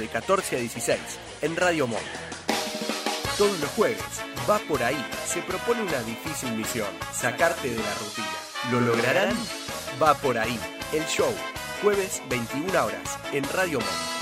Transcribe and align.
de 0.00 0.08
14 0.08 0.56
a 0.56 0.58
16 0.58 1.00
en 1.42 1.56
Radio 1.56 1.86
Monk. 1.86 2.00
Todos 3.38 3.58
los 3.60 3.70
jueves, 3.70 4.02
va 4.48 4.58
por 4.60 4.82
ahí, 4.82 5.02
se 5.26 5.42
propone 5.42 5.82
una 5.82 6.02
difícil 6.02 6.52
misión, 6.56 6.88
sacarte 7.12 7.70
de 7.70 7.76
la 7.76 7.94
rutina. 7.94 8.28
¿Lo 8.72 8.80
lograrán? 8.80 9.36
Va 10.02 10.14
por 10.14 10.38
ahí, 10.38 10.58
el 10.92 11.04
show, 11.04 11.32
jueves 11.82 12.20
21 12.28 12.84
horas 12.84 13.18
en 13.32 13.44
Radio 13.44 13.78
Monk. 13.78 14.20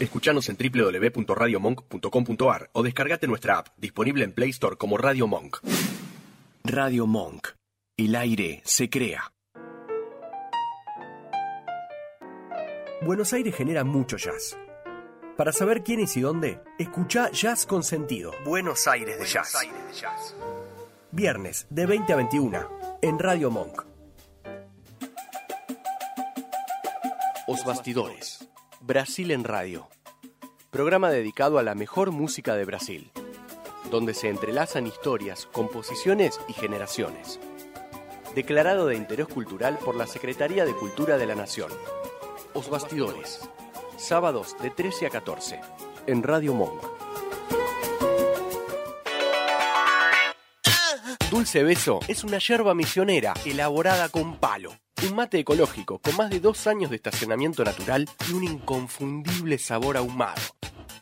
Escuchanos 0.00 0.48
en 0.48 0.56
www.radiomonk.com.ar 0.56 2.70
o 2.72 2.82
descargate 2.82 3.26
nuestra 3.26 3.58
app, 3.58 3.68
disponible 3.76 4.24
en 4.24 4.32
Play 4.32 4.48
Store 4.50 4.76
como 4.76 4.96
Radio 4.96 5.26
Monk. 5.26 5.58
Radio 6.64 7.06
Monk. 7.06 7.48
El 7.96 8.14
aire 8.14 8.62
se 8.64 8.88
crea. 8.88 9.32
Buenos 13.02 13.32
Aires 13.32 13.54
genera 13.54 13.82
mucho 13.82 14.18
jazz. 14.18 14.58
Para 15.40 15.54
saber 15.54 15.82
quién 15.82 16.00
es 16.00 16.18
y 16.18 16.20
dónde, 16.20 16.60
escucha 16.76 17.30
Jazz 17.30 17.64
con 17.64 17.82
Sentido. 17.82 18.32
Buenos 18.44 18.86
Aires 18.86 19.18
de 19.18 19.24
Jazz. 19.24 19.56
Viernes 21.12 21.66
de 21.70 21.86
20 21.86 22.12
a 22.12 22.16
21 22.16 22.68
en 23.00 23.18
Radio 23.18 23.50
Monk. 23.50 23.86
Os 27.46 27.64
Bastidores. 27.64 28.50
Brasil 28.82 29.30
en 29.30 29.44
Radio. 29.44 29.88
Programa 30.70 31.08
dedicado 31.08 31.58
a 31.58 31.62
la 31.62 31.74
mejor 31.74 32.10
música 32.10 32.54
de 32.54 32.66
Brasil, 32.66 33.10
donde 33.90 34.12
se 34.12 34.28
entrelazan 34.28 34.86
historias, 34.86 35.46
composiciones 35.46 36.38
y 36.48 36.52
generaciones. 36.52 37.40
Declarado 38.34 38.88
de 38.88 38.96
interés 38.96 39.26
cultural 39.26 39.78
por 39.82 39.94
la 39.94 40.06
Secretaría 40.06 40.66
de 40.66 40.74
Cultura 40.74 41.16
de 41.16 41.24
la 41.24 41.34
Nación. 41.34 41.70
Os 42.52 42.68
Bastidores. 42.68 43.48
Sábados 44.00 44.56
de 44.62 44.70
13 44.70 45.06
a 45.06 45.10
14 45.10 45.60
en 46.06 46.22
Radio 46.22 46.54
Monk. 46.54 46.82
Dulce 51.30 51.62
Beso 51.62 52.00
es 52.08 52.24
una 52.24 52.38
yerba 52.38 52.74
misionera 52.74 53.34
elaborada 53.44 54.08
con 54.08 54.38
palo. 54.38 54.72
Un 55.06 55.14
mate 55.14 55.38
ecológico 55.38 55.98
con 55.98 56.16
más 56.16 56.30
de 56.30 56.40
dos 56.40 56.66
años 56.66 56.88
de 56.88 56.96
estacionamiento 56.96 57.62
natural 57.62 58.08
y 58.28 58.32
un 58.32 58.44
inconfundible 58.44 59.58
sabor 59.58 59.98
ahumado. 59.98 60.40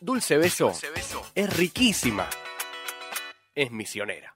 Dulce 0.01 0.37
Beso, 0.37 0.65
Dulce 0.65 0.89
Beso. 0.91 1.21
es 1.35 1.57
riquísima. 1.57 2.29
Es 3.55 3.71
misionera. 3.71 4.35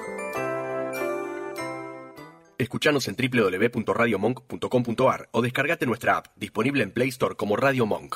Escuchanos 2.58 3.08
en 3.10 3.16
www.radiomonk.com.ar 3.16 5.28
o 5.32 5.42
descargate 5.42 5.86
nuestra 5.86 6.18
app, 6.18 6.28
disponible 6.38 6.84
en 6.84 6.92
Play 6.92 7.10
Store 7.10 7.36
como 7.36 7.58
Radio 7.58 7.86
Monk. 7.86 8.16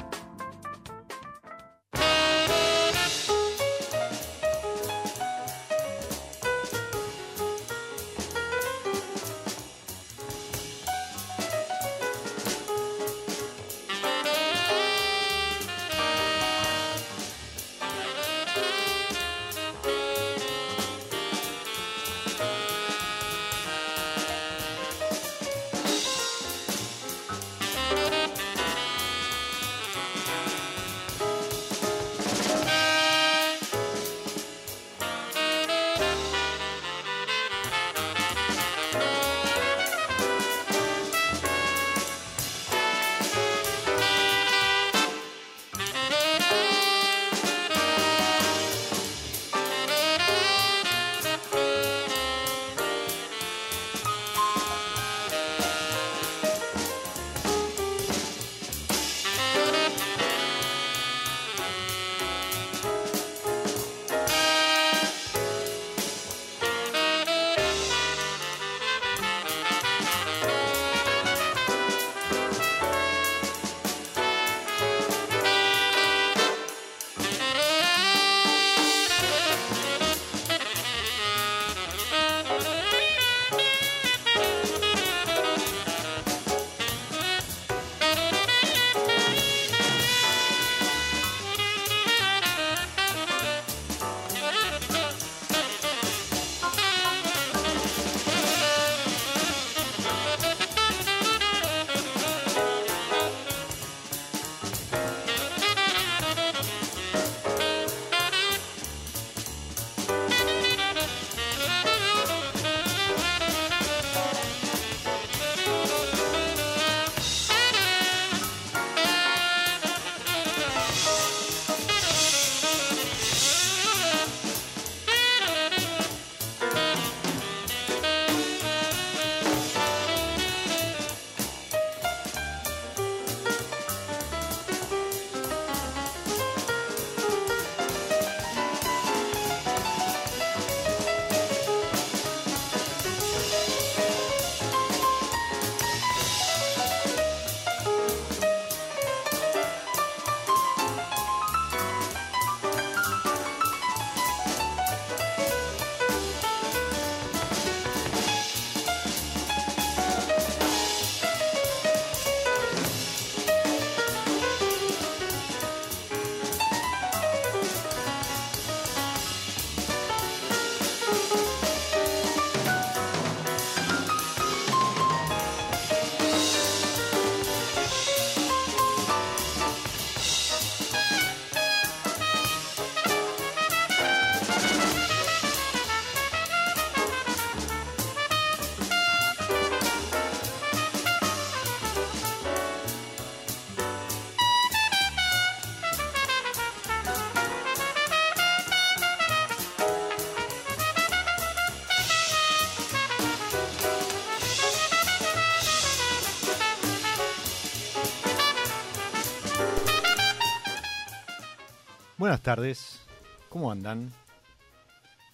Buenas 212.31 212.43
tardes, 212.43 213.01
¿cómo 213.49 213.69
andan? 213.73 214.09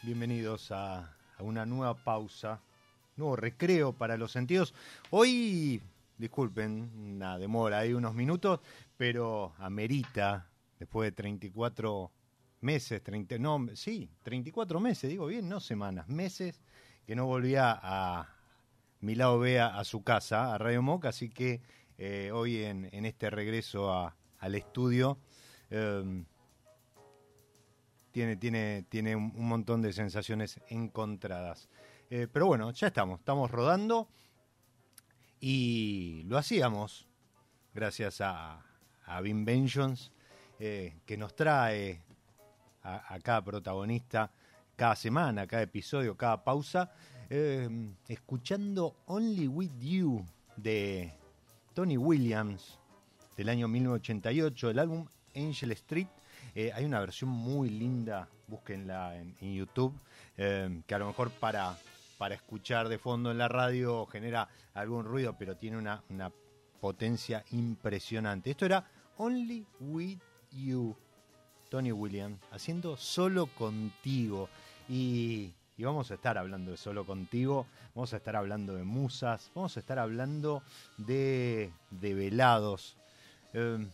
Bienvenidos 0.02 0.72
a, 0.72 1.16
una 1.38 1.64
nueva 1.64 1.94
pausa, 1.94 2.60
nuevo 3.16 3.36
recreo 3.36 3.94
para 3.94 4.18
los 4.18 4.32
sentidos. 4.32 4.74
Hoy, 5.12 5.80
disculpen, 6.18 6.90
una 6.98 7.38
demora, 7.38 7.78
hay 7.78 7.94
unos 7.94 8.16
minutos, 8.16 8.62
pero 8.98 9.54
amerita, 9.60 10.48
después 10.80 11.06
de 11.06 11.12
34 11.12 12.12
meses, 12.62 13.04
30, 13.04 13.38
no, 13.38 13.68
sí, 13.76 14.10
34 14.24 14.80
meses, 14.80 15.08
digo 15.08 15.28
bien, 15.28 15.48
no 15.48 15.60
semanas, 15.60 16.10
meses, 16.10 16.60
que 17.06 17.16
no 17.16 17.28
volvía 17.28 17.80
a 17.80 18.28
mi 19.02 19.14
lado 19.14 19.38
B 19.38 19.60
a, 19.60 19.84
su 19.84 20.02
casa, 20.02 20.52
a 20.52 20.58
Radio 20.58 20.82
Moca, 20.82 21.10
así 21.10 21.30
que 21.30 21.62
eh, 22.00 22.32
hoy 22.34 22.64
en, 22.64 23.06
este 23.06 23.30
regreso 23.30 24.12
al 24.40 24.56
estudio... 24.56 25.20
Eh, 25.70 26.26
tiene, 28.18 28.36
tiene, 28.36 28.86
tiene 28.90 29.16
un, 29.16 29.48
montón 29.48 29.80
de 29.84 29.94
sensaciones 29.94 30.60
encontradas. 30.70 31.70
Eh, 32.10 32.28
pero 32.32 32.48
bueno, 32.48 32.72
ya 32.72 32.88
estamos, 32.88 33.20
estamos 33.20 33.52
rodando 33.52 34.08
y 35.40 36.24
lo 36.26 36.40
hacíamos 36.40 37.08
gracias 37.76 38.22
a, 38.22 38.66
a 39.06 39.22
Vengeance, 39.22 40.10
eh, 40.58 40.96
que 41.06 41.16
nos 41.16 41.36
trae 41.36 42.02
a, 42.82 43.20
cada 43.22 43.44
protagonista 43.44 44.32
cada 44.76 44.96
semana, 44.96 45.46
cada 45.46 45.62
episodio, 45.62 46.18
cada 46.18 46.44
pausa, 46.44 46.92
eh, 47.30 47.70
escuchando 48.08 48.96
Only 49.06 49.48
With 49.48 49.80
You 49.80 50.26
de 50.56 51.14
Tony 51.76 51.98
Williams 51.98 52.80
del 53.36 53.50
año 53.50 53.68
1988, 53.68 54.72
el 54.72 54.80
álbum 54.80 55.06
Angel 55.36 55.72
Street 55.74 56.08
eh, 56.58 56.72
hay 56.74 56.86
una 56.86 57.00
versión 57.00 57.30
muy 57.30 57.70
linda, 57.70 58.28
búsquenla 58.48 59.16
en, 59.16 59.54
YouTube, 59.54 59.94
eh, 60.38 60.82
que 60.88 60.96
a 60.96 60.98
lo 60.98 61.06
mejor 61.06 61.30
para, 61.30 61.78
para 62.18 62.34
escuchar 62.34 62.90
de 62.90 62.98
fondo 62.98 63.30
en 63.30 63.38
la 63.38 63.48
radio 63.48 64.08
genera 64.08 64.50
algún 64.74 65.06
ruido, 65.06 65.36
pero 65.38 65.56
tiene 65.56 65.78
una, 65.78 66.02
potencia 66.82 67.46
impresionante. 67.52 68.50
Esto 68.50 68.66
era 68.66 68.90
Only 69.18 69.68
With 69.82 70.18
You, 70.52 70.96
Tony 71.70 71.92
Williams, 71.92 72.40
haciendo 72.50 72.98
solo 72.98 73.46
contigo. 73.46 74.50
Y, 74.90 75.54
vamos 75.78 76.10
a 76.10 76.16
estar 76.16 76.40
hablando 76.40 76.72
de 76.72 76.78
solo 76.78 77.06
contigo, 77.06 77.68
vamos 77.94 78.14
a 78.14 78.18
estar 78.18 78.36
hablando 78.36 78.74
de 78.74 78.84
musas, 78.84 79.52
vamos 79.54 79.78
a 79.78 79.80
estar 79.80 80.00
hablando 80.00 80.64
de, 80.98 81.72
de 81.92 82.16
velados. 82.16 82.98
Eh, 83.54 83.86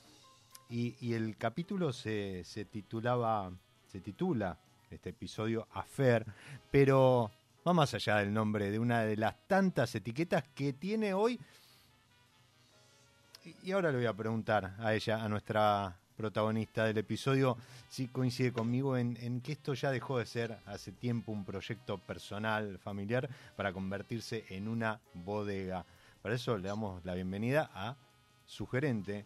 y, 0.69 1.13
el 1.13 1.37
capítulo 1.37 1.93
se, 1.93 2.43
se, 2.43 2.65
titulaba, 2.65 3.51
se 3.87 3.99
titula 4.01 4.57
este 4.89 5.09
episodio 5.09 5.67
Afer, 5.73 6.25
pero 6.71 7.31
va 7.67 7.73
más 7.73 7.93
allá 7.93 8.17
del 8.17 8.33
nombre 8.33 8.71
de 8.71 8.79
una 8.79 9.01
de 9.01 9.17
las 9.17 9.35
tantas 9.47 9.93
etiquetas 9.95 10.43
que 10.55 10.73
tiene 10.73 11.13
hoy. 11.13 11.39
Y 13.63 13.71
ahora 13.71 13.91
le 13.91 13.97
voy 13.97 14.05
a 14.05 14.13
preguntar 14.13 14.75
a 14.79 14.93
ella, 14.93 15.23
a 15.23 15.29
nuestra 15.29 15.97
protagonista 16.15 16.85
del 16.85 16.97
episodio, 16.99 17.57
si 17.89 18.07
coincide 18.07 18.53
conmigo 18.53 18.97
en, 18.97 19.17
en, 19.19 19.41
que 19.41 19.53
esto 19.53 19.73
ya 19.73 19.91
dejó 19.91 20.19
de 20.19 20.25
ser 20.25 20.57
hace 20.65 20.91
tiempo 20.91 21.31
un 21.31 21.43
proyecto 21.43 21.97
personal, 21.97 22.77
familiar, 22.79 23.29
para 23.55 23.73
convertirse 23.73 24.45
en 24.49 24.67
una 24.67 24.99
bodega. 25.13 25.85
Para 26.21 26.35
eso 26.35 26.57
le 26.57 26.67
damos 26.67 27.03
la 27.03 27.15
bienvenida 27.15 27.69
a 27.73 27.97
su 28.45 28.67
gerente, 28.67 29.25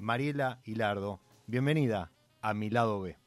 Mariela 0.00 0.60
Hilardo. 0.64 1.20
Bienvenida 1.46 2.10
a 2.40 2.54
mi 2.54 2.70
lado 2.70 3.02
B. 3.02 3.18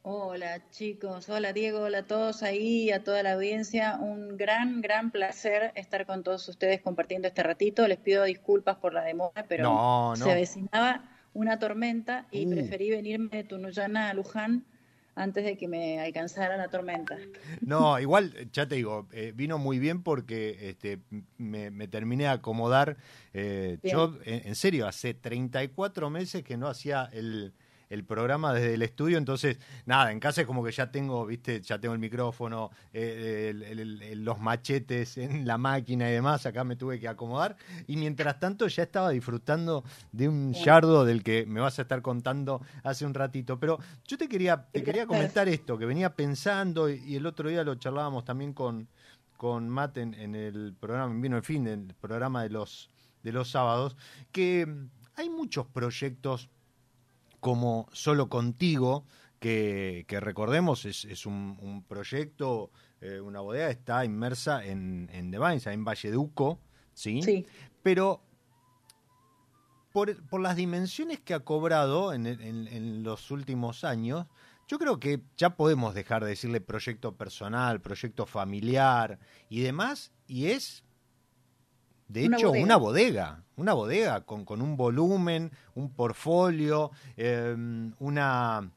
Hola 0.00 0.70
chicos, 0.70 1.28
hola 1.28 1.52
Diego, 1.52 1.80
hola 1.80 1.98
a 1.98 2.06
todos 2.06 2.42
ahí, 2.42 2.90
a 2.90 3.04
toda 3.04 3.22
la 3.22 3.34
audiencia. 3.34 3.98
Un 4.00 4.38
gran, 4.38 4.80
gran 4.80 5.10
placer 5.10 5.72
estar 5.74 6.06
con 6.06 6.22
todos 6.22 6.48
ustedes 6.48 6.80
compartiendo 6.80 7.28
este 7.28 7.42
ratito. 7.42 7.86
Les 7.86 7.98
pido 7.98 8.24
disculpas 8.24 8.78
por 8.78 8.94
la 8.94 9.02
demora, 9.02 9.44
pero 9.46 10.14
se 10.16 10.32
avecinaba 10.32 11.04
una 11.34 11.58
tormenta 11.58 12.26
y 12.30 12.46
uh. 12.46 12.50
preferí 12.50 12.88
venirme 12.88 13.28
de 13.28 13.44
Tunuyana 13.44 14.08
a 14.08 14.14
Luján 14.14 14.64
antes 15.18 15.44
de 15.44 15.56
que 15.56 15.68
me 15.68 16.00
alcanzara 16.00 16.56
la 16.56 16.68
tormenta. 16.68 17.18
No, 17.60 17.98
igual, 17.98 18.32
ya 18.52 18.66
te 18.66 18.76
digo, 18.76 19.08
eh, 19.12 19.32
vino 19.34 19.58
muy 19.58 19.78
bien 19.78 20.02
porque 20.02 20.70
este, 20.70 21.00
me, 21.36 21.70
terminé 21.88 22.24
de 22.24 22.30
acomodar. 22.30 22.96
Eh, 23.34 23.78
yo, 23.82 24.16
en, 24.24 24.54
serio, 24.54 24.86
hace 24.86 25.14
34 25.14 26.08
meses 26.10 26.44
que 26.44 26.56
no 26.56 26.68
hacía 26.68 27.08
el, 27.12 27.52
el 27.90 28.04
programa 28.04 28.52
desde 28.52 28.74
el 28.74 28.82
estudio, 28.82 29.18
entonces 29.18 29.58
nada, 29.86 30.12
en 30.12 30.20
casa 30.20 30.42
es 30.42 30.46
como 30.46 30.62
que 30.62 30.72
ya 30.72 30.90
tengo, 30.90 31.26
viste, 31.26 31.60
ya 31.60 31.78
tengo 31.78 31.94
el 31.94 32.00
micrófono, 32.00 32.70
eh, 32.92 34.12
los 34.16 34.38
machetes 34.38 35.18
en 35.18 35.46
la 35.46 35.58
máquina 35.58 36.08
y 36.08 36.12
demás, 36.12 36.44
acá 36.46 36.64
me 36.64 36.76
tuve 36.76 37.00
que 37.00 37.08
acomodar 37.08 37.56
y 37.86 37.96
mientras 37.96 38.38
tanto 38.38 38.66
ya 38.66 38.82
estaba 38.82 39.10
disfrutando 39.10 39.84
de 40.12 40.28
un 40.28 40.52
yardo 40.52 41.04
del 41.04 41.22
que 41.22 41.46
me 41.46 41.60
vas 41.60 41.78
a 41.78 41.82
estar 41.82 42.02
contando 42.02 42.60
hace 42.82 43.06
un 43.06 43.14
ratito, 43.14 43.58
pero 43.58 43.78
yo 44.06 44.18
te 44.18 44.28
quería, 44.28 44.66
te 44.70 44.82
quería 44.82 45.06
comentar 45.06 45.48
esto, 45.48 45.78
que 45.78 45.86
venía 45.86 46.14
pensando 46.14 46.88
y, 46.88 47.16
el 47.16 47.26
otro 47.26 47.48
día 47.48 47.64
lo 47.64 47.74
charlábamos 47.74 48.24
también 48.24 48.52
con, 48.52 48.88
con 49.36 49.68
Matt 49.68 49.98
en, 49.98 50.34
el 50.34 50.74
programa, 50.78 51.14
vino 51.20 51.36
el 51.36 51.42
fin 51.42 51.64
del 51.64 51.94
programa 52.00 52.42
de 52.42 52.50
los, 52.50 52.90
de 53.22 53.32
los 53.32 53.50
sábados, 53.50 53.96
que 54.30 54.66
hay 55.16 55.30
muchos 55.30 55.66
proyectos 55.66 56.48
como 57.40 57.88
Solo 57.92 58.28
Contigo, 58.28 59.04
que, 59.38 60.04
recordemos 60.20 60.84
es, 60.84 61.26
un, 61.26 61.84
proyecto, 61.88 62.70
eh, 63.00 63.20
una 63.20 63.40
bodega, 63.40 63.70
está 63.70 64.04
inmersa 64.04 64.64
en, 64.64 65.08
en 65.12 65.30
The 65.30 65.38
Vines, 65.38 65.66
en 65.66 65.84
Valleduco, 65.84 66.60
¿sí? 66.94 67.22
Sí. 67.22 67.46
Pero 67.82 68.20
por, 69.92 70.14
por, 70.26 70.40
las 70.40 70.56
dimensiones 70.56 71.20
que 71.20 71.34
ha 71.34 71.40
cobrado 71.40 72.12
en, 72.12 72.26
en, 72.26 73.02
los 73.02 73.30
últimos 73.30 73.84
años, 73.84 74.26
yo 74.66 74.78
creo 74.78 74.98
que 74.98 75.22
ya 75.36 75.56
podemos 75.56 75.94
dejar 75.94 76.24
de 76.24 76.30
decirle 76.30 76.60
proyecto 76.60 77.16
personal, 77.16 77.80
proyecto 77.80 78.26
familiar 78.26 79.18
y 79.48 79.60
demás, 79.60 80.12
y 80.26 80.46
es 80.46 80.84
de 82.08 82.24
hecho, 82.24 82.50
una 82.50 82.76
bodega, 82.76 83.44
una 83.58 83.74
bodega 83.74 84.22
con, 84.22 84.44
con 84.44 84.62
un 84.62 84.76
volumen, 84.76 85.50
un 85.74 85.90
portfolio, 85.90 86.90
em, 87.16 87.92
una... 87.98 88.70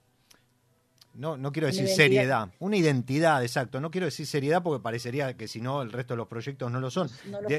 No, 1.14 1.36
no 1.36 1.52
quiero 1.52 1.68
decir 1.68 1.90
seriedad, 1.90 2.50
una 2.60 2.78
identidad, 2.78 3.44
exacto. 3.44 3.82
No 3.82 3.92
quiero 3.92 4.06
decir 4.06 4.26
seriedad 4.26 4.64
porque 4.64 4.82
parecería 4.82 5.36
que 5.36 5.50
si 5.50 5.60
no 5.60 5.82
el 5.82 5.92
resto 5.92 6.14
de 6.14 6.20
los 6.20 6.28
proyectos 6.28 6.72
no 6.72 6.80
lo 6.80 6.90
son. 6.90 7.10
No 7.30 7.42
lo 7.42 7.50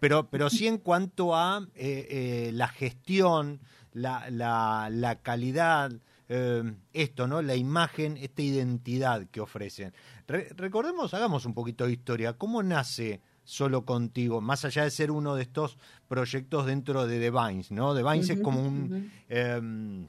Pero, 0.00 0.28
pero 0.28 0.50
sí 0.50 0.66
en 0.66 0.78
cuanto 0.78 1.36
a 1.36 1.64
eh, 1.76 2.06
eh, 2.10 2.50
la 2.52 2.66
gestión, 2.66 3.60
la, 3.92 4.28
la, 4.30 4.88
la 4.90 5.20
calidad, 5.22 5.92
em, 6.28 6.78
esto, 6.92 7.28
¿no? 7.28 7.42
La 7.42 7.54
imagen, 7.54 8.16
esta 8.16 8.42
identidad 8.42 9.26
que 9.30 9.40
ofrecen. 9.40 9.94
recordemos, 10.26 11.14
hagamos 11.14 11.46
un 11.46 11.54
poquito 11.54 11.86
de 11.86 11.92
historia. 11.92 12.32
¿Cómo 12.32 12.64
nace 12.64 13.20
solo 13.46 13.84
contigo, 13.84 14.40
más 14.40 14.64
allá 14.64 14.82
de 14.82 14.90
ser 14.90 15.10
uno 15.10 15.36
de 15.36 15.42
estos 15.42 15.78
proyectos 16.08 16.66
dentro 16.66 17.06
de 17.06 17.18
The 17.20 17.30
Vines, 17.30 17.70
¿no? 17.70 17.94
The 17.94 18.02
Vines 18.02 18.28
es 18.28 18.40
como 18.40 18.60
un, 18.60 19.10
em, 19.28 20.08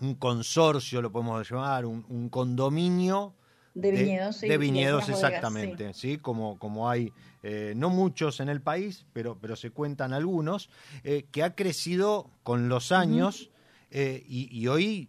un 0.00 0.14
consorcio, 0.16 1.00
lo 1.00 1.10
podemos 1.10 1.48
llamar, 1.48 1.86
un, 1.86 2.28
condominio. 2.28 3.34
De 3.74 3.90
viñedos, 3.90 4.40
de, 4.40 4.58
viñedos, 4.58 5.08
exactamente, 5.08 5.94
sí. 5.94 6.18
Como, 6.18 6.58
como 6.58 6.88
hay 6.88 7.12
eh, 7.42 7.74
no 7.76 7.90
muchos 7.90 8.40
en 8.40 8.48
el 8.48 8.60
país, 8.60 9.06
pero, 9.12 9.38
pero 9.40 9.54
se 9.54 9.70
cuentan 9.70 10.12
algunos, 10.12 10.68
eh, 11.04 11.26
que 11.30 11.42
ha 11.42 11.54
crecido 11.54 12.30
con 12.42 12.68
los 12.68 12.90
años 12.90 13.50
eh, 13.90 14.24
y, 14.26 14.66
hoy 14.66 15.08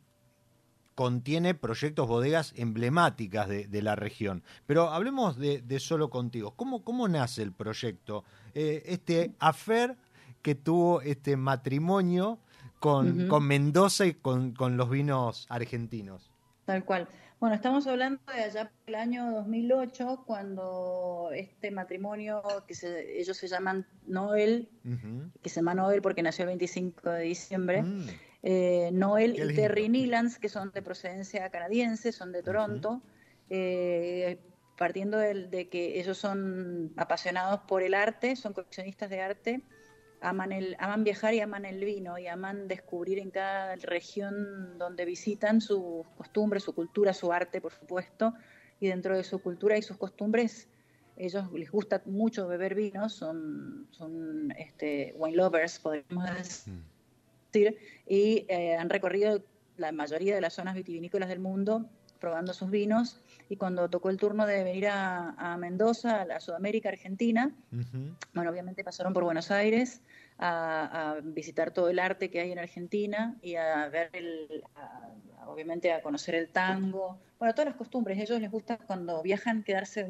contiene 0.95 1.53
proyectos 1.53 2.07
bodegas 2.07 2.53
emblemáticas 2.55 3.47
de, 3.49 3.81
la 3.81 3.95
región. 3.95 4.43
Pero 4.65 4.89
hablemos 4.89 5.37
de, 5.37 5.79
Solo 5.79 6.09
Contigo. 6.09 6.55
¿Cómo, 6.55 6.83
¿Cómo, 6.83 7.07
nace 7.07 7.43
el 7.43 7.51
proyecto? 7.51 8.23
Eh, 8.53 8.81
este 8.85 9.33
afer 9.39 9.97
que 10.41 10.55
tuvo 10.55 11.01
este 11.01 11.35
matrimonio 11.35 12.39
con, 12.79 13.27
con 13.27 13.45
Mendoza 13.45 14.05
y 14.05 14.13
con, 14.13 14.53
con, 14.53 14.77
los 14.77 14.89
vinos 14.89 15.45
argentinos. 15.49 16.31
Tal 16.63 16.85
cual. 16.85 17.07
Bueno, 17.39 17.55
estamos 17.55 17.85
hablando 17.85 18.21
de 18.33 18.43
allá 18.43 18.71
por 18.71 18.89
el 18.89 18.95
año 18.95 19.31
2008, 19.31 20.23
cuando 20.25 21.29
este 21.33 21.69
matrimonio, 21.69 22.41
que 22.65 22.73
ellos 23.19 23.35
se 23.35 23.47
llaman 23.49 23.85
Noel, 24.07 24.69
que 25.41 25.49
se 25.49 25.57
llama 25.57 25.75
Noel 25.75 26.01
porque 26.01 26.23
nació 26.23 26.43
el 26.43 26.47
25 26.47 27.09
de 27.09 27.21
diciembre, 27.23 27.83
mm 27.83 28.07
eh, 28.47 28.91
Noel 28.93 29.39
y 29.39 29.55
Terry 29.55 29.89
Nilans, 29.89 30.37
que 30.37 30.49
son 30.49 30.71
de 30.71 30.83
procedencia 30.83 31.49
canadiense, 31.49 32.11
son 32.11 32.31
de 32.31 32.43
Toronto, 32.43 33.01
eh, 33.49 34.39
partiendo 34.77 35.17
de, 35.17 35.67
que 35.67 35.99
ellos 35.99 36.19
son 36.19 36.93
apasionados 36.95 37.61
por 37.61 37.81
el 37.81 37.95
arte, 37.95 38.35
son 38.35 38.53
coleccionistas 38.53 39.09
de 39.09 39.19
arte, 39.19 39.61
aman, 40.21 40.51
el, 40.51 40.75
aman 40.77 41.03
viajar 41.03 41.33
y 41.33 41.39
aman 41.39 41.65
el 41.65 41.83
vino 41.83 42.19
y 42.19 42.27
aman 42.27 42.67
descubrir 42.67 43.17
en 43.17 43.31
cada 43.31 43.77
región 43.77 44.77
donde 44.77 45.05
visitan 45.05 45.59
sus 45.59 46.05
costumbres, 46.15 46.61
su 46.61 46.75
cultura, 46.75 47.15
su 47.15 47.33
arte, 47.33 47.61
por 47.61 47.73
supuesto, 47.73 48.35
y 48.79 48.89
dentro 48.89 49.17
de 49.17 49.23
su 49.23 49.39
cultura 49.39 49.75
y 49.75 49.81
sus 49.81 49.97
costumbres, 49.97 50.67
ellos 51.17 51.51
les 51.51 51.71
gusta 51.71 52.03
mucho 52.05 52.47
beber 52.47 52.75
vino, 52.75 53.09
son, 53.09 53.87
son 53.89 54.53
este, 54.55 55.15
wine 55.17 55.35
lovers, 55.35 55.79
podemos 55.79 56.25
decir, 56.25 56.75
y 57.55 58.45
eh, 58.47 58.75
han 58.75 58.89
recorrido 58.89 59.43
la 59.77 59.91
mayoría 59.91 60.35
de 60.35 60.41
las 60.41 60.53
zonas 60.53 60.75
vitivinícolas 60.75 61.29
del 61.29 61.39
mundo 61.39 61.89
probando 62.19 62.53
sus 62.53 62.69
vinos. 62.71 63.21
Y 63.50 63.57
cuando 63.57 63.89
tocó 63.89 64.09
el 64.09 64.17
turno 64.17 64.47
de 64.47 64.63
venir 64.63 64.88
a, 64.88 65.55
Mendoza, 65.59 66.21
a 66.21 66.25
la 66.25 66.39
Sudamérica, 66.39 66.89
Argentina, 66.89 67.53
bueno, 68.33 68.50
obviamente 68.50 68.83
pasaron 68.83 69.13
por 69.13 69.24
Buenos 69.24 69.51
Aires 69.51 70.01
a, 70.39 71.17
visitar 71.24 71.71
todo 71.71 71.89
el 71.89 72.00
arte 72.00 72.31
que 72.31 72.41
hay 72.41 72.51
en 72.51 72.57
Argentina 72.57 73.38
y 73.43 73.55
a 73.55 73.88
ver, 73.89 74.09
el, 74.13 74.63
obviamente 75.45 75.93
a 75.93 76.01
conocer 76.01 76.33
el 76.33 76.50
tango, 76.50 77.19
bueno, 77.38 77.53
todas 77.53 77.67
las 77.67 77.77
costumbres. 77.77 78.17
A 78.17 78.24
ellos 78.24 78.41
les 78.41 78.50
gusta 78.50 78.77
cuando 78.77 79.21
viajan 79.21 79.63
quedarse 79.63 80.07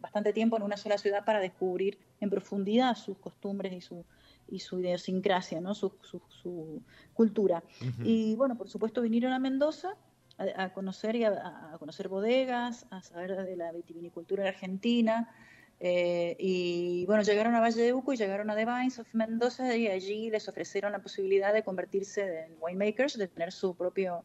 bastante 0.00 0.32
tiempo 0.32 0.56
en 0.56 0.62
una 0.62 0.76
sola 0.76 0.98
ciudad 0.98 1.24
para 1.24 1.40
descubrir 1.40 1.98
en 2.20 2.30
profundidad 2.30 2.94
sus 2.94 3.18
costumbres 3.18 3.72
y 3.72 3.80
su 3.80 4.04
y 4.48 4.60
su 4.60 4.80
idiosincrasia, 4.80 5.60
¿no? 5.60 5.74
su, 5.74 5.92
su, 6.02 6.82
cultura. 7.14 7.62
Y 8.04 8.36
bueno, 8.36 8.56
por 8.56 8.68
supuesto 8.68 9.00
vinieron 9.02 9.32
a 9.32 9.38
Mendoza 9.38 9.96
a, 10.38 10.72
conocer 10.72 11.16
y 11.16 11.24
a, 11.24 11.76
conocer 11.78 12.08
bodegas, 12.08 12.86
a 12.90 13.02
saber 13.02 13.36
de 13.36 13.56
la 13.56 13.72
vitivinicultura 13.72 14.48
argentina. 14.48 15.30
Eh, 15.78 16.36
y 16.38 17.04
bueno, 17.06 17.22
llegaron 17.22 17.54
a 17.54 17.60
Valle 17.60 17.82
de 17.82 17.92
Uco 17.92 18.12
y 18.12 18.16
llegaron 18.16 18.48
a 18.50 18.56
The 18.56 18.64
Vines 18.64 18.98
of 18.98 19.12
Mendoza 19.14 19.76
y 19.76 19.88
allí 19.88 20.30
les 20.30 20.48
ofrecieron 20.48 20.92
la 20.92 21.00
posibilidad 21.00 21.52
de 21.52 21.62
convertirse 21.62 22.46
en 22.46 22.56
winemakers, 22.60 23.18
de 23.18 23.28
tener 23.28 23.52
su 23.52 23.74
propio, 23.74 24.24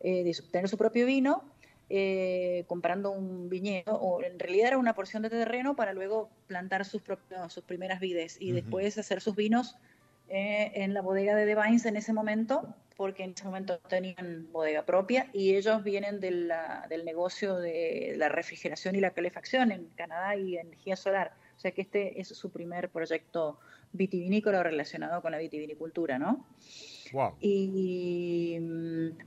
eh, 0.00 0.24
de 0.24 0.36
tener 0.50 0.68
su 0.68 0.76
propio 0.76 1.06
vino, 1.06 1.44
eh, 1.90 2.64
comprando 2.68 3.10
un 3.10 3.48
viñedo, 3.50 3.94
o 3.94 4.22
en 4.22 4.38
realidad 4.38 4.68
era 4.68 4.78
una 4.78 4.94
porción 4.94 5.22
de 5.22 5.30
terreno 5.30 5.76
para 5.76 5.92
luego 5.92 6.30
plantar 6.46 6.84
sus, 6.84 7.02
propios, 7.02 7.52
sus 7.52 7.64
primeras 7.64 8.00
vides 8.00 8.36
y 8.40 8.52
después 8.52 8.96
hacer 8.96 9.20
sus 9.20 9.36
vinos 9.36 9.76
en 10.28 10.94
la 10.94 11.02
bodega 11.02 11.34
de 11.34 11.44
The 11.44 11.60
Vines 11.60 11.86
en 11.86 11.96
ese 11.96 12.12
momento 12.12 12.76
porque 13.00 13.24
en 13.24 13.30
ese 13.30 13.46
momento 13.46 13.78
tenían 13.78 14.46
bodega 14.52 14.84
propia 14.84 15.30
y 15.32 15.54
ellos 15.54 15.82
vienen 15.82 16.20
del 16.20 16.52
negocio 17.06 17.56
de 17.56 18.12
la 18.18 18.28
refrigeración 18.28 18.94
y 18.94 19.00
la 19.00 19.12
calefacción 19.12 19.72
en 19.72 19.86
Canadá 19.96 20.36
y 20.36 20.58
energía 20.58 20.96
solar. 20.96 21.32
O 21.56 21.58
sea 21.58 21.70
que 21.70 21.80
este 21.80 22.20
es 22.20 22.28
su 22.28 22.50
primer 22.50 22.90
proyecto 22.90 23.58
vitivinícola 23.92 24.62
relacionado 24.62 25.22
con 25.22 25.32
la 25.32 25.38
vitivinicultura, 25.38 26.18
¿no? 26.18 26.46
Wow. 27.14 27.36
Y 27.40 28.58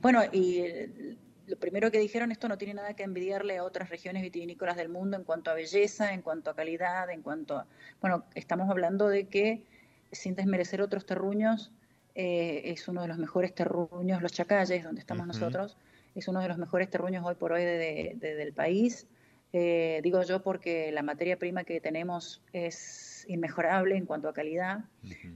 bueno, 0.01 0.21
y 0.31 1.17
lo 1.47 1.57
primero 1.57 1.91
que 1.91 1.99
dijeron, 1.99 2.31
esto 2.31 2.47
no 2.47 2.57
tiene 2.57 2.73
nada 2.73 2.93
que 2.93 3.03
envidiarle 3.03 3.57
a 3.57 3.63
otras 3.63 3.89
regiones 3.89 4.23
vitivinícolas 4.23 4.77
del 4.77 4.89
mundo 4.89 5.17
en 5.17 5.23
cuanto 5.23 5.51
a 5.51 5.53
belleza, 5.53 6.13
en 6.13 6.21
cuanto 6.21 6.49
a 6.49 6.55
calidad, 6.55 7.09
en 7.09 7.21
cuanto 7.21 7.57
a... 7.57 7.67
Bueno, 8.01 8.25
estamos 8.35 8.69
hablando 8.69 9.07
de 9.07 9.27
que, 9.27 9.63
sin 10.11 10.35
desmerecer 10.35 10.81
otros 10.81 11.05
terruños, 11.05 11.71
eh, 12.15 12.61
es 12.65 12.87
uno 12.87 13.01
de 13.01 13.07
los 13.07 13.17
mejores 13.17 13.53
terruños, 13.53 14.21
los 14.21 14.31
chacalles, 14.31 14.83
donde 14.83 15.01
estamos 15.01 15.27
nosotros, 15.27 15.77
es 16.15 16.27
uno 16.27 16.41
de 16.41 16.47
los 16.47 16.57
mejores 16.57 16.89
terruños 16.89 17.25
hoy 17.25 17.35
por 17.35 17.51
hoy 17.51 17.63
del 17.63 18.53
país. 18.53 19.07
Eh, 19.51 19.99
digo 20.03 20.21
yo 20.23 20.41
porque 20.41 20.91
la 20.91 21.03
materia 21.03 21.37
prima 21.37 21.63
que 21.63 21.79
tenemos 21.79 22.41
es 22.53 23.25
inmejorable 23.27 23.95
en 23.95 24.05
cuanto 24.05 24.29
a 24.29 24.33
calidad. 24.33 24.85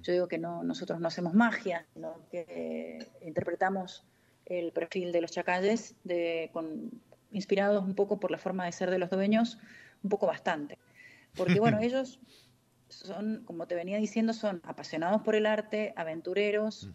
Yo 0.02 0.14
digo 0.14 0.28
que 0.28 0.38
no, 0.38 0.64
nosotros 0.64 1.00
no 1.00 1.08
hacemos 1.08 1.34
magia, 1.34 1.86
sino 1.94 2.16
que 2.32 3.08
interpretamos 3.22 4.04
el 4.50 4.72
perfil 4.72 5.12
de 5.12 5.22
los 5.22 5.32
chacalles 5.32 5.96
de, 6.04 6.50
con, 6.54 6.92
inspirados 7.32 7.84
un 7.84 7.96
poco 7.96 8.20
por 8.20 8.32
la 8.32 8.38
forma 8.38 8.66
de 8.66 8.72
ser 8.72 8.90
de 8.90 9.00
los 9.00 9.10
dueños, 9.10 9.60
un 10.04 10.10
poco 10.10 10.28
bastante. 10.28 10.78
Porque 11.36 11.60
bueno, 11.60 11.80
ellos 11.82 12.20
son, 12.90 13.44
como 13.46 13.68
te 13.68 13.76
venía 13.76 13.98
diciendo, 13.98 14.34
son 14.34 14.62
apasionados 14.64 15.22
por 15.22 15.36
el 15.36 15.46
arte, 15.46 15.94
aventureros, 15.96 16.90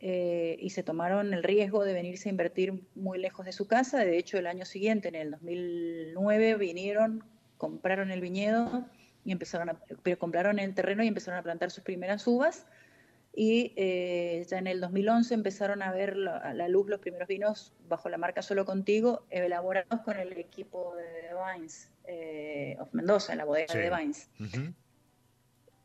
eh, 0.00 0.56
y 0.60 0.70
se 0.70 0.82
tomaron 0.82 1.32
el 1.34 1.42
riesgo 1.42 1.84
de 1.84 1.92
venirse 1.92 2.28
a 2.28 2.30
invertir 2.32 2.84
muy 2.94 3.18
lejos 3.18 3.46
de 3.46 3.52
su 3.52 3.66
casa. 3.66 3.98
De 3.98 4.18
hecho, 4.18 4.38
el 4.38 4.46
año 4.46 4.64
siguiente, 4.64 5.08
en 5.08 5.14
el 5.14 5.30
2009, 5.32 6.56
vinieron, 6.56 7.24
compraron 7.56 8.10
el 8.10 8.20
viñedo 8.20 8.86
y 9.24 9.32
empezaron 9.32 9.70
a, 9.70 9.80
pero 10.02 10.18
compraron 10.18 10.58
el 10.58 10.74
terreno 10.74 11.04
y 11.04 11.08
empezaron 11.08 11.38
a 11.38 11.42
plantar 11.42 11.70
sus 11.70 11.84
primeras 11.84 12.26
uvas. 12.26 12.66
Y 13.34 13.72
eh, 13.76 14.44
ya 14.48 14.58
en 14.58 14.66
el 14.66 14.80
2011 14.80 15.32
empezaron 15.32 15.82
a 15.82 15.90
ver 15.90 16.16
a 16.28 16.52
la 16.52 16.68
luz 16.68 16.88
los 16.88 17.00
primeros 17.00 17.28
vinos 17.28 17.72
bajo 17.88 18.10
la 18.10 18.18
marca 18.18 18.42
Solo 18.42 18.66
Contigo, 18.66 19.24
elaborados 19.30 20.00
con 20.02 20.18
el 20.18 20.32
equipo 20.32 20.94
de 20.96 21.30
Vines 21.54 21.90
eh, 22.04 22.76
of 22.78 22.92
Mendoza, 22.92 23.32
en 23.32 23.38
la 23.38 23.44
bodega 23.44 23.72
de 23.72 23.88
The 23.88 23.96
Vines. 23.96 24.28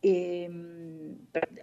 Eh, 0.04 0.50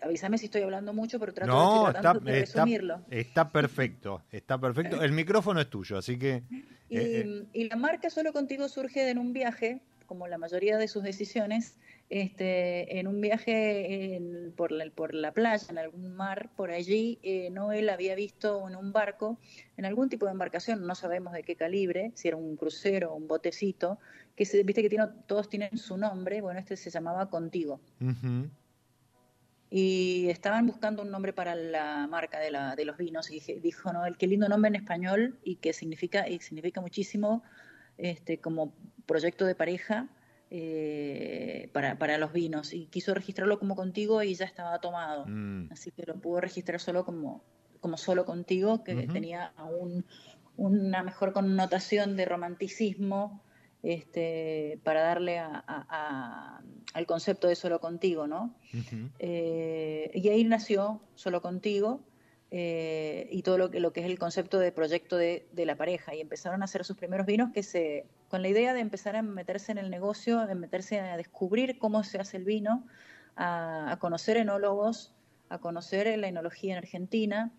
avísame 0.02 0.38
si 0.38 0.46
estoy 0.46 0.62
hablando 0.62 0.92
mucho, 0.92 1.20
pero 1.20 1.32
trato 1.32 1.52
no, 1.52 1.84
de, 1.84 1.98
está, 1.98 2.12
resumirlo. 2.12 3.04
Está, 3.10 3.50
perfecto, 3.50 4.22
está 4.32 4.58
perfecto. 4.58 5.02
El 5.02 5.12
micrófono 5.12 5.60
es 5.60 5.70
tuyo, 5.70 5.98
así 5.98 6.18
que... 6.18 6.42
Y, 6.88 6.96
eh, 6.98 7.20
eh. 7.20 7.44
y, 7.52 7.68
la 7.68 7.76
marca 7.76 8.10
Solo 8.10 8.32
Contigo 8.32 8.68
surge 8.68 9.08
en 9.08 9.18
un 9.18 9.32
viaje, 9.32 9.82
como 10.06 10.26
la 10.26 10.38
mayoría 10.38 10.76
de 10.76 10.88
sus 10.88 11.02
decisiones, 11.02 11.78
este, 12.10 12.98
en 12.98 13.06
un 13.06 13.20
viaje 13.20 14.20
por, 14.56 14.72
la, 14.72 14.90
por 14.90 15.14
la 15.14 15.32
playa, 15.32 15.66
en 15.70 15.78
algún 15.78 16.14
mar, 16.14 16.50
por 16.54 16.70
allí, 16.70 17.18
eh, 17.22 17.50
Noel 17.50 17.88
había 17.88 18.14
visto 18.14 18.68
en 18.68 18.76
un 18.76 18.92
barco, 18.92 19.38
en 19.76 19.84
algún 19.84 20.08
tipo 20.08 20.26
de 20.26 20.32
embarcación, 20.32 20.86
no 20.86 20.94
sabemos 20.94 21.32
de 21.32 21.42
qué 21.42 21.56
calibre, 21.56 22.12
si 22.14 22.28
era 22.28 22.36
un 22.36 22.56
crucero 22.56 23.12
o 23.12 23.16
un 23.16 23.26
botecito, 23.26 23.98
que 24.36 24.44
se, 24.44 24.62
viste 24.62 24.82
que 24.82 24.88
tiene, 24.88 25.06
todos 25.26 25.48
tienen 25.48 25.76
su 25.78 25.96
nombre, 25.96 26.40
bueno, 26.40 26.60
este 26.60 26.76
se 26.76 26.90
llamaba 26.90 27.30
Contigo. 27.30 27.80
Y 29.70 30.28
estaban 30.28 30.66
buscando 30.66 31.02
un 31.02 31.10
nombre 31.10 31.32
para 31.32 31.56
la 31.56 32.06
marca 32.06 32.38
de, 32.38 32.50
la, 32.50 32.76
de 32.76 32.84
los 32.84 32.96
vinos 32.96 33.30
y 33.30 33.40
dijo, 33.60 33.92
no, 33.92 34.06
el 34.06 34.16
qué 34.16 34.26
lindo 34.26 34.48
nombre 34.48 34.68
en 34.68 34.76
español 34.76 35.38
y 35.42 35.56
que 35.56 35.72
significa, 35.72 36.28
y 36.28 36.38
significa 36.38 36.80
muchísimo 36.80 37.42
este, 37.96 38.38
como 38.38 38.72
proyecto 39.06 39.46
de 39.46 39.54
pareja 39.54 40.08
eh, 40.56 41.68
para, 41.72 41.98
para, 41.98 42.16
los 42.16 42.32
vinos 42.32 42.74
y 42.74 42.86
quiso 42.86 43.12
registrarlo 43.12 43.58
como 43.58 43.74
contigo 43.74 44.22
y 44.22 44.36
ya 44.36 44.44
estaba 44.44 44.78
tomado. 44.78 45.24
Mm. 45.26 45.72
Así 45.72 45.90
que 45.90 46.04
lo 46.06 46.14
pudo 46.14 46.40
registrar 46.40 46.78
solo 46.80 47.04
como, 47.04 47.42
como 47.80 47.96
solo 47.96 48.24
contigo, 48.24 48.84
que 48.84 48.94
tenía 49.08 49.52
aún 49.56 50.06
una 50.56 51.02
mejor 51.02 51.32
connotación 51.32 52.16
de 52.16 52.24
romanticismo 52.26 53.42
este, 53.82 54.78
para 54.84 55.02
darle 55.02 55.40
a, 55.40 56.62
al 56.92 57.06
concepto 57.06 57.48
de 57.48 57.56
solo 57.56 57.80
contigo, 57.80 58.28
¿no? 58.28 58.54
Eh, 59.18 60.12
y 60.14 60.28
ahí 60.28 60.44
nació 60.44 61.02
solo 61.16 61.42
contigo. 61.42 62.00
Eh, 62.56 63.26
y 63.32 63.42
todo 63.42 63.58
lo 63.58 63.70
que, 63.72 63.80
lo 63.80 63.92
que 63.92 63.98
es 63.98 64.06
el 64.06 64.16
concepto 64.16 64.60
de 64.60 64.70
proyecto 64.70 65.16
de, 65.16 65.48
de, 65.50 65.66
la 65.66 65.74
pareja. 65.74 66.14
Y 66.14 66.20
empezaron 66.20 66.62
a 66.62 66.66
hacer 66.66 66.84
sus 66.84 66.96
primeros 66.96 67.26
vinos 67.26 67.50
que 67.52 67.64
se, 67.64 68.06
con 68.34 68.42
la 68.42 68.48
idea 68.48 68.74
de 68.74 68.80
empezar 68.80 69.14
a 69.14 69.22
meterse 69.22 69.70
en 69.70 69.78
el 69.78 69.90
negocio, 69.90 70.44
de 70.48 70.56
meterse 70.56 70.98
a 70.98 71.16
descubrir 71.16 71.78
cómo 71.78 72.02
se 72.02 72.18
hace 72.18 72.36
el 72.36 72.42
vino, 72.42 72.84
a, 73.36 73.96
conocer 74.00 74.38
enólogos, 74.38 75.12
a 75.50 75.58
conocer 75.58 76.18
la 76.18 76.26
enología 76.26 76.72
en 76.72 76.78
Argentina, 76.78 77.52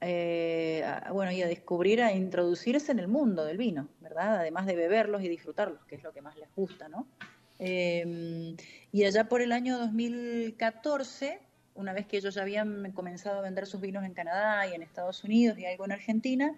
eh, 0.00 0.84
bueno, 1.12 1.30
y 1.30 1.42
a 1.42 1.46
descubrir, 1.46 2.02
a 2.02 2.12
introducirse 2.12 2.90
en 2.90 2.98
el 2.98 3.06
mundo 3.06 3.44
del 3.44 3.56
vino, 3.56 3.88
¿verdad? 4.00 4.40
Además 4.40 4.66
de 4.66 4.74
beberlos 4.74 5.22
y 5.22 5.28
disfrutarlos, 5.28 5.84
que 5.84 5.94
es 5.94 6.02
lo 6.02 6.12
que 6.12 6.22
más 6.22 6.36
les 6.36 6.52
gusta, 6.56 6.88
¿no? 6.88 7.06
Em, 7.60 8.56
y 8.90 9.04
allá 9.04 9.28
por 9.28 9.42
el 9.42 9.52
año 9.52 9.78
2014, 9.78 11.38
una 11.76 11.92
vez 11.92 12.08
que 12.08 12.16
ellos 12.16 12.34
ya 12.34 12.42
habían 12.42 12.90
comenzado 12.90 13.38
a 13.38 13.42
vender 13.42 13.64
sus 13.68 13.80
vinos 13.80 14.04
en 14.04 14.12
Canadá 14.12 14.66
y 14.66 14.74
en 14.74 14.82
Estados 14.82 15.22
Unidos 15.22 15.56
y 15.56 15.66
algo 15.66 15.84
en 15.84 15.92
Argentina, 15.92 16.52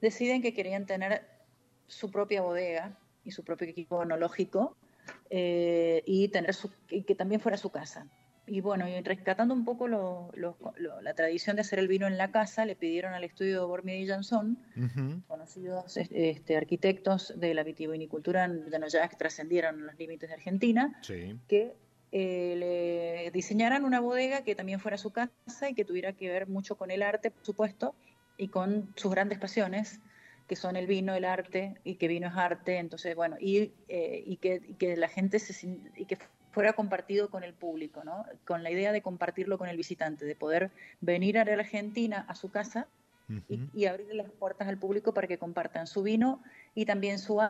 deciden 0.00 0.40
que 0.40 0.54
querían 0.54 0.86
tener 0.86 1.36
su 1.88 2.10
propia 2.10 2.42
bodega 2.42 2.96
y 3.24 3.32
su 3.32 3.42
propio 3.42 3.68
equipo 3.68 4.02
enológico 4.02 4.76
eh, 5.30 6.02
y 6.06 6.28
tener 6.28 6.54
su, 6.54 6.70
que 6.86 7.14
también 7.14 7.40
fuera 7.40 7.56
su 7.56 7.70
casa. 7.70 8.06
Y 8.46 8.62
bueno, 8.62 8.88
y 8.88 8.98
rescatando 9.02 9.52
un 9.52 9.64
poco 9.64 9.88
la 9.88 11.14
tradición 11.14 11.56
de 11.56 11.60
hacer 11.60 11.78
el 11.78 11.88
vino 11.88 12.06
en 12.06 12.16
la 12.16 12.30
casa, 12.30 12.64
le 12.64 12.76
pidieron 12.76 13.12
al 13.12 13.24
estudio 13.24 13.68
Bormier 13.68 14.00
y 14.00 14.06
Jansson, 14.06 14.58
conocidos 15.26 15.98
este, 15.98 16.56
arquitectos 16.56 17.34
de 17.36 17.52
la 17.52 17.62
vitivinicultura, 17.62 18.50
ya, 18.70 18.78
no, 18.78 18.88
ya 18.88 19.06
trascendieron 19.10 19.86
los 19.86 19.98
límites 19.98 20.30
de 20.30 20.34
Argentina, 20.34 20.98
que 21.46 21.74
eh, 22.10 22.54
le 22.56 23.30
diseñaran 23.32 23.84
una 23.84 24.00
bodega 24.00 24.42
que 24.42 24.54
también 24.54 24.80
fuera 24.80 24.96
su 24.96 25.10
casa 25.10 25.68
y 25.68 25.74
que 25.74 25.84
tuviera 25.84 26.14
que 26.14 26.30
ver 26.30 26.48
mucho 26.48 26.76
con 26.76 26.90
el 26.90 27.02
arte, 27.02 27.30
por 27.30 27.44
supuesto, 27.44 27.94
y 28.38 28.48
con 28.48 28.94
sus 28.96 29.10
grandes 29.10 29.38
pasiones, 29.38 30.00
que 30.48 30.56
son 30.56 30.76
el 30.76 30.86
vino, 30.86 31.14
el 31.14 31.24
arte, 31.24 31.78
y 31.84 31.96
que 31.96 32.08
vino 32.08 32.26
es 32.26 32.34
arte, 32.34 32.78
entonces, 32.78 33.14
bueno, 33.14 33.36
y, 33.38 33.72
eh, 33.88 34.22
y, 34.26 34.38
que, 34.38 34.74
que, 34.78 34.96
la 34.96 35.08
gente 35.08 35.38
se, 35.38 35.78
y 35.94 36.06
que 36.06 36.18
fuera 36.50 36.72
compartido 36.72 37.30
con 37.30 37.44
el 37.44 37.54
público, 37.54 38.02
¿no? 38.02 38.24
con 38.44 38.62
la 38.62 38.70
idea 38.70 38.90
de 38.90 39.02
compartirlo 39.02 39.58
con 39.58 39.68
el 39.68 39.76
visitante, 39.76 40.24
de 40.24 40.34
poder 40.34 40.70
venir 41.00 41.38
a 41.38 41.44
la 41.44 41.52
Argentina 41.52 42.24
a 42.28 42.34
su 42.34 42.50
casa 42.50 42.88
y, 43.74 43.84
abrir 43.84 44.14
las 44.14 44.30
puertas 44.30 44.68
al 44.68 44.78
público 44.78 45.12
para 45.12 45.28
que 45.28 45.38
compartan 45.38 45.86
su 45.86 46.02
vino 46.02 46.42
y 46.74 46.86
también 46.86 47.18
su 47.18 47.40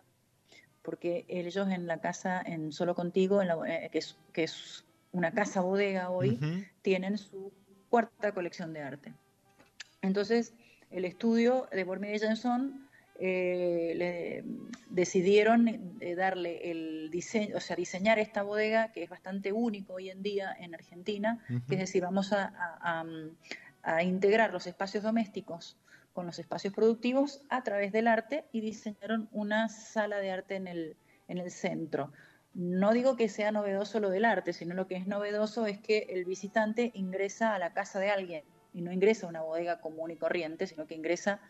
porque 0.83 1.25
ellos 1.29 1.69
en 1.69 1.87
la 1.87 2.01
casa, 2.01 2.43
en 2.45 2.73
Solo 2.73 2.95
Contigo, 2.95 3.41
en 3.43 3.49
eh, 3.67 3.89
que, 3.93 3.99
es, 3.99 4.19
que 4.33 4.45
es 4.45 4.85
una 5.13 5.33
casa 5.33 5.61
bodega 5.61 6.11
hoy, 6.11 6.39
tienen 6.83 7.19
su 7.19 7.53
cuarta 7.91 8.33
colección 8.33 8.73
de 8.73 8.81
arte. 8.81 9.15
Entonces, 10.03 10.55
el 10.91 11.05
estudio 11.05 11.69
de 11.73 11.85
Bormir 11.85 12.15
y 12.15 12.19
Jenson 12.19 12.88
eh, 13.21 13.95
le 13.97 14.45
decidieron 14.91 15.97
eh, 16.01 16.15
darle 16.15 16.71
el 16.71 17.11
diseño, 17.11 17.57
o 17.57 17.61
sea, 17.61 17.75
diseñar 17.75 18.21
esta 18.21 18.43
bodega 18.43 18.93
que 18.93 19.03
es 19.03 19.11
bastante 19.11 19.53
único 19.53 19.95
hoy 19.95 20.09
en 20.09 20.23
día 20.23 20.55
en 20.59 20.73
Argentina, 20.73 21.45
que 21.69 21.75
es 21.75 21.81
decir, 21.81 22.03
vamos 22.03 22.33
a, 22.33 23.05
integrar 24.03 24.53
los 24.53 24.67
espacios 24.67 25.03
domésticos 25.03 25.77
con 26.13 26.27
los 26.27 26.39
espacios 26.39 26.75
productivos 26.75 27.43
a 27.49 27.63
través 27.63 27.91
del 27.91 28.07
arte 28.07 28.45
y 28.53 28.61
diseñaron 28.61 29.29
una 29.33 29.69
sala 29.69 30.19
de 30.19 30.31
arte 30.31 30.57
en 30.57 30.69
el, 30.69 30.97
en 31.27 31.39
el 31.39 31.51
centro. 31.51 32.13
No 32.55 32.93
digo 32.93 33.17
que 33.17 33.29
sea 33.29 33.51
novedoso 33.51 33.99
lo 33.99 34.11
del 34.11 34.25
arte, 34.25 34.53
sino 34.53 34.75
lo 34.75 34.87
que 34.87 34.97
es 34.97 35.07
novedoso 35.07 35.67
es 35.67 35.79
que 35.79 36.07
el 36.11 36.25
visitante 36.25 36.91
ingresa 36.95 37.55
a 37.55 37.59
la 37.59 37.73
casa 37.73 37.99
de 37.99 38.11
alguien 38.11 38.45
y 38.75 38.83
no 38.83 38.93
ingresa 38.93 39.27
a 39.27 39.31
una 39.31 39.43
bodega 39.43 39.81
común 39.81 40.11
y 40.11 40.17
corriente, 40.17 40.67
sino 40.67 40.87
que 40.87 40.95
ingresa 40.95 41.33
a, 41.35 41.41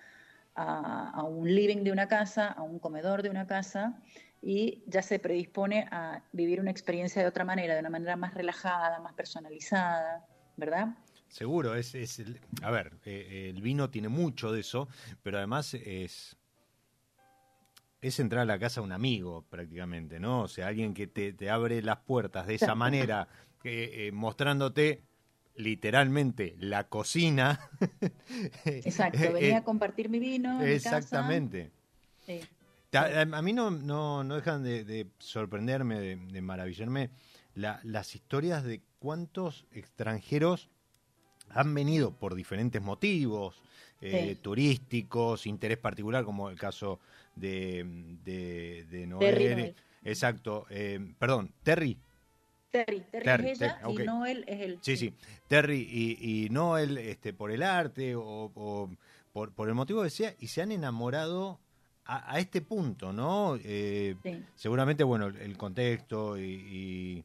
un 1.22 1.54
living 1.54 1.84
de 1.84 1.92
una 1.92 2.08
casa, 2.08 2.48
a 2.48 2.62
un 2.62 2.78
comedor 2.78 3.22
de 3.22 3.30
una 3.30 3.46
casa 3.46 4.00
y 4.40 4.82
ya 4.86 5.02
se 5.02 5.18
predispone 5.18 5.88
a 5.90 6.22
vivir 6.32 6.60
una 6.60 6.70
experiencia 6.70 7.22
de 7.22 7.28
otra 7.28 7.44
manera, 7.44 7.74
de 7.74 7.80
una 7.80 7.90
manera 7.90 8.16
más 8.16 8.34
relajada, 8.34 9.00
más 9.00 9.14
personalizada, 9.14 10.26
¿verdad? 10.56 10.96
Seguro, 11.28 11.74
es, 11.74 11.94
es 11.94 12.22
a 12.62 12.70
ver, 12.70 12.92
eh, 13.04 13.50
el 13.54 13.60
vino 13.60 13.90
tiene 13.90 14.08
mucho 14.08 14.52
de 14.52 14.60
eso, 14.60 14.88
pero 15.22 15.38
además 15.38 15.74
es 15.74 16.36
es 18.00 18.20
entrar 18.20 18.42
a 18.42 18.44
la 18.44 18.58
casa 18.58 18.80
de 18.80 18.86
un 18.86 18.92
amigo 18.92 19.44
prácticamente, 19.50 20.20
¿no? 20.20 20.42
O 20.42 20.48
sea, 20.48 20.68
alguien 20.68 20.94
que 20.94 21.06
te, 21.08 21.50
abre 21.50 21.82
las 21.82 21.98
puertas 21.98 22.46
de 22.46 22.54
esa 22.54 22.74
manera, 22.74 23.28
eh, 23.64 24.10
mostrándote 24.12 25.02
literalmente 25.58 26.56
la 26.60 26.88
cocina. 26.88 27.60
Exacto, 28.64 29.22
eh, 29.22 29.32
venía 29.32 29.58
a 29.58 29.64
compartir 29.64 30.08
mi 30.08 30.18
vino. 30.18 30.62
Exactamente. 30.62 31.70
A, 32.92 33.42
mí 33.42 33.52
no, 33.52 33.70
no, 33.70 34.24
no 34.24 34.36
dejan 34.36 34.62
de, 34.62 35.06
sorprenderme, 35.18 36.16
de, 36.16 36.40
maravillarme 36.40 37.10
las 37.54 38.14
historias 38.14 38.64
de 38.64 38.80
cuántos 38.98 39.66
extranjeros 39.72 40.70
han 41.50 41.74
venido 41.74 42.12
por 42.12 42.34
diferentes 42.34 42.80
motivos, 42.80 43.62
eh, 44.00 44.36
turísticos, 44.40 45.46
interés 45.46 45.78
particular, 45.78 46.24
como 46.24 46.50
el 46.50 46.58
caso 46.58 47.00
de, 47.34 47.84
de, 48.24 49.06
Noel. 49.06 49.74
Exacto, 50.04 50.66
eh, 50.70 51.14
perdón, 51.18 51.52
Terry. 51.62 51.98
Terry, 52.70 53.00
Terry, 53.10 53.50
es 53.50 53.60
ella 53.60 53.80
y 53.88 53.96
Noel 53.98 54.44
es 54.46 54.60
él. 54.60 54.78
Sí, 54.82 54.96
sí, 54.96 55.14
Terry 55.46 55.88
y, 55.90 56.44
y, 56.44 56.50
Noel 56.50 56.98
este, 56.98 57.32
por 57.32 57.50
el 57.50 57.62
arte 57.62 58.14
o, 58.14 58.50
por, 59.32 59.52
por, 59.52 59.68
el 59.68 59.74
motivo 59.74 60.02
que 60.02 60.10
sea, 60.10 60.34
y 60.38 60.48
se 60.48 60.62
han 60.62 60.72
enamorado 60.72 61.60
a, 62.04 62.38
este 62.38 62.62
punto, 62.62 63.12
¿no? 63.12 63.58
Eh, 63.62 64.16
seguramente, 64.54 65.04
bueno, 65.04 65.26
el 65.26 65.56
contexto 65.56 66.38
y, 66.38 67.24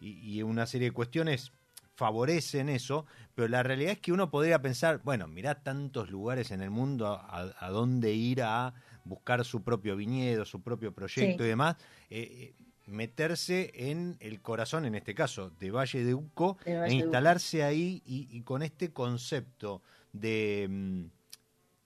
y, 0.00 0.42
una 0.42 0.66
serie 0.66 0.88
de 0.88 0.94
cuestiones 0.94 1.52
favorecen 1.96 2.68
eso, 2.68 3.06
pero 3.34 3.48
la 3.48 3.64
realidad 3.64 3.92
es 3.92 3.98
que 3.98 4.12
uno 4.12 4.30
podría 4.30 4.62
pensar, 4.62 5.00
bueno, 5.02 5.26
mirá 5.26 5.56
tantos 5.62 6.10
lugares 6.10 6.52
en 6.52 6.62
el 6.62 6.70
mundo 6.70 7.08
a, 7.08 7.52
a 7.58 7.70
dónde 7.70 8.12
ir 8.12 8.42
a 8.42 8.72
buscar 9.04 9.44
su 9.44 9.62
propio 9.62 9.96
viñedo, 9.96 10.44
su 10.44 10.62
propio 10.62 10.92
proyecto 10.92 11.44
y 11.44 11.48
demás. 11.48 11.76
Eh, 12.10 12.54
eh 12.58 12.67
meterse 12.88 13.70
en 13.74 14.16
el 14.20 14.40
corazón, 14.40 14.84
en 14.84 14.94
este 14.94 15.14
caso, 15.14 15.50
de 15.60 15.70
Valle 15.70 16.04
de 16.04 16.14
Uco, 16.14 16.58
e 16.64 16.92
instalarse 16.92 17.62
ahí 17.62 18.02
y, 18.04 18.40
con 18.42 18.62
este 18.62 18.92
concepto 18.92 19.82
de, 20.12 20.66
mm, 20.68 21.04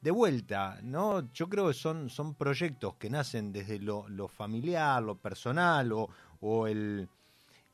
de 0.01 0.11
vuelta, 0.11 0.79
¿no? 0.83 1.33
Yo 1.33 1.49
creo 1.49 1.69
que 1.69 1.75
son, 1.75 2.09
son 2.09 2.35
proyectos 2.35 2.95
que 2.97 3.11
nacen 3.11 3.53
desde 3.53 3.79
lo, 3.79 4.29
familiar, 4.29 5.03
lo 5.03 5.17
personal 5.17 5.93
o, 5.93 6.09
o 6.41 6.67
el, 6.67 7.09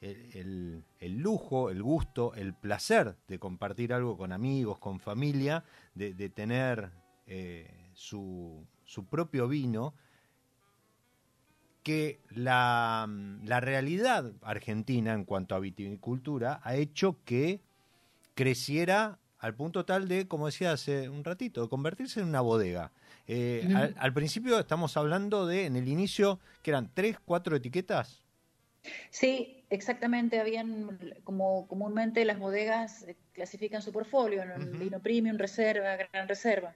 el, 0.01 0.85
lujo, 1.01 1.71
el 1.71 1.83
gusto, 1.83 2.35
el 2.35 2.55
placer 2.55 3.17
de 3.29 3.39
compartir 3.39 3.93
algo 3.93 4.17
con 4.17 4.33
amigos, 4.33 4.79
con 4.79 5.01
familia, 5.01 5.65
de, 5.95 6.15
de 6.15 6.29
tener 6.31 6.91
eh, 7.27 7.91
su, 7.93 8.67
su 8.85 9.05
propio 9.05 9.49
vino 9.49 9.95
que 11.89 12.21
la, 12.29 13.09
realidad 13.47 14.31
argentina 14.43 15.15
en 15.15 15.25
cuanto 15.25 15.55
a 15.55 15.59
viticultura 15.59 16.61
ha 16.63 16.77
hecho 16.77 17.17
que 17.25 17.63
creciera 18.35 19.19
al 19.39 19.55
punto 19.55 19.87
tal 19.87 20.07
de, 20.07 20.29
como 20.29 20.45
decía 20.45 20.73
hace 20.73 21.09
un 21.09 21.25
ratito, 21.25 21.63
de 21.63 21.71
convertirse 21.71 22.21
en 22.21 22.27
una 22.27 22.43
bodega. 22.43 22.93
Eh, 23.27 23.67
al, 23.97 24.13
principio 24.13 24.59
estamos 24.59 24.99
hablando 24.99 25.47
de, 25.47 25.65
en 25.65 25.77
el 25.77 25.89
inicio, 25.89 26.41
que 26.63 26.73
eran 26.73 26.91
tres, 26.93 27.17
cuatro 27.25 27.57
etiquetas. 27.57 28.23
Sí, 29.09 29.65
exactamente. 29.71 30.41
Habían, 30.41 30.99
como 31.25 31.67
comúnmente 31.69 32.23
las 32.27 32.39
bodegas 32.39 33.07
clasifican 33.33 33.81
su 33.81 33.93
portfolio, 33.93 34.43
en 34.43 34.79
vino 34.79 35.01
premium, 35.01 35.39
reserva, 35.39 35.97
gran 35.97 36.29
reserva 36.29 36.75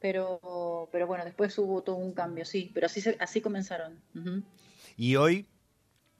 pero, 0.00 0.88
pero 0.92 1.06
bueno, 1.06 1.24
después 1.24 1.56
hubo 1.58 1.82
todo 1.82 1.96
un 1.96 2.12
cambio, 2.12 2.44
sí, 2.44 2.70
pero 2.74 2.86
así, 2.86 3.02
así 3.18 3.40
comenzaron. 3.40 4.00
Y 4.96 5.16
hoy 5.16 5.46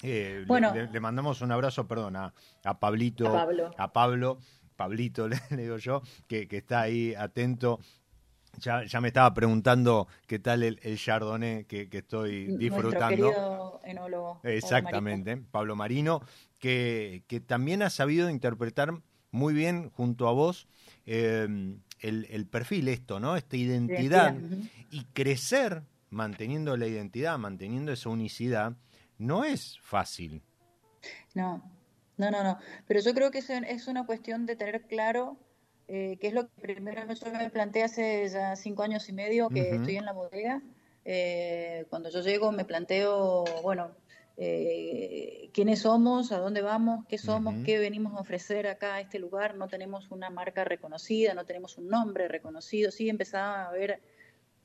eh, 0.03 0.45
bueno, 0.47 0.73
le, 0.73 1.01
mandamos 1.01 1.41
un 1.41 1.51
abrazo, 1.51 1.89
perdón, 1.89 2.17
a, 2.17 2.33
Pablito, 2.79 3.29
a 3.29 3.33
Pablo, 3.33 3.71
a 3.77 3.93
Pablo 3.93 4.39
Pablito 4.77 5.29
le, 5.29 5.39
digo 5.51 5.77
yo, 5.79 6.03
que, 6.27 6.47
que, 6.49 6.59
está 6.59 6.83
ahí 6.83 7.15
atento. 7.15 7.81
Ya, 8.59 8.85
ya 8.85 9.01
me 9.01 9.09
estaba 9.09 9.35
preguntando 9.35 10.09
qué 10.27 10.39
tal 10.39 10.63
el, 10.63 10.81
el 10.83 10.99
Chardonnay 10.99 11.65
que, 11.65 11.89
que 11.89 11.99
estoy 11.99 12.57
disfrutando. 12.57 13.81
enólogo. 13.85 14.41
Exactamente, 14.43 15.37
Pablo 15.37 15.77
Marino, 15.77 16.23
que, 16.59 17.25
que 17.29 17.41
también 17.41 17.83
ha 17.83 17.91
sabido 17.91 18.31
interpretar 18.31 18.95
muy 19.31 19.53
bien 19.53 19.91
junto 19.91 20.29
a 20.29 20.33
vos 20.33 20.67
eh, 21.07 21.47
el, 22.01 22.47
perfil, 22.47 22.89
esto, 22.89 23.21
¿no? 23.21 23.37
Esta 23.37 23.57
identidad 23.57 24.35
y 24.91 25.05
crecer 25.13 25.83
manteniendo 26.11 26.77
la 26.77 26.87
identidad, 26.87 27.39
manteniendo 27.39 27.93
esa 27.93 28.09
unicidad, 28.09 28.75
no 29.19 29.45
es 29.45 29.79
fácil. 29.83 30.43
No, 31.35 31.63
no, 32.17 32.31
no, 32.31 32.43
no. 32.43 32.59
Pero 32.87 33.01
yo 33.01 33.15
creo 33.15 33.31
que 33.31 33.39
es 33.39 33.89
una 33.89 34.07
cuestión 34.07 34.47
de 34.47 34.57
tener 34.57 34.83
claro 34.83 35.39
eh, 35.89 36.19
qué 36.21 36.29
es 36.29 36.35
lo 36.35 36.47
que 36.49 36.61
primero 36.61 37.03
yo 37.15 37.33
me 37.33 37.49
planteé 37.49 37.83
hace 37.83 38.29
ya 38.29 38.55
cinco 38.57 38.83
años 38.83 39.09
y 39.09 39.15
medio 39.15 39.49
que 39.49 39.71
estoy 39.71 39.97
en 39.97 40.05
la 40.05 40.13
bodega. 40.13 40.63
Eh, 41.05 41.87
cuando 41.89 42.11
yo 42.11 42.21
llego 42.21 42.53
me 42.53 42.67
planteo, 42.67 43.45
bueno, 43.63 43.93
eh, 44.41 45.51
quiénes 45.53 45.81
somos, 45.81 46.31
a 46.31 46.39
dónde 46.39 46.63
vamos, 46.63 47.05
qué 47.09 47.19
somos, 47.19 47.57
qué 47.65 47.81
venimos 47.81 48.15
a 48.15 48.21
ofrecer 48.21 48.69
acá 48.69 48.95
a 48.95 49.01
este 49.01 49.19
lugar. 49.19 49.57
No 49.57 49.67
tenemos 49.67 50.13
una 50.13 50.31
marca 50.31 50.63
reconocida, 50.63 51.35
no 51.35 51.45
tenemos 51.45 51.77
un 51.77 51.89
nombre 51.89 52.29
reconocido. 52.29 52.93
Sí 52.93 53.09
empezaba 53.09 53.65
a 53.65 53.69
haber 53.69 54.01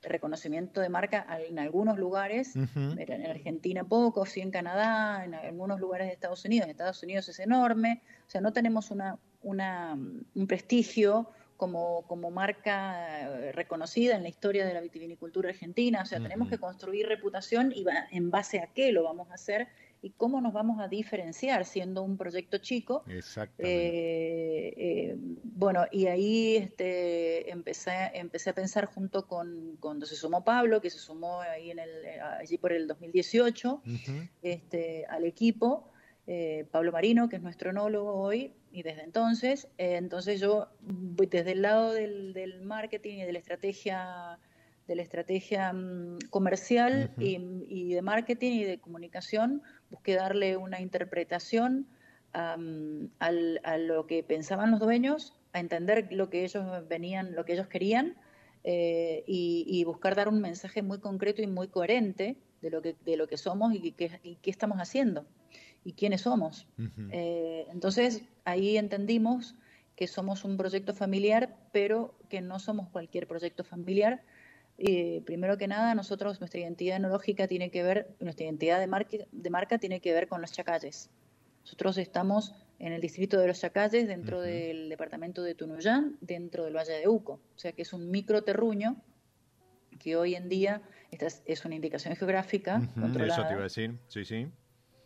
reconocimiento 0.00 0.80
de 0.80 0.88
marca 0.88 1.26
en 1.48 1.58
algunos 1.58 1.98
lugares, 1.98 2.54
en 2.54 3.26
Argentina 3.26 3.82
poco, 3.82 4.26
sí 4.26 4.40
en 4.42 4.52
Canadá, 4.52 5.24
en 5.24 5.34
algunos 5.34 5.80
lugares 5.80 6.06
de 6.06 6.12
Estados 6.12 6.44
Unidos. 6.44 6.66
En 6.66 6.70
Estados 6.70 7.02
Unidos 7.02 7.28
es 7.28 7.40
enorme. 7.40 8.02
O 8.28 8.30
sea, 8.30 8.40
no 8.40 8.52
tenemos 8.52 8.92
una, 8.92 9.18
una, 9.42 9.94
un 9.94 10.46
prestigio 10.46 11.30
como, 11.56 12.02
como 12.06 12.30
marca 12.30 13.22
eh, 13.22 13.52
reconocida 13.52 14.16
en 14.16 14.22
la 14.22 14.28
historia 14.28 14.66
de 14.66 14.74
la 14.74 14.80
vitivinicultura 14.80 15.50
argentina. 15.50 16.02
O 16.02 16.06
sea, 16.06 16.20
tenemos 16.20 16.48
que 16.48 16.58
construir 16.58 17.06
reputación 17.06 17.72
y 17.74 17.84
en 18.10 18.30
base 18.30 18.60
a 18.60 18.68
qué 18.68 18.92
lo 18.92 19.04
vamos 19.04 19.30
a 19.30 19.34
hacer 19.34 19.68
y 20.04 20.10
cómo 20.10 20.42
nos 20.42 20.52
vamos 20.52 20.80
a 20.80 20.88
diferenciar 20.88 21.64
siendo 21.64 22.02
un 22.02 22.18
proyecto 22.18 22.58
chico. 22.58 23.04
Eh, 23.08 24.74
eh, 24.76 25.16
bueno, 25.16 25.86
y 25.90 26.08
ahí 26.08 26.56
este, 26.56 27.50
empecé, 27.50 28.10
empecé 28.12 28.50
a 28.50 28.54
pensar 28.54 28.84
junto 28.84 29.26
con 29.26 29.78
cuando 29.80 30.04
se 30.04 30.14
sumó 30.14 30.44
Pablo, 30.44 30.82
que 30.82 30.90
se 30.90 30.98
sumó 30.98 31.40
ahí 31.40 31.70
en 31.70 31.78
el, 31.78 31.90
allí 32.38 32.58
por 32.58 32.72
el 32.72 32.86
2018 32.86 33.82
este, 34.42 35.06
al 35.06 35.24
equipo. 35.24 35.90
Pablo 36.70 36.92
Marino, 36.92 37.28
que 37.28 37.36
es 37.36 37.42
nuestro 37.42 37.70
enólogo 37.70 38.14
hoy, 38.14 38.54
y 38.72 38.82
desde 38.82 39.02
entonces, 39.02 39.68
eh, 39.78 39.96
entonces 39.96 40.40
yo 40.40 40.68
desde 40.80 41.52
el 41.52 41.62
lado 41.62 41.92
del, 41.92 42.60
marketing 42.62 43.18
y 43.18 43.24
de 43.24 43.32
la 43.32 43.38
estrategia 43.38 44.38
de 44.86 44.96
la 44.96 45.02
estrategia 45.02 45.72
mm, 45.72 46.18
comercial 46.30 47.10
y, 47.18 47.94
de 47.94 48.02
marketing 48.02 48.52
y 48.52 48.64
de 48.64 48.78
comunicación, 48.78 49.62
busqué 49.90 50.14
darle 50.14 50.56
una 50.56 50.80
interpretación 50.80 51.86
a 52.32 52.56
lo 53.78 54.06
que 54.06 54.24
pensaban 54.24 54.72
los 54.72 54.80
dueños, 54.80 55.34
a 55.52 55.60
entender 55.60 56.08
lo 56.10 56.30
que 56.30 56.42
ellos 56.44 56.64
venían, 56.88 57.32
lo 57.34 57.44
que 57.44 57.52
ellos 57.52 57.68
querían 57.68 58.16
eh, 58.64 59.22
y, 59.26 59.84
buscar 59.84 60.16
dar 60.16 60.28
un 60.28 60.40
mensaje 60.40 60.82
muy 60.82 60.98
concreto 60.98 61.42
y 61.42 61.46
muy 61.46 61.68
coherente 61.68 62.36
de 62.64 62.70
lo 62.70 62.82
que, 62.82 62.96
de 63.04 63.16
lo 63.16 63.26
que 63.28 63.36
somos 63.36 63.74
y 63.74 63.92
qué, 63.92 64.10
estamos 64.44 64.78
haciendo 64.78 65.26
y 65.84 65.92
quiénes 65.92 66.22
somos. 66.22 66.66
Eh, 67.10 67.66
entonces 67.70 68.22
ahí 68.44 68.76
entendimos 68.78 69.54
que 69.94 70.08
somos 70.08 70.44
un 70.44 70.56
proyecto 70.56 70.94
familiar, 70.94 71.56
pero 71.72 72.14
que 72.28 72.40
no 72.40 72.58
somos 72.58 72.88
cualquier 72.88 73.28
proyecto 73.28 73.62
familiar, 73.62 74.22
eh, 74.78 75.22
primero 75.24 75.56
que 75.56 75.68
nada, 75.68 75.94
nosotros, 75.94 76.40
nuestra 76.40 76.60
identidad 76.60 76.96
enológica 76.96 77.46
tiene 77.46 77.70
que 77.70 77.82
ver, 77.84 78.16
nuestra 78.18 78.46
identidad 78.46 78.80
de 78.80 78.88
marca, 78.88 79.18
de 79.30 79.50
marca 79.50 79.78
tiene 79.78 80.00
que 80.00 80.12
ver 80.12 80.26
con 80.26 80.40
los 80.40 80.50
chacalles. 80.50 81.10
Nosotros 81.62 81.98
estamos 81.98 82.54
en 82.78 82.92
el 82.92 83.00
distrito 83.00 83.38
de 83.38 83.46
los 83.46 83.60
Chacalles, 83.60 84.06
dentro 84.08 84.40
del 84.40 84.88
departamento 84.88 85.42
de 85.42 85.54
Tunuyán, 85.54 86.18
dentro 86.20 86.64
del 86.64 86.76
Valle 86.76 86.92
de 86.92 87.08
Uco. 87.08 87.40
O 87.54 87.58
sea 87.58 87.72
que 87.72 87.82
es 87.82 87.92
un 87.92 88.10
micro 88.10 88.42
terruño 88.42 88.96
que 89.98 90.16
hoy 90.16 90.34
en 90.34 90.48
día 90.48 90.82
esta 91.14 91.26
es, 91.46 91.64
una 91.64 91.74
indicación 91.74 92.14
geográfica 92.16 92.80
controlada. 92.94 93.40
Eso 93.40 93.48
te 93.48 93.52
iba 93.52 93.60
a 93.60 93.64
decir, 93.64 93.98
sí, 94.08 94.24
sí. 94.24 94.48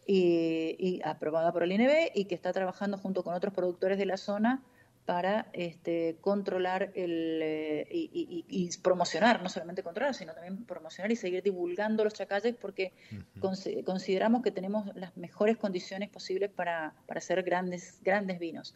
Y, 0.06 0.76
y, 0.78 1.00
aprobada 1.04 1.52
por 1.52 1.62
el 1.62 1.72
INB 1.72 2.10
y 2.14 2.24
que 2.24 2.34
está 2.34 2.52
trabajando 2.52 2.96
junto 2.96 3.22
con 3.22 3.34
otros 3.34 3.52
productores 3.52 3.98
de 3.98 4.06
la 4.06 4.16
zona 4.16 4.62
para 5.08 5.48
este, 5.54 6.18
controlar 6.20 6.92
el, 6.94 7.40
eh, 7.42 7.86
y, 7.90 8.68
promocionar, 8.82 9.42
no 9.42 9.48
solamente 9.48 9.82
controlar, 9.82 10.12
sino 10.12 10.34
también 10.34 10.66
promocionar 10.66 11.10
y 11.10 11.16
seguir 11.16 11.42
divulgando 11.42 12.04
los 12.04 12.12
chacalles 12.12 12.54
porque 12.54 12.92
consideramos 13.86 14.42
que 14.42 14.50
tenemos 14.50 14.94
las 14.94 15.16
mejores 15.16 15.56
condiciones 15.56 16.10
posibles 16.10 16.50
para, 16.50 16.92
hacer 17.08 17.42
grandes, 17.42 18.02
grandes 18.02 18.38
vinos. 18.38 18.74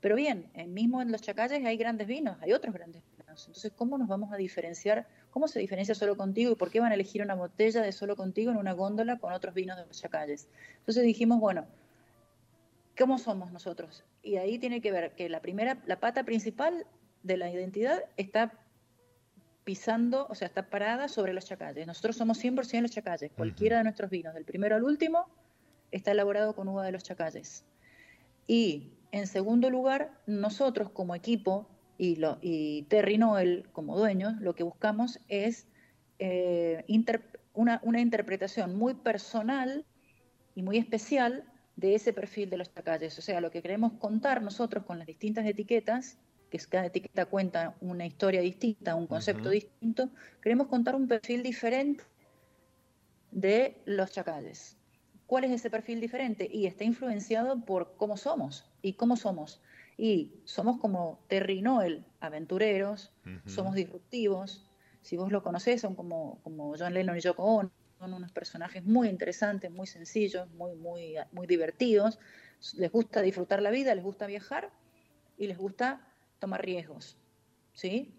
Pero 0.00 0.16
bien, 0.16 0.50
mismo 0.68 1.02
en 1.02 1.12
los 1.12 1.20
chacalles 1.20 1.62
hay 1.66 1.76
grandes 1.76 2.06
vinos, 2.06 2.38
hay 2.40 2.54
otros 2.54 2.72
grandes 2.72 3.02
vinos. 3.18 3.46
Entonces, 3.46 3.70
¿cómo 3.76 3.98
nos 3.98 4.08
vamos 4.08 4.32
a 4.32 4.36
diferenciar? 4.36 5.06
¿Cómo 5.34 5.48
se 5.48 5.58
diferencia 5.58 5.94
solo 5.94 6.16
contigo 6.16 6.52
y 6.52 6.54
por 6.54 6.70
qué 6.70 6.80
van 6.80 6.92
a 6.92 6.94
elegir 6.94 7.20
una 7.20 7.34
botella 7.34 7.82
de 7.82 7.92
solo 7.92 8.16
contigo 8.16 8.50
en 8.50 8.56
una 8.56 8.72
góndola 8.72 9.18
con 9.18 9.34
otros 9.34 9.52
vinos 9.52 9.76
de 9.76 9.84
los 9.84 10.00
chacalles? 10.00 10.48
Entonces 10.78 11.02
dijimos, 11.02 11.40
bueno, 11.40 11.66
¿Cómo 12.96 13.18
somos 13.18 13.50
nosotros? 13.50 14.04
Y 14.22 14.36
ahí 14.36 14.58
tiene 14.58 14.80
que 14.80 14.92
ver 14.92 15.14
que 15.16 15.28
la 15.28 15.40
primera, 15.40 15.82
la 15.86 15.98
pata 15.98 16.24
principal 16.24 16.86
de 17.24 17.36
la 17.36 17.50
identidad 17.50 18.04
está 18.16 18.52
pisando, 19.64 20.26
o 20.30 20.34
sea, 20.34 20.46
está 20.46 20.70
parada 20.70 21.08
sobre 21.08 21.32
los 21.32 21.44
chacalles. 21.44 21.86
Nosotros 21.86 22.16
somos 22.16 22.42
100% 22.42 22.82
los 22.82 22.92
chacalles. 22.92 23.32
Cualquiera 23.32 23.78
de 23.78 23.84
nuestros 23.84 24.10
vinos, 24.10 24.34
del 24.34 24.44
primero 24.44 24.76
al 24.76 24.84
último, 24.84 25.26
está 25.90 26.12
elaborado 26.12 26.54
con 26.54 26.68
uva 26.68 26.84
de 26.84 26.92
los 26.92 27.02
chacalles. 27.02 27.64
Y, 28.46 28.92
en 29.10 29.26
segundo 29.26 29.70
lugar, 29.70 30.12
nosotros 30.26 30.90
como 30.90 31.16
equipo 31.16 31.66
y, 31.98 32.16
lo, 32.16 32.38
y 32.40 32.82
Terry 32.84 33.18
Noel 33.18 33.68
como 33.72 33.96
dueños, 33.98 34.40
lo 34.40 34.54
que 34.54 34.62
buscamos 34.62 35.20
es 35.28 35.66
eh, 36.18 36.84
una, 37.52 37.80
una 37.82 38.00
interpretación 38.00 38.76
muy 38.76 38.94
personal 38.94 39.84
y 40.54 40.62
muy 40.62 40.78
especial 40.78 41.44
de 41.76 41.94
ese 41.94 42.12
perfil 42.12 42.50
de 42.50 42.56
los 42.56 42.72
chacalles. 42.72 43.18
O 43.18 43.22
sea, 43.22 43.40
lo 43.40 43.50
que 43.50 43.62
queremos 43.62 43.92
contar 43.94 44.42
nosotros 44.42 44.84
con 44.84 44.98
las 44.98 45.06
distintas 45.06 45.46
etiquetas, 45.46 46.18
que 46.50 46.58
cada 46.68 46.86
etiqueta 46.86 47.26
cuenta 47.26 47.76
una 47.80 48.06
historia 48.06 48.40
distinta, 48.40 48.94
un 48.94 49.06
concepto 49.06 49.50
distinto, 49.50 50.10
queremos 50.40 50.68
contar 50.68 50.94
un 50.94 51.08
perfil 51.08 51.42
diferente 51.42 52.04
de 53.32 53.76
los 53.86 54.12
chacalles. 54.12 54.76
¿Cuál 55.26 55.44
es 55.44 55.50
ese 55.50 55.70
perfil 55.70 56.00
diferente? 56.00 56.48
Y 56.52 56.66
está 56.66 56.84
influenciado 56.84 57.64
por 57.64 57.96
cómo 57.96 58.16
somos 58.16 58.70
y 58.82 58.92
cómo 58.92 59.16
somos. 59.16 59.60
Y 59.96 60.32
somos 60.44 60.78
como 60.80 61.20
Terry 61.28 61.62
Noel, 61.62 62.04
aventureros, 62.20 63.12
somos 63.46 63.74
disruptivos. 63.74 64.66
Si 65.02 65.16
vos 65.16 65.30
lo 65.30 65.42
conocés, 65.42 65.80
son 65.80 65.94
como, 65.94 66.40
como 66.42 66.74
John 66.76 66.94
Lennon 66.94 67.16
y 67.16 67.20
Yoko 67.20 67.44
Ono, 67.44 67.70
son 67.98 68.14
unos 68.14 68.32
personajes 68.32 68.84
muy 68.84 69.08
interesantes, 69.08 69.70
muy 69.70 69.86
sencillos, 69.86 70.50
muy, 70.52 70.74
muy, 70.74 71.14
muy 71.32 71.46
divertidos. 71.46 72.18
Les 72.76 72.90
gusta 72.90 73.22
disfrutar 73.22 73.62
la 73.62 73.70
vida, 73.70 73.94
les 73.94 74.02
gusta 74.02 74.26
viajar 74.26 74.70
y 75.38 75.46
les 75.46 75.58
gusta 75.58 76.00
tomar 76.40 76.64
riesgos. 76.64 77.16
¿sí? 77.72 78.14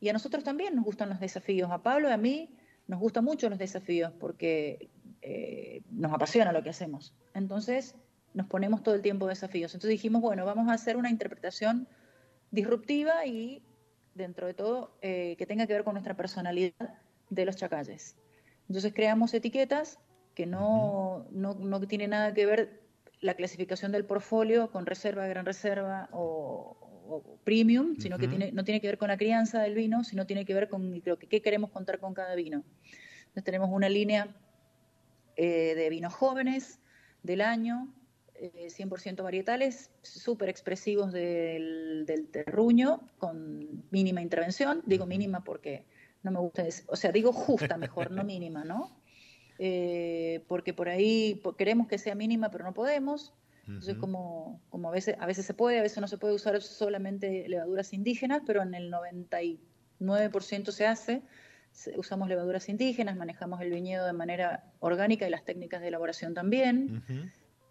Y 0.00 0.08
a 0.08 0.12
nosotros 0.12 0.42
también 0.42 0.74
nos 0.74 0.84
gustan 0.84 1.10
los 1.10 1.20
desafíos. 1.20 1.70
A 1.70 1.82
Pablo 1.82 2.08
y 2.08 2.12
a 2.12 2.16
mí 2.16 2.56
nos 2.86 2.98
gustan 2.98 3.24
mucho 3.24 3.48
los 3.48 3.58
desafíos 3.58 4.12
porque 4.18 4.88
eh, 5.22 5.82
nos 5.90 6.12
apasiona 6.12 6.52
lo 6.52 6.62
que 6.62 6.70
hacemos. 6.70 7.14
Entonces 7.34 7.94
nos 8.34 8.46
ponemos 8.46 8.82
todo 8.82 8.94
el 8.94 9.02
tiempo 9.02 9.26
desafíos. 9.26 9.74
Entonces 9.74 9.90
dijimos, 9.90 10.22
bueno, 10.22 10.44
vamos 10.44 10.68
a 10.68 10.72
hacer 10.72 10.96
una 10.96 11.10
interpretación 11.10 11.88
disruptiva 12.50 13.26
y 13.26 13.62
dentro 14.14 14.46
de 14.46 14.54
todo 14.54 14.96
eh, 15.02 15.36
que 15.38 15.46
tenga 15.46 15.66
que 15.66 15.72
ver 15.72 15.84
con 15.84 15.94
nuestra 15.94 16.16
personalidad 16.16 16.98
de 17.28 17.44
los 17.44 17.56
chacalles. 17.56 18.16
Entonces 18.68 18.92
creamos 18.92 19.34
etiquetas 19.34 19.98
que 20.34 20.46
no, 20.46 21.26
no, 21.30 21.54
no 21.54 21.80
tiene 21.80 22.08
nada 22.08 22.32
que 22.34 22.46
ver 22.46 22.80
la 23.20 23.34
clasificación 23.34 23.92
del 23.92 24.04
portfolio 24.04 24.70
con 24.70 24.86
reserva, 24.86 25.26
gran 25.26 25.44
reserva 25.44 26.08
o, 26.12 26.76
premium, 27.42 27.96
sino 27.96 28.18
que 28.18 28.28
tiene, 28.28 28.52
no 28.52 28.62
tiene 28.62 28.80
que 28.80 28.86
ver 28.86 28.96
con 28.96 29.08
la 29.08 29.16
crianza 29.16 29.60
del 29.60 29.74
vino, 29.74 30.04
sino 30.04 30.26
tiene 30.26 30.44
que 30.44 30.54
ver 30.54 30.68
con 30.68 31.02
lo 31.04 31.18
que 31.18 31.26
qué 31.26 31.42
queremos 31.42 31.70
contar 31.70 31.98
con 31.98 32.14
cada 32.14 32.36
vino. 32.36 32.62
Entonces 33.22 33.42
tenemos 33.42 33.68
una 33.72 33.88
línea 33.88 34.28
eh, 35.34 35.74
de 35.74 35.90
vinos 35.90 36.14
jóvenes 36.14 36.78
del 37.24 37.40
año, 37.40 37.92
100% 38.40 39.18
eh, 39.18 39.22
varietales, 39.22 39.90
súper 40.02 40.48
expresivos 40.48 41.12
del, 41.12 42.04
del 42.06 42.28
terruño, 42.28 43.00
con 43.18 43.84
mínima 43.90 44.22
intervención. 44.22 44.82
Digo 44.86 45.06
mínima 45.06 45.44
porque 45.44 45.84
no 46.22 46.30
me 46.30 46.40
gusta 46.40 46.62
decir, 46.62 46.84
o 46.88 46.96
sea, 46.96 47.12
digo 47.12 47.32
justa 47.32 47.76
mejor, 47.76 48.10
no 48.10 48.24
mínima, 48.24 48.64
¿no? 48.64 49.00
Eh, 49.58 50.42
porque 50.48 50.72
por 50.72 50.88
ahí 50.88 51.42
queremos 51.58 51.86
que 51.86 51.98
sea 51.98 52.14
mínima, 52.14 52.50
pero 52.50 52.64
no 52.64 52.72
podemos. 52.72 53.34
Entonces, 53.66 53.96
como, 53.98 54.60
como 54.68 54.88
a, 54.88 54.90
veces, 54.90 55.14
a 55.20 55.26
veces 55.26 55.46
se 55.46 55.54
puede, 55.54 55.78
a 55.78 55.82
veces 55.82 56.00
no 56.00 56.08
se 56.08 56.18
puede 56.18 56.34
usar 56.34 56.60
solamente 56.60 57.48
levaduras 57.48 57.92
indígenas, 57.92 58.42
pero 58.44 58.62
en 58.62 58.74
el 58.74 58.90
99% 58.90 60.70
se 60.72 60.86
hace. 60.86 61.22
Usamos 61.96 62.28
levaduras 62.28 62.68
indígenas, 62.68 63.16
manejamos 63.16 63.60
el 63.60 63.70
viñedo 63.70 64.06
de 64.06 64.12
manera 64.12 64.64
orgánica 64.80 65.24
y 65.28 65.30
las 65.30 65.44
técnicas 65.44 65.80
de 65.82 65.88
elaboración 65.88 66.34
también. 66.34 67.04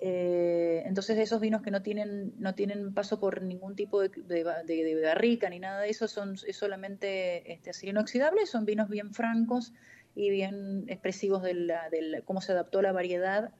Eh, 0.02 0.84
entonces 0.86 1.18
esos 1.18 1.42
vinos 1.42 1.62
que 1.62 1.72
no 1.72 1.82
tienen, 1.82 2.34
no 2.38 2.56
tienen 2.56 2.94
paso 2.94 3.20
por 3.20 3.42
ningún 3.42 3.76
tipo 3.76 4.02
de, 4.02 4.10
de, 4.10 5.02
barrica 5.04 5.50
ni 5.50 5.60
nada 5.60 5.82
de 5.82 5.90
eso, 5.90 6.08
son 6.08 6.36
es 6.48 6.56
solamente 6.56 7.52
este, 7.52 7.72
acero 7.72 7.92
inoxidable, 7.92 8.46
son 8.46 8.64
vinos 8.66 8.88
bien 8.88 9.14
francos 9.14 9.74
y 10.16 10.30
bien 10.30 10.86
expresivos 10.88 11.44
de, 11.44 11.54
la, 11.54 11.90
cómo 12.24 12.40
se 12.40 12.54
adaptó 12.54 12.82
la 12.82 12.94
variedad 12.94 13.52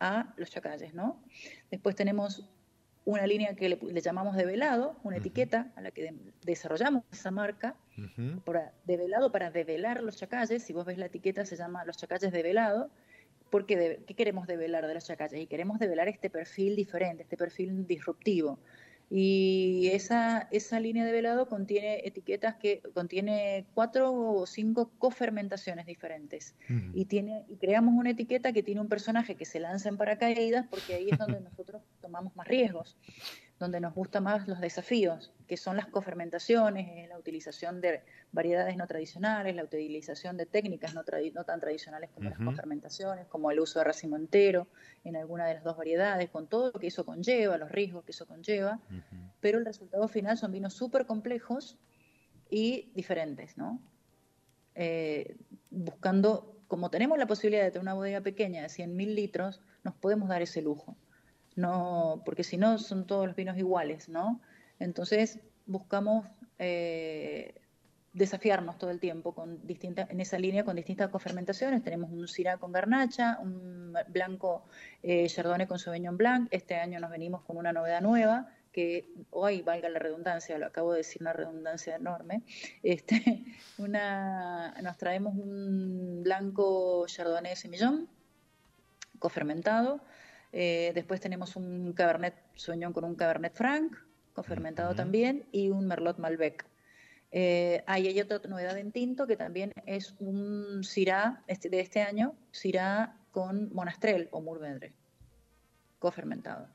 a 0.00 0.32
los 0.36 0.50
chacalles, 0.50 0.94
¿no? 0.94 1.22
Después 1.70 1.94
tenemos 1.94 2.48
una 3.04 3.26
línea 3.26 3.54
que 3.54 3.68
le, 3.68 4.00
llamamos 4.00 4.36
de 4.36 4.46
velado, 4.46 4.96
una 5.02 5.18
etiqueta 5.18 5.72
a 5.76 5.80
la 5.80 5.90
que 5.90 6.14
desarrollamos 6.42 7.04
esa 7.12 7.30
marca, 7.30 7.76
de 7.96 8.96
velado 8.96 9.30
para 9.30 9.50
develar 9.50 10.02
los 10.02 10.16
chacalles, 10.16 10.62
si 10.62 10.72
vos 10.72 10.86
ves 10.86 10.98
la 10.98 11.06
etiqueta 11.06 11.44
se 11.44 11.56
llama 11.56 11.84
los 11.84 11.96
chacalles 11.96 12.32
de 12.32 12.42
velado, 12.42 12.90
porque 13.52 14.00
¿qué 14.06 14.14
queremos 14.14 14.46
develar 14.46 14.86
de 14.88 14.94
las 14.94 15.06
chacallas? 15.06 15.38
Y 15.38 15.46
queremos 15.46 15.78
develar 15.78 16.08
este 16.08 16.30
perfil 16.30 16.74
diferente, 16.74 17.24
este 17.24 17.36
perfil 17.36 17.86
disruptivo. 17.86 18.58
Y 19.10 19.90
esa, 19.92 20.48
esa 20.50 20.80
línea 20.80 21.04
de 21.04 21.12
velado 21.12 21.46
contiene 21.46 22.00
etiquetas 22.06 22.54
que 22.54 22.80
contiene 22.94 23.66
cuatro 23.74 24.10
o 24.10 24.46
cinco 24.46 24.90
cofermentaciones 24.98 25.84
diferentes. 25.84 26.54
Y, 26.94 27.04
tiene, 27.04 27.44
y 27.46 27.56
creamos 27.56 27.92
una 27.94 28.12
etiqueta 28.12 28.54
que 28.54 28.62
tiene 28.62 28.80
un 28.80 28.88
personaje 28.88 29.34
que 29.34 29.44
se 29.44 29.60
lanza 29.60 29.90
en 29.90 29.98
paracaídas 29.98 30.66
porque 30.70 30.94
ahí 30.94 31.10
es 31.10 31.18
donde 31.18 31.40
nosotros 31.50 31.82
tomamos 32.00 32.34
más 32.34 32.48
riesgos 32.48 32.96
donde 33.58 33.80
nos 33.80 33.94
gustan 33.94 34.24
más 34.24 34.48
los 34.48 34.60
desafíos, 34.60 35.32
que 35.46 35.56
son 35.56 35.76
las 35.76 35.86
cofermentaciones, 35.86 36.88
eh, 36.88 37.06
la 37.08 37.18
utilización 37.18 37.80
de 37.80 38.02
variedades 38.32 38.76
no 38.76 38.86
tradicionales, 38.86 39.54
la 39.54 39.64
utilización 39.64 40.36
de 40.36 40.46
técnicas 40.46 40.94
no, 40.94 41.04
tan 41.04 41.60
tradicionales 41.60 42.10
como 42.10 42.30
las 42.30 42.38
cofermentaciones, 42.38 43.26
como 43.26 43.50
el 43.50 43.60
uso 43.60 43.78
de 43.78 43.84
racimo 43.84 44.16
entero 44.16 44.66
en 45.04 45.16
alguna 45.16 45.46
de 45.46 45.54
las 45.54 45.64
dos 45.64 45.76
variedades, 45.76 46.30
con 46.30 46.48
todo 46.48 46.72
lo 46.72 46.80
que 46.80 46.88
eso 46.88 47.04
conlleva, 47.04 47.56
los 47.56 47.70
riesgos 47.70 48.04
que 48.04 48.12
eso 48.12 48.26
conlleva, 48.26 48.80
pero 49.40 49.58
el 49.58 49.64
resultado 49.64 50.08
final 50.08 50.36
son 50.36 50.52
vinos 50.52 50.74
súper 50.74 51.06
complejos 51.06 51.78
y 52.50 52.90
diferentes, 52.94 53.56
¿no? 53.56 53.80
Eh, 54.74 55.36
buscando, 55.70 56.56
como 56.66 56.90
tenemos 56.90 57.18
la 57.18 57.26
posibilidad 57.26 57.62
de 57.62 57.70
tener 57.70 57.82
una 57.82 57.94
bodega 57.94 58.22
pequeña 58.22 58.62
de 58.62 58.68
100.000 58.68 59.14
litros, 59.14 59.60
nos 59.84 59.94
podemos 59.94 60.28
dar 60.28 60.42
ese 60.42 60.62
lujo 60.62 60.96
no, 61.56 62.22
porque 62.24 62.44
si 62.44 62.56
no 62.56 62.78
son 62.78 63.06
todos 63.06 63.26
los 63.26 63.36
vinos 63.36 63.56
iguales, 63.58 64.08
¿no? 64.08 64.40
Entonces 64.78 65.40
buscamos 65.66 66.26
eh, 66.58 67.54
desafiarnos 68.12 68.78
todo 68.78 68.90
el 68.90 69.00
tiempo 69.00 69.34
con 69.34 69.66
distintas, 69.66 70.10
en 70.10 70.20
esa 70.20 70.38
línea 70.38 70.64
con 70.64 70.76
distintas 70.76 71.08
cofermentaciones. 71.10 71.82
Tenemos 71.82 72.10
un 72.10 72.28
Syrah 72.28 72.58
con 72.58 72.72
garnacha, 72.72 73.38
un 73.40 73.94
blanco 74.08 74.64
eh, 75.02 75.26
Chardonnay 75.28 75.66
con 75.66 75.78
Sauvignon 75.78 76.16
Blanc. 76.16 76.48
Este 76.50 76.76
año 76.76 77.00
nos 77.00 77.10
venimos 77.10 77.42
con 77.42 77.56
una 77.56 77.72
novedad 77.72 78.00
nueva 78.00 78.48
que 78.72 79.08
hoy, 79.30 79.62
valga 79.62 79.88
la 79.90 79.98
redundancia, 79.98 80.58
lo 80.58 80.66
acabo 80.66 80.92
de 80.92 80.98
decir 80.98 81.20
una 81.20 81.34
redundancia 81.34 81.94
enorme, 81.96 82.42
este, 82.82 83.44
una, 83.78 84.74
nos 84.82 84.96
traemos 84.96 85.34
un 85.34 86.22
blanco 86.22 87.04
Chardonnay 87.06 87.54
Semillón, 87.54 88.08
cofermentado, 89.18 90.00
eh, 90.52 90.92
después 90.94 91.20
tenemos 91.20 91.56
un 91.56 91.92
Cabernet 91.94 92.34
Sauvignon 92.54 92.92
con 92.92 93.04
un 93.04 93.14
Cabernet 93.14 93.54
Franc, 93.54 93.96
cofermentado 94.34 94.94
también, 94.94 95.46
y 95.50 95.70
un 95.70 95.86
Merlot 95.86 96.18
Malbec. 96.18 96.66
Eh, 97.30 97.82
hay 97.86 98.20
otra 98.20 98.40
novedad 98.46 98.76
en 98.76 98.92
tinto 98.92 99.26
que 99.26 99.36
también 99.36 99.72
es 99.86 100.14
un 100.18 100.84
Syrah 100.84 101.42
este, 101.46 101.70
de 101.70 101.80
este 101.80 102.02
año, 102.02 102.34
Syrah 102.50 103.16
con 103.30 103.72
Monastrell 103.72 104.28
o 104.32 104.42
Mourvedre, 104.42 104.92
cofermentado. 105.98 106.68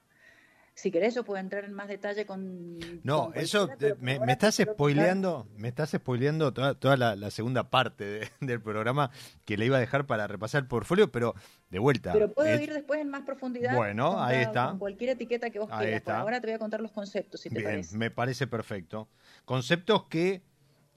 Si 0.77 0.91
querés, 0.91 1.15
yo 1.15 1.23
puedo 1.23 1.39
entrar 1.39 1.65
en 1.65 1.73
más 1.73 1.87
detalle 1.87 2.27
con. 2.27 2.77
No, 3.03 3.31
eso 3.33 3.67
me, 3.99 4.19
estás 4.27 4.57
spoileando, 4.61 5.47
me 5.57 5.69
estás 5.69 5.89
spoileando 5.89 6.53
toda, 6.53 6.95
la, 6.95 7.31
segunda 7.31 7.71
parte 7.71 8.29
del 8.41 8.61
programa 8.61 9.09
que 9.43 9.57
le 9.57 9.65
iba 9.65 9.77
a 9.77 9.79
dejar 9.79 10.05
para 10.05 10.27
repasar 10.27 10.61
el 10.61 10.67
portfolio, 10.67 11.11
pero 11.11 11.33
de 11.71 11.79
vuelta. 11.79 12.13
Pero 12.13 12.31
puedo 12.31 12.61
ir 12.61 12.71
después 12.71 13.01
en 13.01 13.09
más 13.09 13.23
profundidad. 13.23 13.75
Bueno, 13.75 14.21
ahí 14.23 14.43
está. 14.43 14.69
Con 14.69 14.77
cualquier 14.77 15.09
etiqueta 15.09 15.49
que 15.49 15.57
vos 15.57 15.67
quieras. 15.67 16.07
ahora 16.09 16.39
te 16.41 16.45
voy 16.45 16.53
a 16.53 16.59
contar 16.59 16.79
los 16.79 16.91
conceptos, 16.91 17.41
si 17.41 17.49
te 17.49 17.57
Bien, 17.57 17.81
Me 17.93 18.11
parece 18.11 18.45
perfecto. 18.45 19.09
Conceptos 19.45 20.03
que, 20.03 20.43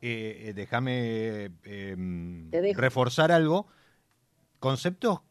eh, 0.03 0.49
eh 0.49 0.53
déjame 0.55 1.53
em, 1.65 2.51
reforzar 2.75 3.33
algo. 3.33 3.67
Conceptos 4.59 5.23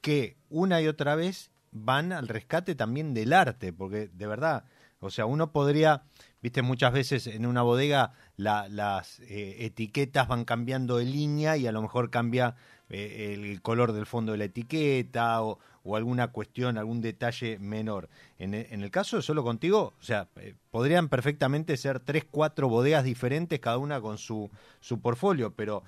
que 0.00 0.36
una 0.48 0.80
y 0.80 0.86
otra 0.86 1.16
vez 1.16 1.50
van 1.84 2.12
al 2.12 2.28
rescate 2.28 2.74
también 2.74 3.14
del 3.14 3.32
arte, 3.32 3.72
porque 3.72 4.08
de 4.08 4.26
verdad, 4.26 4.64
o 5.00 5.10
sea, 5.10 5.26
uno 5.26 5.52
podría, 5.52 6.02
viste, 6.40 6.62
muchas 6.62 6.92
veces 6.92 7.26
en 7.26 7.46
una 7.46 7.62
bodega 7.62 8.12
las 8.36 9.20
eh, 9.20 9.56
etiquetas 9.60 10.28
van 10.28 10.44
cambiando 10.44 10.96
de 10.98 11.04
línea 11.04 11.56
y 11.56 11.66
a 11.66 11.72
lo 11.72 11.82
mejor 11.82 12.10
cambia 12.10 12.56
eh, 12.88 13.34
el 13.34 13.62
color 13.62 13.92
del 13.92 14.06
fondo 14.06 14.32
de 14.32 14.38
la 14.38 14.44
etiqueta 14.44 15.42
o, 15.42 15.58
alguna 15.94 16.32
cuestión, 16.32 16.78
algún 16.78 17.00
detalle 17.00 17.60
menor. 17.60 18.08
En, 18.38 18.54
el 18.54 18.90
caso 18.90 19.16
de 19.16 19.22
Solo 19.22 19.44
Contigo, 19.44 19.94
o 20.00 20.02
sea, 20.02 20.28
eh, 20.34 20.54
podrían 20.72 21.08
perfectamente 21.08 21.76
ser 21.76 22.00
tres, 22.00 22.24
cuatro 22.28 22.68
bodegas 22.68 23.04
diferentes, 23.04 23.60
cada 23.60 23.78
una 23.78 24.00
con 24.00 24.18
su, 24.18 24.50
su 24.80 25.00
portfolio, 25.00 25.54
pero 25.54 25.84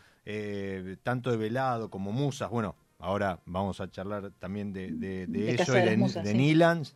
tanto 1.02 1.30
de 1.30 1.38
velado 1.38 1.88
como 1.88 2.12
musas, 2.12 2.50
bueno, 2.50 2.76
ahora 2.98 3.40
vamos 3.46 3.80
a 3.80 3.90
charlar 3.90 4.32
también 4.38 4.72
de, 4.72 4.86
eso, 4.86 5.72
de, 5.72 5.82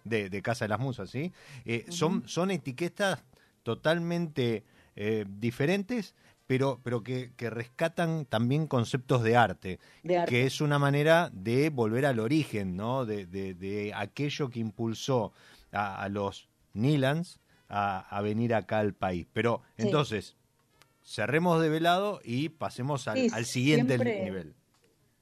de, 0.05 0.29
de, 0.29 0.43
Casa 0.43 0.65
de 0.65 0.69
las 0.69 0.81
Musas, 0.81 1.11
¿sí? 1.11 1.33
Eh, 1.65 1.87
son, 1.89 2.29
son 2.29 2.51
etiquetas 2.51 3.23
totalmente 3.63 4.65
eh, 4.97 5.25
diferentes, 5.29 6.15
pero, 6.47 6.81
pero 6.83 7.03
que, 7.03 7.33
rescatan 7.39 8.27
también 8.27 8.67
conceptos 8.67 9.23
de 9.23 9.37
arte, 9.37 9.79
que 10.27 10.45
es 10.45 10.61
una 10.61 10.79
manera 10.79 11.31
de 11.33 11.71
volver 11.71 12.05
al 12.05 12.19
origen, 12.19 12.77
¿no? 12.77 13.07
De, 13.07 13.93
aquello 13.95 14.51
que 14.51 14.61
impulsó 14.61 15.33
a, 15.71 16.09
los 16.09 16.49
Nilans 16.75 17.39
a, 17.69 18.21
venir 18.23 18.55
acá 18.55 18.81
al 18.81 18.93
país. 18.93 19.27
Pero 19.33 19.63
entonces, 19.79 20.37
cerremos 21.05 21.63
de 21.63 21.69
velado 21.69 22.21
y 22.25 22.49
pasemos 22.51 23.09
al, 23.09 23.29
al 23.33 23.47
siguiente 23.47 23.97
nivel. 23.99 24.55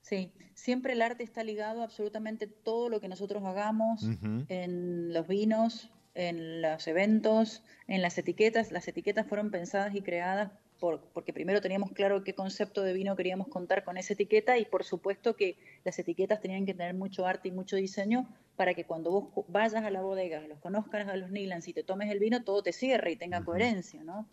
Sí, 0.01 0.33
siempre 0.61 0.93
el 0.93 1.01
arte 1.01 1.23
está 1.23 1.43
ligado 1.43 1.81
a 1.81 1.85
absolutamente 1.85 2.47
todo 2.47 2.91
lo 2.91 3.01
que 3.01 3.09
nosotros 3.09 3.43
hagamos 3.45 4.07
en 4.49 5.13
los 5.13 5.27
vinos, 5.27 5.91
en 6.15 6.61
los 6.61 6.87
eventos, 6.87 7.63
en 7.89 8.03
las 8.03 8.19
etiquetas. 8.19 8.71
Las 8.71 8.87
etiquetas 8.87 9.27
fueron 9.27 9.51
pensadas 9.51 9.95
y 9.95 10.03
creadas 10.03 10.53
por, 10.79 11.01
porque 11.15 11.33
primero 11.33 11.63
teníamos 11.63 11.93
claro 11.93 12.25
qué 12.25 12.35
concepto 12.35 12.83
de 12.83 12.93
vino 12.93 13.17
queríamos 13.17 13.49
contar 13.49 13.85
con 13.85 13.97
esa 13.97 14.13
etiqueta 14.13 14.59
y 14.59 14.67
por 14.67 14.85
supuesto 14.85 15.35
que 15.35 15.57
las 15.85 15.99
etiquetas 15.99 16.41
tenían 16.41 16.67
que 16.67 16.75
tener 16.75 16.95
mucho 16.95 17.27
arte 17.27 17.49
y 17.49 17.53
mucho 17.53 17.77
diseño 17.77 18.29
para 18.57 18.75
que 18.75 18.85
cuando 18.85 19.11
vos 19.11 19.45
vayas 19.49 19.83
a 19.83 19.91
la 19.91 20.03
bodega, 20.03 20.41
los 20.47 20.59
conozcas 20.59 21.09
a 21.09 21.17
los 21.17 21.31
Nilans 21.31 21.69
y 21.69 21.73
te 21.73 21.85
tomes 21.85 22.11
el 22.11 22.19
vino, 22.19 22.45
todo 22.45 22.63
te 22.63 22.73
cierre 22.73 23.13
y 23.13 23.17
tenga 23.17 23.43
coherencia, 23.43 24.05
¿no? 24.05 24.29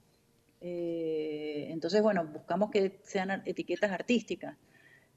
Eh, 0.59 1.67
entonces, 1.69 2.01
bueno, 2.01 2.25
buscamos 2.25 2.69
que 2.69 2.99
sean 3.03 3.43
etiquetas 3.45 3.91
artísticas. 3.91 4.57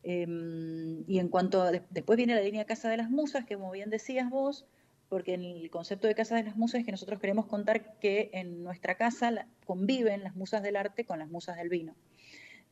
Em, 0.03 1.05
y 1.07 1.19
en 1.19 1.29
cuanto 1.29 1.63
a, 1.63 1.71
después 1.73 2.17
viene 2.17 2.35
la 2.35 2.41
línea 2.41 2.65
Casa 2.65 2.89
de 2.89 2.97
las 2.97 3.11
Musas, 3.11 3.45
que 3.45 3.57
como 3.57 3.71
bien 3.71 3.91
decías 3.91 4.31
vos, 4.31 4.67
porque 5.09 5.35
en 5.35 5.45
el 5.45 5.71
concepto 5.71 6.07
de 6.07 6.15
Casa 6.15 6.37
de 6.37 6.45
las 6.45 6.57
Musas 6.57 6.81
es 6.81 6.87
que 6.87 6.93
nosotros 6.93 7.21
queremos 7.21 7.47
contar 7.47 7.99
que 7.99 8.31
en 8.33 8.63
nuestra 8.63 8.95
casa 8.95 9.47
conviven 9.67 10.23
las 10.23 10.37
musas 10.37 10.63
del 10.63 10.77
arte 10.77 11.05
con 11.05 11.19
las 11.19 11.29
musas 11.29 11.57
del 11.57 11.69
vino. 11.69 11.95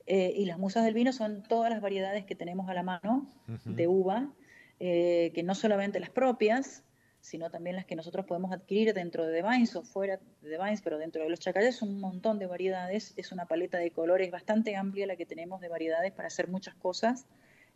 Eh, 0.06 0.32
y 0.36 0.46
las 0.46 0.58
musas 0.58 0.84
del 0.84 0.94
vino 0.94 1.12
son 1.12 1.42
todas 1.42 1.70
las 1.70 1.82
variedades 1.82 2.24
que 2.24 2.34
tenemos 2.34 2.70
a 2.70 2.74
la 2.74 2.82
mano 2.82 3.30
de 3.66 3.88
uva, 3.88 4.32
eh, 4.80 5.32
que 5.34 5.42
no 5.42 5.54
solamente 5.54 6.00
las 6.00 6.08
propias, 6.08 6.82
sino 7.20 7.50
también 7.50 7.76
las 7.76 7.84
que 7.84 7.96
nosotros 7.96 8.26
podemos 8.26 8.52
adquirir 8.52 8.94
dentro 8.94 9.26
de 9.26 9.42
Vines 9.42 9.74
o 9.76 9.82
fuera 9.82 10.18
de 10.42 10.58
Vines, 10.58 10.82
pero 10.82 10.98
dentro 10.98 11.22
de 11.22 11.28
los 11.28 11.40
chacales 11.40 11.82
un 11.82 12.00
montón 12.00 12.38
de 12.38 12.46
variedades, 12.46 13.14
es 13.16 13.32
una 13.32 13.46
paleta 13.46 13.78
de 13.78 13.90
colores 13.90 14.30
bastante 14.30 14.76
amplia 14.76 15.06
la 15.06 15.16
que 15.16 15.26
tenemos 15.26 15.60
de 15.60 15.68
variedades 15.68 16.12
para 16.12 16.28
hacer 16.28 16.48
muchas 16.48 16.74
cosas 16.74 17.26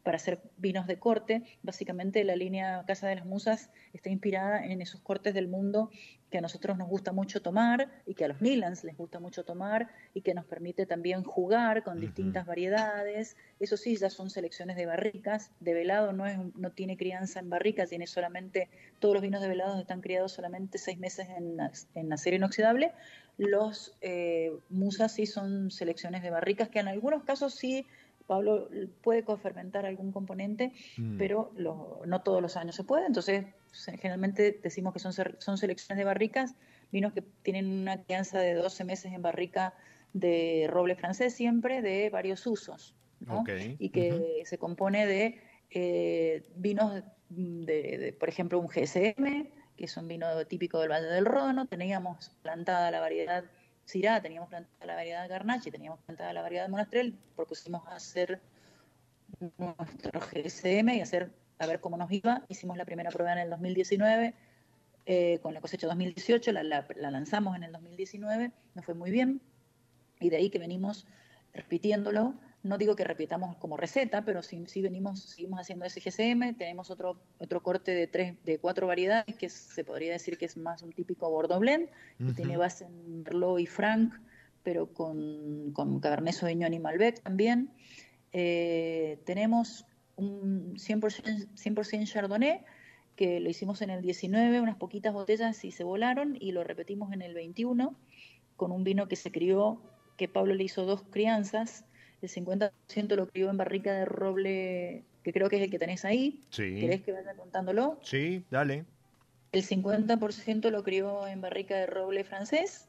para 0.02 0.16
hacer 0.16 0.40
vinos 0.56 0.86
de 0.86 0.98
corte. 0.98 1.42
Básicamente 1.62 2.24
la 2.24 2.36
línea 2.36 2.84
Casa 2.86 3.08
de 3.08 3.16
las 3.16 3.26
Musas 3.26 3.70
está 3.92 4.10
inspirada 4.10 4.64
en 4.64 4.82
esos 4.82 5.00
cortes 5.00 5.34
del 5.34 5.48
mundo 5.48 5.90
que 6.32 6.38
a 6.38 6.40
nosotros 6.40 6.78
nos 6.78 6.88
gusta 6.88 7.12
mucho 7.12 7.42
tomar 7.42 7.90
y 8.06 8.14
que 8.14 8.24
a 8.24 8.28
los 8.28 8.40
Nilans 8.40 8.84
les 8.84 8.96
gusta 8.96 9.20
mucho 9.20 9.44
tomar 9.44 9.88
y 10.14 10.22
que 10.22 10.32
nos 10.32 10.46
permite 10.46 10.86
también 10.86 11.22
jugar 11.22 11.84
con 11.84 12.00
distintas 12.00 12.46
variedades. 12.46 13.36
Eso 13.60 13.76
sí, 13.76 13.96
ya 13.96 14.08
son 14.08 14.30
selecciones 14.30 14.76
de 14.76 14.86
barricas. 14.86 15.50
De 15.60 15.74
velado 15.74 16.14
no, 16.14 16.26
es, 16.26 16.38
no 16.56 16.72
tiene 16.72 16.96
crianza 16.96 17.38
en 17.38 17.50
barrica, 17.50 17.86
tiene 17.86 18.06
solamente, 18.06 18.70
todos 18.98 19.14
los 19.14 19.22
vinos 19.22 19.42
de 19.42 19.48
velado 19.48 19.78
están 19.78 20.00
criados 20.00 20.32
solamente 20.32 20.78
seis 20.78 20.98
meses 20.98 21.28
en, 21.28 21.58
en 21.94 22.12
acero 22.12 22.36
inoxidable. 22.36 22.92
Los 23.36 23.94
eh, 24.00 24.52
musas 24.70 25.12
sí 25.12 25.26
son 25.26 25.70
selecciones 25.70 26.22
de 26.22 26.30
barricas 26.30 26.70
que 26.70 26.80
en 26.80 26.88
algunos 26.88 27.24
casos 27.24 27.54
sí 27.54 27.86
Pablo 28.32 28.70
puede 29.02 29.24
cofermentar 29.24 29.84
algún 29.84 30.10
componente, 30.10 30.72
mm. 30.96 31.18
pero 31.18 31.52
no 31.54 32.22
todos 32.22 32.40
los 32.40 32.56
años 32.56 32.74
se 32.74 32.82
puede. 32.82 33.04
Entonces, 33.06 33.44
generalmente 34.00 34.58
decimos 34.62 34.94
que 34.94 35.00
son, 35.00 35.12
son 35.12 35.58
selecciones 35.58 35.98
de 35.98 36.04
barricas, 36.04 36.54
vinos 36.90 37.12
que 37.12 37.22
tienen 37.42 37.66
una 37.70 38.02
crianza 38.02 38.38
de 38.38 38.54
12 38.54 38.84
meses 38.84 39.12
en 39.12 39.20
barrica 39.20 39.74
de 40.14 40.66
roble 40.70 40.96
francés 40.96 41.34
siempre, 41.34 41.82
de 41.82 42.08
varios 42.08 42.46
usos. 42.46 42.94
Y 43.78 43.90
que 43.90 44.42
se 44.46 44.56
compone 44.56 45.06
de 45.06 45.38
eh, 45.70 46.42
vinos 46.56 47.02
de, 47.28 48.16
por 48.18 48.30
ejemplo, 48.30 48.58
un 48.58 48.68
GSM, 48.68 49.46
que 49.76 49.84
es 49.84 49.96
un 49.98 50.08
vino 50.08 50.26
típico 50.46 50.80
del 50.80 50.90
Valle 50.90 51.06
del 51.06 51.26
Ródano. 51.26 51.66
Teníamos 51.66 52.30
plantada 52.42 52.90
la 52.90 53.00
variedad 53.00 53.44
Syrah, 53.92 54.22
teníamos 54.22 54.48
plantada 54.48 54.86
la 54.86 54.94
variedad 54.94 55.28
Garnache, 55.28 55.70
teníamos 55.70 56.00
plantada 56.00 56.32
la 56.32 56.40
variedad 56.40 56.66
Monastrell, 56.66 57.14
propusimos 57.36 57.86
hacer 57.88 58.40
nuestro 59.58 60.18
GSM 60.18 60.88
y 60.94 61.00
hacer 61.02 61.30
a 61.58 61.66
ver 61.66 61.80
cómo 61.80 61.98
nos 61.98 62.10
iba. 62.10 62.42
Hicimos 62.48 62.78
la 62.78 62.86
primera 62.86 63.10
prueba 63.10 63.34
en 63.34 63.40
el 63.40 63.50
2019 63.50 64.34
eh, 65.04 65.40
con 65.42 65.52
la 65.52 65.60
cosecha 65.60 65.86
2018, 65.88 66.52
la, 66.52 66.62
la, 66.62 66.86
lanzamos 67.10 67.54
en 67.54 67.64
el 67.64 67.72
2019, 67.72 68.50
nos 68.74 68.84
fue 68.84 68.94
muy 68.94 69.10
bien 69.10 69.42
y 70.20 70.30
de 70.30 70.36
ahí 70.36 70.48
que 70.48 70.58
venimos 70.58 71.06
repitiéndolo 71.52 72.34
no 72.62 72.78
digo 72.78 72.94
que 72.94 73.04
repitamos 73.04 73.56
como 73.56 73.76
receta, 73.76 74.24
pero 74.24 74.42
sí, 74.42 74.64
venimos, 74.82 75.20
seguimos 75.20 75.60
haciendo 75.60 75.84
ese 75.84 76.00
GCM. 76.00 76.56
Tenemos 76.56 76.90
otro, 76.90 77.20
otro 77.38 77.62
corte 77.62 77.92
de 77.92 78.06
tres, 78.06 78.36
de 78.44 78.58
cuatro 78.58 78.86
variedades 78.86 79.36
que 79.36 79.48
se 79.48 79.84
podría 79.84 80.12
decir 80.12 80.38
que 80.38 80.44
es 80.44 80.56
más 80.56 80.82
un 80.82 80.92
típico 80.92 81.28
Bordeaux 81.28 81.60
Blend, 81.60 81.88
que 82.18 82.32
tiene 82.34 82.56
base 82.56 82.84
en 82.84 83.22
Merlot 83.24 83.58
y 83.58 83.66
Franc, 83.66 84.14
pero 84.62 84.92
con, 84.92 85.72
con 85.72 85.98
Cabernet 85.98 86.34
Sauvignon 86.34 86.72
y 86.72 86.78
Malbec 86.78 87.20
también. 87.22 87.70
Eh, 88.32 89.18
tenemos 89.26 89.84
un 90.14 90.76
100%, 90.76 91.48
100 91.56 92.06
Chardonnay, 92.06 92.64
que 93.16 93.40
lo 93.40 93.50
hicimos 93.50 93.82
en 93.82 93.90
el 93.90 94.02
19, 94.02 94.60
unas 94.60 94.76
poquitas 94.76 95.12
botellas 95.12 95.64
y 95.64 95.72
se 95.72 95.82
volaron, 95.82 96.36
y 96.38 96.52
lo 96.52 96.62
repetimos 96.62 97.12
en 97.12 97.22
el 97.22 97.34
21, 97.34 97.96
con 98.56 98.70
un 98.70 98.84
vino 98.84 99.08
que 99.08 99.16
se 99.16 99.32
crió, 99.32 99.82
que 100.16 100.28
Pablo 100.28 100.54
le 100.54 100.62
hizo 100.64 100.86
dos 100.86 101.02
crianzas, 101.10 101.84
el 102.22 102.28
50% 102.28 103.16
lo 103.16 103.28
crió 103.28 103.50
en 103.50 103.56
barrica 103.56 103.92
de 103.92 104.04
roble, 104.04 105.04
que 105.24 105.32
creo 105.32 105.48
que 105.48 105.56
es 105.56 105.62
el 105.62 105.70
que 105.70 105.78
tenés 105.78 106.04
ahí. 106.04 106.40
Sí. 106.50 106.76
¿Querés 106.80 107.02
que 107.02 107.12
vaya 107.12 107.34
contándolo? 107.34 107.98
Sí, 108.02 108.44
dale. 108.50 108.84
El 109.50 109.64
50% 109.64 110.70
lo 110.70 110.82
crió 110.82 111.26
en 111.26 111.40
barrica 111.40 111.76
de 111.76 111.86
roble 111.86 112.24
francés, 112.24 112.88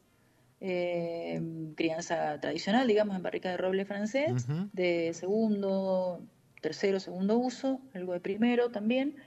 eh, 0.61 1.41
crianza 1.75 2.39
tradicional, 2.39 2.87
digamos, 2.87 3.17
en 3.17 3.23
barrica 3.23 3.49
de 3.49 3.57
roble 3.57 3.85
francés, 3.85 4.47
de 4.71 5.13
segundo, 5.13 6.21
tercero, 6.61 7.01
segundo 7.01 7.37
uso, 7.37 7.81
algo 7.93 8.13
de 8.13 8.21
primero 8.21 8.69
también, 8.69 9.17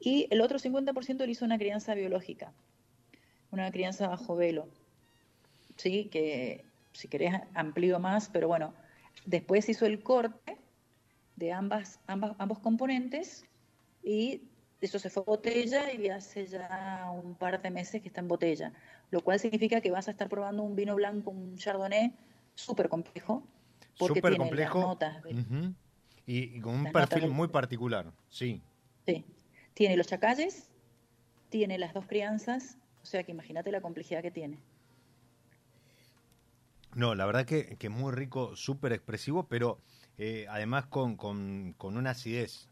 y 0.00 0.26
el 0.30 0.40
otro 0.40 0.58
50% 0.58 1.26
le 1.26 1.32
hizo 1.32 1.44
una 1.44 1.58
crianza 1.58 1.94
biológica, 1.94 2.52
una 3.50 3.70
crianza 3.70 4.08
bajo 4.08 4.36
velo, 4.36 4.68
¿sí? 5.76 6.08
Que 6.10 6.64
si 6.92 7.08
querés 7.08 7.34
amplío 7.52 7.98
más, 7.98 8.30
pero 8.30 8.48
bueno, 8.48 8.72
después 9.24 9.68
hizo 9.68 9.86
el 9.86 10.02
corte 10.02 10.58
de 11.36 11.52
ambas, 11.52 12.00
ambas, 12.06 12.34
ambos 12.38 12.58
componentes 12.58 13.44
y 14.02 14.42
eso 14.80 14.98
se 14.98 15.10
fue 15.10 15.22
a 15.22 15.26
botella 15.26 15.92
y 15.92 16.08
hace 16.08 16.46
ya 16.46 17.10
un 17.12 17.34
par 17.34 17.60
de 17.60 17.70
meses 17.70 18.02
que 18.02 18.08
está 18.08 18.20
en 18.20 18.28
botella, 18.28 18.72
lo 19.10 19.22
cual 19.22 19.38
significa 19.38 19.80
que 19.80 19.90
vas 19.90 20.08
a 20.08 20.10
estar 20.10 20.28
probando 20.28 20.62
un 20.62 20.76
vino 20.76 20.94
blanco, 20.94 21.30
un 21.30 21.56
chardonnay 21.56 22.14
súper 22.54 22.88
complejo, 22.88 23.46
porque 23.98 24.20
tiene 24.20 24.36
complejo. 24.36 24.78
las 24.78 24.88
notas. 24.88 25.22
y, 26.26 26.60
con 26.60 26.74
un 26.74 26.92
perfil 26.92 27.30
muy 27.30 27.48
particular, 27.48 28.12
sí. 28.28 28.62
Sí, 29.06 29.24
tiene 29.74 29.96
los 29.96 30.06
chacalles, 30.06 30.70
tiene 31.48 31.78
las 31.78 31.94
dos 31.94 32.06
crianzas, 32.06 32.78
o 33.02 33.06
sea 33.06 33.22
que 33.22 33.32
imagínate 33.32 33.70
la 33.72 33.80
complejidad 33.80 34.22
que 34.22 34.30
tiene. 34.30 34.58
No, 36.96 37.14
la 37.14 37.26
verdad 37.26 37.44
que, 37.44 37.76
que 37.76 37.88
es 37.88 37.92
muy 37.92 38.10
rico, 38.10 38.56
súper 38.56 38.94
expresivo, 38.94 39.46
pero 39.48 39.82
eh, 40.16 40.46
además 40.48 40.86
con, 40.86 41.18
con, 41.18 41.74
con, 41.76 41.98
una 41.98 42.12
acidez 42.12 42.70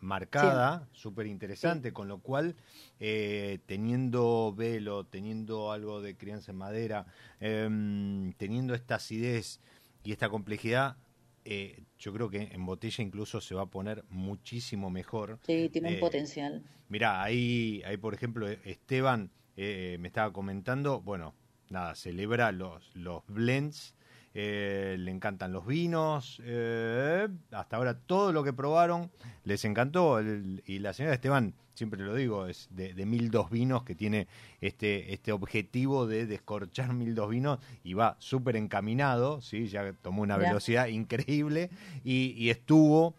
marcada, 0.00 0.88
súper 0.90 1.28
interesante, 1.28 1.92
con 1.92 2.08
lo 2.08 2.18
cual, 2.18 2.56
eh, 2.98 3.60
teniendo 3.66 4.52
velo, 4.56 5.06
teniendo 5.06 5.70
algo 5.70 6.02
de 6.02 6.16
crianza 6.16 6.50
en 6.50 6.58
madera, 6.58 7.06
em, 7.38 8.32
teniendo 8.32 8.74
esta 8.74 8.96
acidez 8.96 9.60
y 10.02 10.10
esta 10.10 10.28
complejidad, 10.28 10.96
eh, 11.44 11.84
yo 11.96 12.12
creo 12.12 12.28
que 12.28 12.50
en 12.50 12.66
botella 12.66 13.04
incluso 13.04 13.40
se 13.40 13.54
va 13.54 13.62
a 13.62 13.70
poner 13.70 14.04
muchísimo 14.08 14.90
mejor. 14.90 15.38
Sí, 15.46 15.68
tiene 15.68 15.94
un 15.94 16.00
potencial. 16.00 16.64
Mirá, 16.88 17.22
ahí, 17.22 17.84
ahí 17.86 17.98
por 17.98 18.14
ejemplo, 18.14 18.48
Esteban 18.48 19.30
me 19.54 20.08
estaba 20.08 20.32
comentando, 20.32 21.02
bueno, 21.02 21.34
nada, 21.70 21.94
celebra 21.94 22.52
los, 22.52 22.94
los 22.94 23.22
blends, 23.28 23.94
eh, 24.34 24.96
le 24.98 25.10
encantan 25.10 25.52
los 25.52 25.66
vinos, 25.66 26.40
eh, 26.44 27.28
hasta 27.52 27.76
ahora 27.76 27.94
todo 27.94 28.32
lo 28.32 28.44
que 28.44 28.52
probaron 28.52 29.10
les 29.44 29.64
encantó. 29.64 30.20
y 30.20 30.78
la 30.80 30.92
señora 30.92 31.14
Esteban, 31.14 31.54
siempre 31.74 32.02
lo 32.02 32.14
digo, 32.14 32.46
es 32.46 32.68
de, 32.70 32.94
mil 33.06 33.30
dos 33.30 33.50
vinos 33.50 33.84
que 33.84 33.94
tiene 33.94 34.26
este, 34.60 35.14
este 35.14 35.32
objetivo 35.32 36.06
de 36.06 36.26
descorchar 36.26 36.92
mil 36.92 37.14
dos 37.14 37.30
vinos 37.30 37.58
y 37.82 37.94
va 37.94 38.16
súper 38.18 38.56
encaminado, 38.56 39.40
¿sí? 39.40 39.68
ya 39.68 39.92
tomó 40.02 40.22
una 40.22 40.36
velocidad 40.36 40.86
increíble 40.88 41.70
y, 42.04 42.50
estuvo 42.50 43.14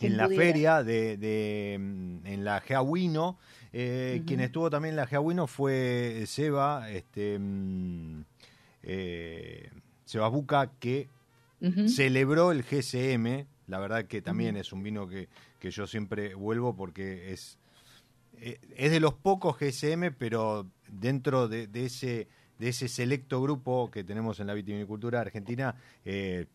en 0.00 0.16
la 0.16 0.28
feria 0.28 0.82
de, 0.82 1.16
de, 1.16 1.78
mm, 1.78 2.26
en 2.26 2.44
la 2.44 2.60
Geawino 2.60 3.38
eh, 3.78 4.22
Quien 4.26 4.40
estuvo 4.40 4.70
también 4.70 4.92
en 4.92 4.96
la 4.96 5.06
Geawino 5.06 5.46
fue 5.46 6.24
Seba, 6.26 6.90
este, 6.90 7.38
mm, 7.38 8.22
eh, 8.84 9.70
Seba 10.06 10.28
Buca, 10.28 10.70
que 10.80 11.08
celebró 11.86 12.52
el 12.52 12.62
GCM. 12.62 13.44
La 13.66 13.78
verdad 13.78 14.06
que 14.06 14.22
también 14.22 14.56
es 14.56 14.72
un 14.72 14.82
vino 14.82 15.06
que, 15.06 15.28
que 15.58 15.70
yo 15.70 15.86
siempre 15.86 16.34
vuelvo 16.34 16.74
porque 16.74 17.34
es, 17.34 17.58
eh, 18.40 18.58
es 18.76 18.90
de 18.90 18.98
los 18.98 19.12
pocos 19.12 19.58
GCM, 19.58 20.14
pero 20.16 20.66
dentro 20.88 21.46
de, 21.46 21.68
ese 21.74 22.28
de 22.58 22.70
ese 22.70 22.88
selecto 22.88 23.42
grupo 23.42 23.90
que 23.90 24.04
tenemos 24.04 24.40
en 24.40 24.46
la 24.46 24.54
vitivinicultura 24.54 25.20
argentina, 25.20 25.74
eh, 26.06 26.46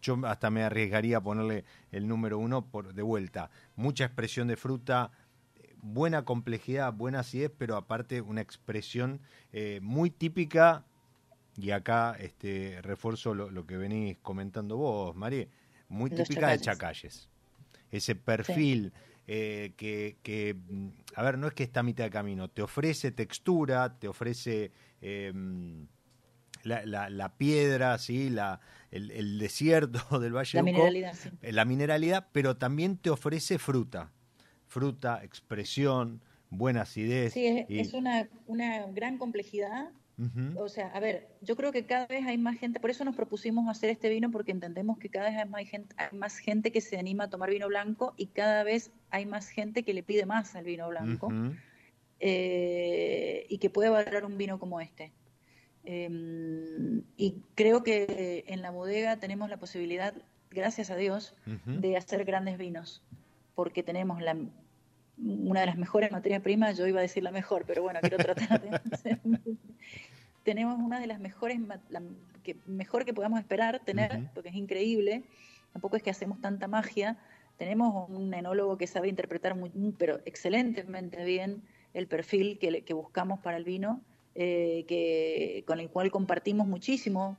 yo 0.00 0.18
hasta 0.24 0.50
me 0.50 0.64
arriesgaría 0.64 1.18
a 1.18 1.20
ponerle 1.20 1.64
el 1.92 2.08
número 2.08 2.38
uno 2.38 2.66
por 2.66 2.92
de 2.92 3.02
vuelta. 3.02 3.50
Mucha 3.76 4.06
expresión 4.06 4.48
de 4.48 4.56
fruta, 4.56 5.12
buena 5.84 6.24
complejidad, 6.24 6.92
buena 6.92 7.20
acidez, 7.20 7.52
pero 7.56 7.76
aparte 7.76 8.20
una 8.22 8.40
expresión 8.40 9.20
eh, 9.52 9.80
muy 9.82 10.10
típica, 10.10 10.84
y 11.56 11.70
acá 11.70 12.16
este 12.18 12.80
refuerzo 12.82 13.34
lo, 13.34 13.66
que 13.66 13.76
venís 13.76 14.16
comentando 14.22 14.76
vos, 14.76 15.14
María, 15.14 15.46
muy 15.88 16.10
típica 16.10 16.48
de 16.48 16.58
Chacalles. 16.58 17.28
Ese 17.92 18.16
perfil 18.16 18.92
eh, 19.26 19.72
que, 19.76 20.16
que, 20.22 20.56
a 21.14 21.22
ver, 21.22 21.38
no 21.38 21.46
es 21.46 21.54
que 21.54 21.62
está 21.62 21.80
a 21.80 21.84
mitad 21.84 22.04
de 22.04 22.10
camino, 22.10 22.48
te 22.48 22.62
ofrece 22.62 23.12
textura, 23.12 23.98
te 23.98 24.08
ofrece... 24.08 24.72
Em, 25.00 25.86
la, 26.62 27.10
la, 27.10 27.36
piedra, 27.36 27.98
¿sí? 27.98 28.30
la, 28.30 28.58
el, 28.90 29.38
desierto 29.38 30.18
del 30.18 30.34
Valle 30.34 30.56
la 30.56 30.62
mineralidad, 30.62 31.14
la 31.42 31.64
mineralidad, 31.66 32.28
pero 32.32 32.56
también 32.56 32.96
te 32.96 33.10
ofrece 33.10 33.58
fruta 33.58 34.10
fruta, 34.74 35.22
expresión, 35.22 36.20
buena 36.50 36.82
acidez. 36.82 37.32
Sí, 37.32 37.64
es, 37.68 37.94
una, 37.94 38.28
una, 38.48 38.86
gran 38.88 39.18
complejidad. 39.18 39.90
O 40.56 40.68
sea, 40.68 40.88
a 40.88 41.00
ver, 41.00 41.28
yo 41.42 41.56
creo 41.56 41.72
que 41.72 41.86
cada 41.86 42.06
vez 42.06 42.24
hay 42.26 42.38
más 42.38 42.56
gente, 42.58 42.78
por 42.78 42.90
eso 42.90 43.04
nos 43.04 43.16
propusimos 43.16 43.68
hacer 43.68 43.90
este 43.90 44.08
vino, 44.08 44.30
porque 44.30 44.52
entendemos 44.52 44.98
que 44.98 45.08
cada 45.08 45.28
vez 45.28 45.38
hay 45.38 45.48
más 45.48 45.68
gente, 45.68 45.94
hay 45.96 46.16
más 46.16 46.38
gente 46.38 46.70
que 46.70 46.80
se 46.80 46.98
anima 46.98 47.24
a 47.24 47.30
tomar 47.30 47.50
vino 47.50 47.66
blanco 47.68 48.14
y 48.16 48.26
cada 48.26 48.62
vez 48.62 48.92
hay 49.10 49.26
más 49.26 49.48
gente 49.48 49.82
que 49.82 49.94
le 49.94 50.02
pide 50.04 50.24
más 50.24 50.54
al 50.54 50.64
vino 50.64 50.88
blanco 50.88 51.32
eh, 52.20 53.46
y 53.48 53.58
que 53.58 53.70
puede 53.70 53.90
valorar 53.90 54.24
un 54.24 54.38
vino 54.38 54.58
como 54.58 54.80
este. 54.80 55.12
Em, 55.84 57.02
y 57.16 57.42
creo 57.54 57.82
que 57.82 58.44
en 58.46 58.62
la 58.62 58.70
bodega 58.70 59.18
tenemos 59.18 59.50
la 59.50 59.56
posibilidad, 59.56 60.14
gracias 60.50 60.90
a 60.90 60.96
Dios, 60.96 61.34
de 61.66 61.96
hacer 61.96 62.24
grandes 62.24 62.56
vinos, 62.56 63.02
porque 63.56 63.82
tenemos 63.82 64.22
la, 64.22 64.36
una 65.18 65.60
de 65.60 65.66
las 65.66 65.76
mejores 65.76 66.10
materias 66.10 66.42
primas, 66.42 66.76
yo 66.76 66.86
iba 66.86 66.98
a 66.98 67.02
decir 67.02 67.22
la 67.22 67.30
mejor, 67.30 67.64
pero 67.66 67.82
bueno, 67.82 68.00
quiero 68.00 68.16
tratar 68.16 68.60
de 68.60 69.18
Tenemos 70.44 70.78
una 70.78 71.00
de 71.00 71.06
las 71.06 71.20
mejores, 71.20 71.58
la, 71.88 72.02
que 72.42 72.56
mejor 72.66 73.04
que 73.04 73.14
podamos 73.14 73.40
esperar 73.40 73.80
tener, 73.84 74.28
porque 74.34 74.50
es 74.50 74.54
increíble, 74.54 75.22
tampoco 75.72 75.96
es 75.96 76.02
que 76.02 76.10
hacemos 76.10 76.40
tanta 76.40 76.68
magia, 76.68 77.16
tenemos 77.56 78.10
un 78.10 78.34
enólogo 78.34 78.76
que 78.76 78.86
sabe 78.86 79.08
interpretar 79.08 79.54
muy, 79.54 79.70
pero 79.96 80.20
excelentemente 80.24 81.24
bien 81.24 81.62
el 81.94 82.08
perfil 82.08 82.58
que, 82.58 82.82
que 82.82 82.92
buscamos 82.92 83.40
para 83.40 83.56
el 83.56 83.64
vino, 83.64 84.02
eh, 84.34 84.84
que, 84.88 85.62
con 85.64 85.78
el 85.78 85.88
cual 85.88 86.10
compartimos 86.10 86.66
muchísimo 86.66 87.36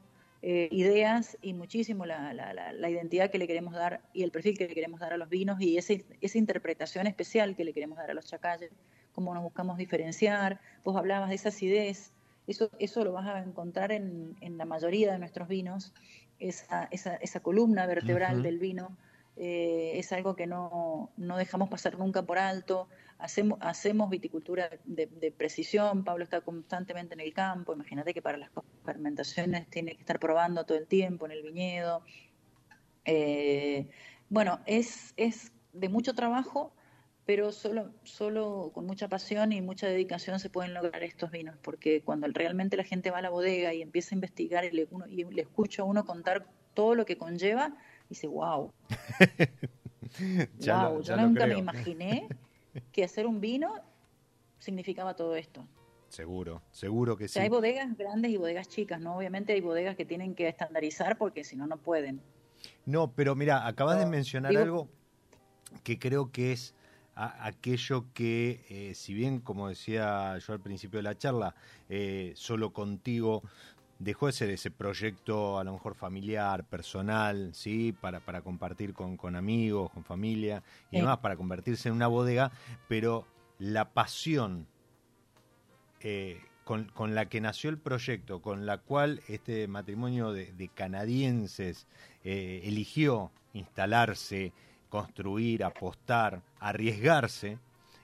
eh, 0.48 0.70
ideas 0.70 1.40
y 1.42 1.54
muchísimo 1.54 2.06
la, 2.06 2.32
la, 2.32 2.90
identidad 2.92 3.32
que 3.32 3.40
le 3.40 3.48
queremos 3.48 3.74
dar 3.74 4.02
y 4.14 4.22
el 4.22 4.30
perfil 4.30 4.56
que 4.56 4.68
le 4.68 4.76
queremos 4.76 5.00
dar 5.00 5.12
a 5.12 5.18
los 5.18 5.28
vinos 5.28 5.60
y 5.60 5.80
ese, 5.80 6.06
esa 6.22 6.38
interpretación 6.38 7.08
especial 7.08 7.56
que 7.56 7.64
le 7.64 7.74
queremos 7.74 7.98
dar 7.98 8.12
a 8.12 8.14
los 8.14 8.28
chacalles, 8.28 8.70
cómo 9.12 9.34
nos 9.34 9.42
buscamos 9.42 9.76
diferenciar. 9.76 10.62
Vos 10.84 10.96
hablabas 10.98 11.30
de 11.30 11.36
esa 11.36 11.50
acidez, 11.50 12.14
eso, 12.46 12.70
eso 12.78 13.04
lo 13.04 13.12
vas 13.12 13.26
a 13.26 13.40
encontrar 13.40 13.92
en, 13.92 14.36
en 14.40 14.60
la 14.60 14.66
mayoría 14.66 15.12
de 15.14 15.18
nuestros 15.18 15.48
vinos, 15.48 15.96
esa, 16.38 16.90
esa, 16.92 17.16
esa 17.16 17.40
columna 17.40 17.88
vertebral 17.88 18.44
del 18.44 18.60
vino. 18.60 18.96
Eh, 19.38 19.94
es 19.96 20.14
algo 20.14 20.36
que 20.36 20.48
no, 20.48 21.12
no, 21.18 21.38
dejamos 21.38 21.70
pasar 21.70 21.98
nunca 21.98 22.24
por 22.24 22.38
alto. 22.38 22.88
Hacemos, 23.18 23.60
hacemos 23.62 24.10
viticultura 24.10 24.70
de, 24.86 25.32
precisión, 25.32 26.04
Pablo 26.04 26.24
está 26.24 26.42
constantemente 26.42 27.14
en 27.14 27.22
el 27.22 27.34
campo, 27.34 27.74
imagínate 27.74 28.14
que 28.14 28.22
para 28.22 28.38
las 28.38 28.50
fermentaciones 28.84 29.70
tiene 29.70 29.96
que 29.96 30.02
estar 30.02 30.20
probando 30.20 30.66
todo 30.66 30.78
el 30.78 30.88
tiempo 30.88 31.26
en 31.26 31.32
el 31.32 31.42
viñedo. 31.42 32.04
Eh, 33.06 33.90
bueno, 34.30 34.60
es, 34.66 35.14
es 35.16 35.54
de 35.74 35.90
mucho 35.90 36.14
trabajo, 36.14 36.74
pero 37.26 37.52
solo, 37.52 37.92
solo 38.04 38.72
con 38.74 38.86
mucha 38.86 39.08
pasión 39.08 39.52
y 39.52 39.62
mucha 39.62 39.88
dedicación 39.88 40.40
se 40.40 40.50
pueden 40.50 40.74
lograr 40.74 41.04
estos 41.04 41.32
vinos, 41.32 41.58
porque 41.62 42.02
cuando 42.02 42.28
realmente 42.28 42.78
la 42.78 42.84
gente 42.84 43.12
va 43.12 43.20
a 43.20 43.22
la 43.22 43.30
bodega 43.30 43.74
y 43.74 43.82
empieza 43.82 44.14
a 44.14 44.18
investigar 44.18 44.66
y 44.66 44.72
le, 44.72 44.88
y 45.08 45.24
le 45.24 45.42
escucha 45.42 45.82
a 45.82 45.86
uno 45.86 46.06
contar 46.06 46.48
todo 46.74 46.96
lo 46.96 47.06
que 47.06 47.18
conlleva, 47.18 47.76
dice, 48.10 48.28
wow. 48.28 48.72
wow, 50.68 51.02
yo 51.02 51.18
nunca 51.18 51.48
me 51.48 51.58
imaginé 51.58 52.28
que 52.92 53.04
hacer 53.04 53.26
un 53.28 53.40
vino 53.42 53.74
significaba 54.60 55.16
todo 55.16 55.36
esto. 55.36 55.68
Seguro, 56.10 56.62
seguro 56.72 57.18
que 57.18 57.28
sí. 57.28 57.40
hay 57.40 57.50
bodegas 57.50 57.98
grandes 57.98 58.32
y 58.32 58.38
bodegas 58.38 58.70
chicas, 58.70 59.02
¿no? 59.02 59.18
Obviamente 59.18 59.54
hay 59.54 59.62
bodegas 59.62 59.96
que 59.96 60.06
tienen 60.06 60.34
que 60.34 60.48
estandarizar 60.48 61.18
porque 61.18 61.44
si 61.44 61.56
no, 61.56 61.68
no 61.68 61.78
pueden. 61.78 62.22
No, 62.86 63.12
pero 63.12 63.36
mira, 63.36 63.68
acabas 63.68 64.00
de 64.00 64.06
mencionar 64.06 64.56
algo 64.56 64.88
que 65.84 66.00
creo 66.00 66.32
que 66.32 66.54
es 66.54 66.74
aquello 67.16 68.06
que, 68.14 68.66
eh, 68.70 68.94
si 68.94 69.14
bien, 69.14 69.40
como 69.40 69.70
decía 69.70 70.38
yo 70.38 70.54
al 70.54 70.60
principio 70.60 71.00
de 71.00 71.04
la 71.04 71.18
charla, 71.18 71.56
eh, 71.90 72.34
solo 72.36 72.74
contigo 72.74 73.42
dejó 74.00 74.28
de 74.28 74.34
ser 74.34 74.50
ese 74.50 74.72
proyecto 74.72 75.58
a 75.60 75.64
lo 75.64 75.74
mejor 75.74 75.96
familiar, 75.96 76.64
personal, 76.66 77.54
¿sí? 77.54 77.94
Para, 77.94 78.20
para 78.20 78.42
compartir 78.42 78.94
con, 78.94 79.18
con 79.18 79.36
amigos, 79.36 79.92
con 79.92 80.04
familia 80.04 80.64
y 80.92 81.00
demás, 81.00 81.20
para 81.20 81.36
convertirse 81.36 81.90
en 81.90 81.96
una 81.96 82.08
bodega, 82.08 82.52
pero 82.88 83.26
la 83.60 83.94
pasión 83.94 84.68
eh, 86.02 86.42
con, 86.66 87.14
la 87.14 87.30
que 87.30 87.42
nació 87.42 87.70
el 87.70 87.78
proyecto, 87.78 88.42
con 88.42 88.66
la 88.66 88.80
cual 88.80 89.22
este 89.28 89.68
matrimonio 89.68 90.34
de, 90.34 90.70
canadienses 90.74 91.86
eh, 92.24 92.62
eligió 92.64 93.32
instalarse, 93.54 94.52
construir, 94.90 95.64
apostar, 95.64 96.42
arriesgarse 96.60 97.60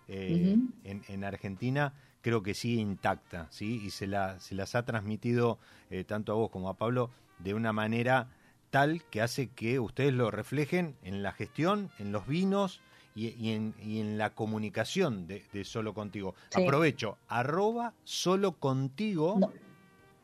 eh, 0.07 0.57
en, 0.83 1.23
Argentina, 1.23 1.93
creo 2.21 2.43
que 2.43 2.53
sigue 2.53 2.81
intacta, 2.81 3.47
¿sí? 3.49 3.81
Y 3.83 3.91
se, 3.91 4.07
la, 4.07 4.39
se 4.39 4.55
las 4.55 4.75
ha 4.75 4.85
transmitido 4.85 5.59
eh, 5.89 6.03
tanto 6.03 6.31
a 6.31 6.35
vos 6.35 6.49
como 6.49 6.69
a 6.69 6.77
Pablo 6.77 7.09
de 7.39 7.53
una 7.53 7.73
manera 7.73 8.29
tal 8.69 9.03
que 9.09 9.21
hace 9.21 9.47
que 9.47 9.79
ustedes 9.79 10.13
lo 10.13 10.31
reflejen 10.31 10.95
en 11.03 11.23
la 11.23 11.33
gestión, 11.33 11.91
en 11.99 12.11
los 12.11 12.27
vinos, 12.27 12.81
y, 13.15 13.51
en, 13.51 14.17
la 14.17 14.31
comunicación 14.31 15.27
de, 15.27 15.65
Solo 15.65 15.93
Contigo. 15.93 16.35
Aprovecho, 16.55 17.17
arroba 17.27 17.93
Solo 18.03 18.53
Contigo 18.53 19.51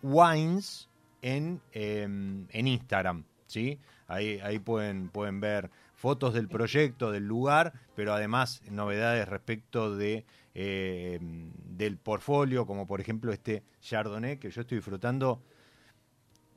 Wines 0.02 0.90
en, 1.22 1.62
em, 1.74 2.48
en 2.50 2.68
Instagram, 2.68 3.26
¿sí? 3.48 3.80
Ahí, 4.08 4.40
ahí 4.42 4.60
pueden, 4.60 5.10
pueden 5.10 5.42
ver 5.42 5.70
fotos 5.96 6.34
del 6.34 6.48
proyecto, 6.48 7.12
del 7.12 7.26
lugar, 7.26 7.74
pero 7.96 8.14
además 8.14 8.62
novedades 8.70 9.28
respecto 9.28 9.96
de 9.96 10.26
em, 10.60 11.52
del 11.54 11.98
portfolio, 11.98 12.66
como 12.66 12.88
por 12.88 13.00
ejemplo 13.00 13.32
este 13.32 13.64
Chardonnay 13.82 14.38
que 14.38 14.50
yo 14.50 14.62
estoy 14.62 14.78
disfrutando. 14.78 15.42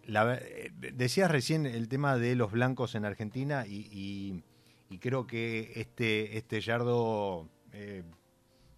La, 0.06 0.34
eh, 0.34 0.72
decías 0.74 1.30
recién 1.30 1.66
el 1.66 1.88
tema 1.88 2.16
de 2.16 2.34
los 2.34 2.50
blancos 2.50 2.94
en 2.94 3.04
Argentina 3.04 3.66
y 3.66 4.42
y 4.90 4.98
creo 4.98 5.26
que 5.26 5.72
este, 5.76 6.36
este 6.36 6.60
Yardo 6.60 7.48
eh, 7.72 8.02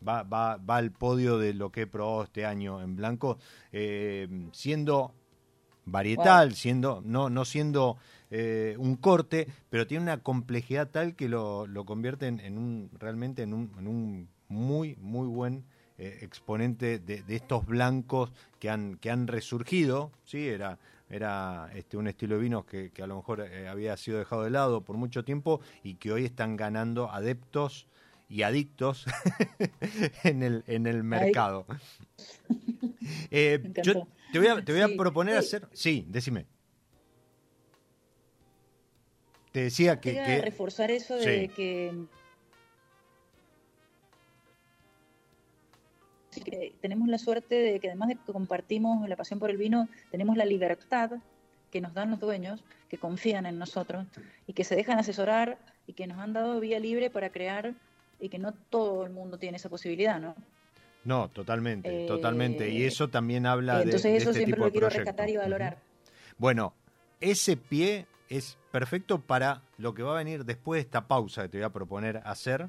va, 0.07 0.23
va, 0.23 0.59
va, 0.59 0.77
al 0.77 0.93
podio 0.93 1.39
de 1.39 1.55
lo 1.55 1.73
que 1.73 1.83
he 1.83 1.87
probado 1.87 2.25
este 2.25 2.45
año 2.45 2.83
en 2.83 2.97
blanco, 2.97 3.39
eh, 3.73 4.29
siendo 4.53 5.15
varietal, 5.87 6.55
siendo, 6.55 7.01
no, 7.03 7.31
no 7.31 7.47
siendo 7.47 7.97
eh, 8.31 8.77
un 8.79 8.97
corte, 8.97 9.49
pero 9.71 9.87
tiene 9.87 10.03
una 10.03 10.19
complejidad 10.19 10.91
tal 10.91 11.17
que 11.17 11.31
lo, 11.31 11.67
lo 11.67 11.87
convierte 11.87 12.27
en, 12.27 12.59
un, 12.59 12.91
realmente 12.99 13.43
en 13.43 13.55
un, 13.55 13.73
en 13.79 13.89
un 13.89 14.29
muy, 14.53 14.97
muy 14.97 15.27
buen 15.27 15.65
exponente 15.99 16.99
de, 16.99 17.23
de, 17.23 17.37
estos 17.37 17.65
blancos 17.65 18.33
que 18.59 18.71
han, 18.71 18.97
que 18.97 19.11
han 19.11 19.29
resurgido, 19.29 20.11
¿sí? 20.25 20.49
Era 20.49 20.81
era 21.13 21.71
este, 21.75 21.99
un 21.99 22.09
estilo 22.09 22.37
de 22.37 22.41
vinos 22.41 22.65
que, 22.65 22.91
a 23.01 23.07
lo 23.07 23.17
mejor 23.17 23.43
eh, 23.43 23.69
había 23.69 23.97
sido 23.99 24.19
dejado 24.19 24.45
de 24.45 24.51
lado 24.51 24.81
por 24.81 24.97
mucho 24.97 25.25
tiempo 25.25 25.61
y 25.83 25.97
que 25.97 26.11
hoy 26.11 26.25
están 26.25 26.57
ganando 26.57 27.11
adeptos 27.11 27.87
y 28.31 28.43
adictos 28.43 29.05
en, 30.25 30.43
el, 30.43 30.65
en 30.67 30.87
el 30.87 31.05
mercado. 31.05 31.67
Eh, 33.33 33.61
yo 33.83 34.07
te 34.33 34.39
voy 34.39 34.47
a, 34.47 34.65
te 34.65 34.73
voy 34.73 34.81
a 34.81 34.97
proponer 34.97 35.37
hacer... 35.37 35.67
Sí, 35.73 36.07
decime. 36.09 36.47
Te 39.51 39.65
decía 39.65 40.01
que... 40.01 40.13
que... 40.13 40.41
reforzar 40.41 40.93
eso 40.93 41.17
de 41.17 41.49
que 41.49 41.93
que 46.41 46.75
tenemos 46.81 47.09
la 47.09 47.19
suerte 47.19 47.55
de 47.55 47.81
que 47.81 47.89
además 47.89 48.09
de 48.09 48.17
que 48.17 48.33
compartimos 48.33 49.09
la 49.09 49.17
pasión 49.17 49.39
por 49.39 49.51
el 49.51 49.57
vino, 49.57 49.89
tenemos 50.11 50.37
la 50.37 50.45
libertad 50.45 51.13
que 51.71 51.81
nos 51.81 51.95
dan 51.95 52.11
los 52.11 52.21
dueños, 52.21 52.65
que 52.89 52.99
confían 52.99 53.47
en 53.47 53.59
nosotros 53.59 54.07
y 54.47 54.53
que 54.53 54.65
se 54.65 54.77
dejan 54.77 54.99
asesorar 54.99 55.59
y 55.87 55.95
que 55.95 56.07
nos 56.07 56.19
han 56.19 56.33
dado 56.33 56.61
vía 56.61 56.79
libre 56.79 57.11
para 57.11 57.31
crear 57.31 57.75
y 58.21 58.29
que 58.29 58.39
no 58.39 58.53
todo 58.53 59.05
el 59.05 59.13
mundo 59.13 59.39
tiene 59.39 59.57
esa 59.57 59.69
posibilidad, 59.69 60.21
¿no? 60.21 60.37
No, 61.05 61.29
totalmente, 61.29 62.07
totalmente. 62.07 62.71
Y 62.71 62.85
eso 62.85 63.09
también 63.09 63.47
habla 63.47 63.79
de. 63.79 63.85
Entonces, 63.85 64.23
eso 64.23 64.31
este 64.31 64.45
siempre 64.45 64.61
lo 64.61 64.71
quiero 64.71 64.89
rescatar 64.89 65.29
y 65.29 65.37
valorar. 65.37 65.79
Bueno, 66.39 66.75
ese 67.21 67.57
pie 67.57 68.07
es 68.29 68.57
perfecto 68.71 69.21
para 69.21 69.63
lo 69.79 69.95
que 69.95 70.03
va 70.03 70.13
a 70.13 70.19
venir 70.19 70.45
después 70.45 70.79
de 70.79 70.83
esta 70.83 71.09
pausa 71.09 71.43
que 71.43 71.49
te 71.49 71.59
voy 71.59 71.65
a 71.65 71.71
proponer 71.71 72.23
hacer, 72.25 72.69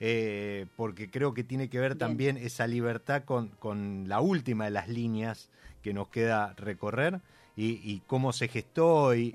eh, 0.00 0.66
porque 0.76 1.10
creo 1.10 1.34
que 1.34 1.44
tiene 1.44 1.68
que 1.68 1.78
ver 1.78 1.96
también 1.96 2.36
esa 2.36 2.66
libertad 2.66 3.24
con, 3.24 3.48
con, 3.48 4.08
la 4.08 4.20
última 4.20 4.64
de 4.64 4.70
las 4.70 4.88
líneas 4.88 5.50
que 5.82 5.92
nos 5.92 6.08
queda 6.08 6.54
recorrer 6.54 7.20
y, 7.56 8.00
cómo 8.06 8.32
se 8.32 8.48
gestó 8.48 9.14
y, 9.14 9.32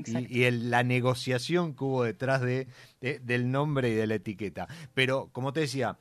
la 0.52 0.84
negociación 0.84 1.76
que 1.76 1.84
hubo 1.84 2.04
detrás 2.04 2.42
de, 2.42 2.68
del 3.00 3.52
nombre 3.52 3.90
y 3.90 3.94
de 3.94 4.08
la 4.08 4.16
etiqueta. 4.16 4.68
Pero, 4.96 5.30
como 5.32 5.54
te 5.54 5.60
decía, 5.60 6.00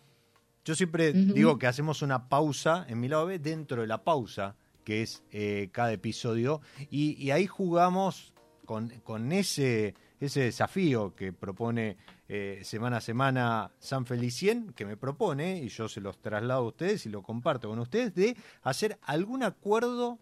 yo 0.65 0.75
siempre 0.75 1.13
digo 1.13 1.59
que 1.59 1.67
hacemos 1.67 2.01
una 2.01 2.31
pausa 2.31 2.87
en 2.89 3.01
mi 3.01 3.09
lado 3.09 3.27
B 3.27 3.39
dentro 3.39 3.83
de 3.83 3.87
la 3.87 4.03
pausa 4.03 4.57
que 4.85 5.03
es 5.03 5.23
eh, 5.33 5.69
cada 5.73 5.93
episodio 5.93 6.61
y, 6.91 7.31
ahí 7.31 7.47
jugamos 7.47 8.33
con, 8.65 8.89
con 9.03 9.33
ese 9.33 9.95
ese 10.21 10.41
desafío 10.41 11.15
que 11.15 11.33
propone 11.33 11.97
eh, 12.29 12.61
semana 12.65 12.99
a 12.99 13.01
semana 13.01 13.71
San 13.79 14.07
Felicien, 14.07 14.73
que 14.73 14.87
me 14.87 14.97
propone, 14.97 15.59
y 15.59 15.69
yo 15.69 15.89
se 15.89 16.01
los 16.01 16.21
traslado 16.21 16.61
a 16.61 16.69
ustedes 16.69 17.05
y 17.07 17.11
lo 17.11 17.23
comparto 17.23 17.69
con 17.69 17.79
ustedes, 17.79 18.15
de 18.15 18.37
hacer 18.63 18.99
algún 19.03 19.43
acuerdo 19.43 20.19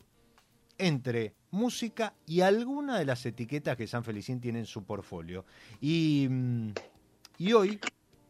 entre 0.78 1.34
música 1.50 2.14
y 2.26 2.40
alguna 2.40 2.98
de 2.98 3.04
las 3.04 3.24
etiquetas 3.26 3.76
que 3.76 3.86
San 3.86 4.04
Felicien 4.04 4.40
tiene 4.40 4.60
en 4.60 4.66
su 4.66 4.84
portfolio. 4.84 5.44
Y, 5.80 6.26
mm, 6.28 6.70
y 7.38 7.52
hoy, 7.52 7.78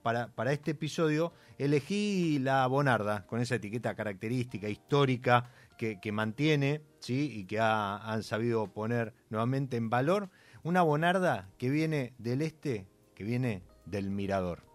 para, 0.02 0.28
para, 0.28 0.52
este 0.52 0.72
episodio, 0.72 1.32
elegí 1.58 2.40
la 2.40 2.66
Bonarda, 2.66 3.26
con 3.26 3.40
esa 3.40 3.54
etiqueta 3.54 3.94
característica, 3.94 4.68
histórica, 4.68 5.50
que, 5.78 6.00
que 6.00 6.12
mantiene, 6.12 6.82
¿sí? 6.98 7.32
y 7.34 7.44
que 7.44 7.58
han 7.58 8.22
sabido 8.22 8.66
poner 8.72 9.14
nuevamente 9.30 9.76
en 9.76 9.88
valor 9.88 10.28
una 10.64 10.82
bonarda 10.82 11.48
que 11.58 11.70
viene 11.70 12.14
del 12.18 12.42
este, 12.42 12.86
que 13.14 13.24
viene 13.24 13.62
del 13.86 14.10
mirador. 14.10 14.71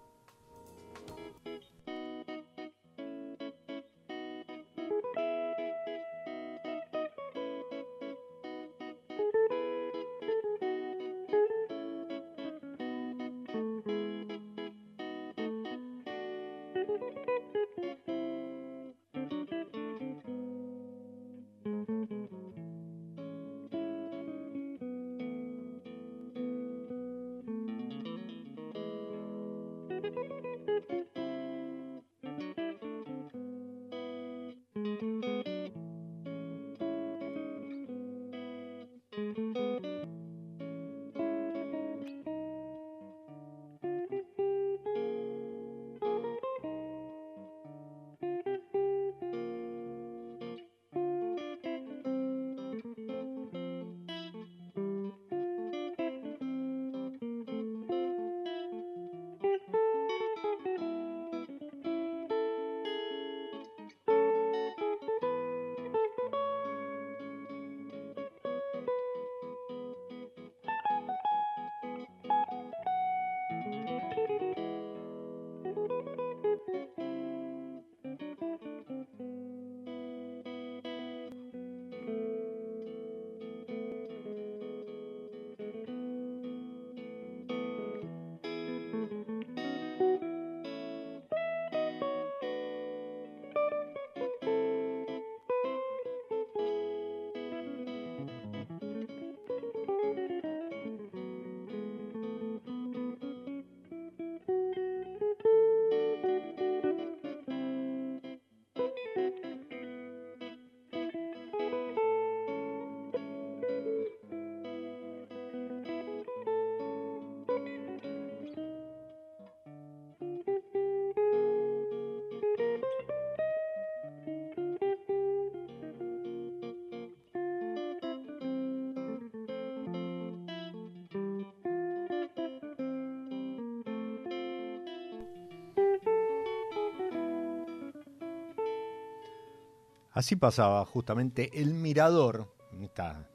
Así 140.18 140.36
pasaba 140.36 140.84
justamente 140.84 141.62
El 141.62 141.76
Mirador, 141.76 142.52
esta, 142.82 143.30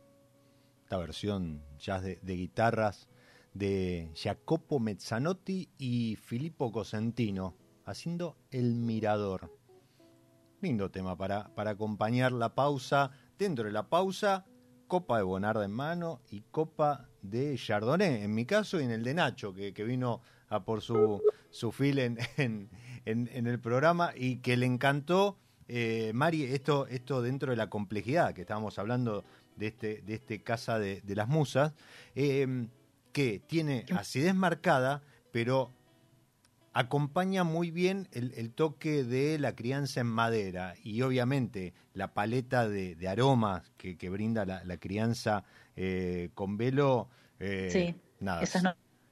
esta 0.83 0.97
versión 0.97 1.63
ya 1.79 2.01
de, 2.01 2.19
guitarras 2.25 3.09
de 3.55 4.11
Jacopo 4.17 4.81
Mezzanotti 4.81 5.71
y 5.79 6.17
Filippo 6.17 6.73
Cosentino, 6.73 7.55
haciendo 7.85 8.37
El 8.51 8.75
Mirador. 8.75 9.57
Lindo 10.61 10.91
tema 10.91 11.17
para, 11.17 11.55
para 11.55 11.71
acompañar 11.71 12.33
la 12.33 12.57
pausa. 12.57 13.13
Dentro 13.39 13.67
de 13.67 13.71
la 13.71 13.89
pausa, 13.89 14.45
copa 14.89 15.19
de 15.19 15.23
Bonarda 15.23 15.65
en 15.65 15.71
mano 15.71 16.21
y 16.31 16.41
copa 16.51 17.09
de 17.23 17.57
Chardonnay, 17.57 18.25
en 18.25 18.35
mi 18.35 18.45
caso, 18.45 18.81
y 18.81 18.83
en 18.83 18.91
el 18.91 19.05
de 19.05 19.15
Nacho, 19.15 19.55
que, 19.55 19.71
vino 19.85 20.21
a 20.49 20.65
por 20.65 20.83
su, 20.83 21.23
su 21.51 21.71
fil 21.71 22.01
en, 22.01 22.19
en, 23.05 23.47
el 23.47 23.61
programa 23.61 24.11
y 24.17 24.39
que 24.39 24.57
le 24.57 24.67
encantó 24.67 25.39
eh, 25.75 26.13
Mari, 26.13 26.45
esto, 26.45 26.87
esto 26.89 27.23
dentro 27.23 27.51
de 27.51 27.57
la 27.57 27.71
complejidad 27.71 28.35
que 28.35 28.43
estábamos 28.43 28.79
hablando 28.79 29.25
de 29.57 29.69
este, 29.69 30.03
de 30.03 30.15
este 30.17 30.43
Casa 30.43 30.79
de, 30.79 31.01
las 31.07 31.29
Musas, 31.29 31.73
eh, 32.15 32.67
que 33.11 33.39
tiene 33.39 33.87
acidez 33.97 34.35
marcada, 34.35 35.03
pero 35.31 35.73
acompaña 36.75 37.43
muy 37.43 37.71
bien 37.71 38.07
el, 38.13 38.53
toque 38.53 39.03
de 39.03 39.39
la 39.39 39.55
crianza 39.55 40.01
en 40.01 40.09
madera 40.09 40.75
y 40.85 41.01
obviamente 41.01 41.73
la 41.95 42.13
paleta 42.13 42.69
de, 42.69 43.09
aromas 43.09 43.63
que, 43.79 44.11
brinda 44.11 44.45
la, 44.45 44.77
crianza 44.77 45.43
eh, 45.75 46.29
con 46.35 46.59
velo. 46.59 47.09
sí, 47.71 47.95
nada, 48.21 48.43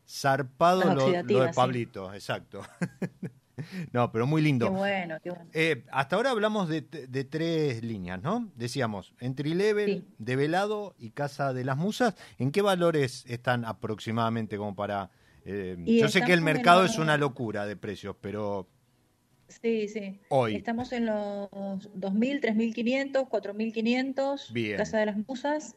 zarpado 0.06 0.94
lo, 0.94 1.10
de 1.10 1.52
Pablito, 1.54 2.12
exacto. 2.12 2.60
no, 3.92 4.10
pero 4.12 4.26
muy 4.26 4.42
lindo. 4.42 4.66
Qué 4.66 4.72
bueno, 4.72 5.18
qué 5.22 5.30
bueno. 5.30 5.46
Eh, 5.52 5.84
hasta 5.90 6.16
ahora 6.16 6.30
hablamos 6.30 6.68
de, 6.68 6.82
tres 6.82 7.82
líneas, 7.82 8.20
¿no? 8.22 8.50
Decíamos, 8.56 9.14
entry 9.20 9.54
level, 9.54 10.04
develado 10.18 10.94
y 10.98 11.10
casa 11.10 11.52
de 11.52 11.64
las 11.64 11.76
musas. 11.76 12.14
¿En 12.38 12.52
qué 12.52 12.62
valores 12.62 13.24
están 13.28 13.64
aproximadamente 13.64 14.56
como 14.56 14.74
para... 14.74 15.10
Eh, 15.44 15.76
yo 15.84 16.08
sé 16.08 16.22
que 16.22 16.32
el 16.32 16.42
mercado 16.42 16.84
es 16.84 16.98
una 16.98 17.16
locura 17.16 17.66
de 17.66 17.76
precios, 17.76 18.16
pero... 18.20 18.68
Sí, 19.48 19.88
sí. 19.88 20.20
Hoy. 20.28 20.54
Estamos 20.54 20.92
en 20.92 21.06
los 21.06 21.50
2.000, 21.50 22.40
3.500, 22.40 23.28
4.500. 23.28 24.52
Bien. 24.52 24.76
Casa 24.76 24.98
de 24.98 25.06
las 25.06 25.16
Musas. 25.26 25.74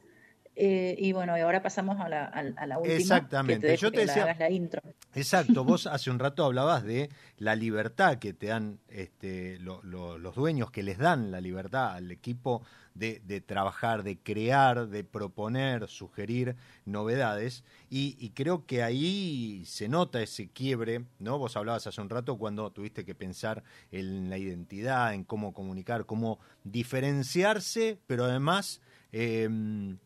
Eh, 0.55 0.95
y 0.99 1.13
bueno, 1.13 1.35
y 1.37 1.41
ahora 1.41 1.63
pasamos 1.63 1.99
a 1.99 2.07
la, 2.09 2.25
a, 2.25 2.65
la 2.67 2.77
última. 2.77 2.95
Exactamente. 2.95 3.75
Yo 3.77 3.91
te 3.91 4.01
decía. 4.01 4.35
La, 4.37 4.49
intro. 4.49 4.81
Exacto. 5.15 5.63
Vos 5.65 5.87
hace 5.87 6.11
un 6.11 6.19
rato 6.19 6.45
hablabas 6.45 6.83
de 6.83 7.09
la 7.37 7.55
libertad 7.55 8.19
que 8.19 8.33
te 8.33 8.47
dan 8.47 8.79
este, 8.87 9.57
los 9.59 10.35
dueños, 10.35 10.69
que 10.69 10.83
les 10.83 10.97
dan 10.97 11.31
la 11.31 11.41
libertad 11.41 11.93
al 11.93 12.11
equipo 12.11 12.63
de, 12.93 13.41
trabajar, 13.41 14.03
de 14.03 14.17
crear, 14.17 14.87
de 14.87 15.03
proponer, 15.03 15.87
sugerir 15.87 16.55
novedades. 16.85 17.63
Y, 17.89 18.29
creo 18.31 18.65
que 18.65 18.83
ahí 18.83 19.63
se 19.65 19.87
nota 19.87 20.21
ese 20.21 20.49
quiebre, 20.49 21.05
¿no? 21.19 21.37
Vos 21.37 21.57
hablabas 21.57 21.87
hace 21.87 22.01
un 22.01 22.09
rato 22.09 22.37
cuando 22.37 22.71
tuviste 22.71 23.05
que 23.05 23.15
pensar 23.15 23.63
en 23.91 24.29
la 24.29 24.37
identidad, 24.37 25.13
en 25.13 25.23
cómo 25.23 25.53
comunicar, 25.53 26.05
cómo 26.05 26.39
diferenciarse, 26.63 27.97
pero 28.07 28.25
además. 28.25 28.81
Em, 29.11 29.97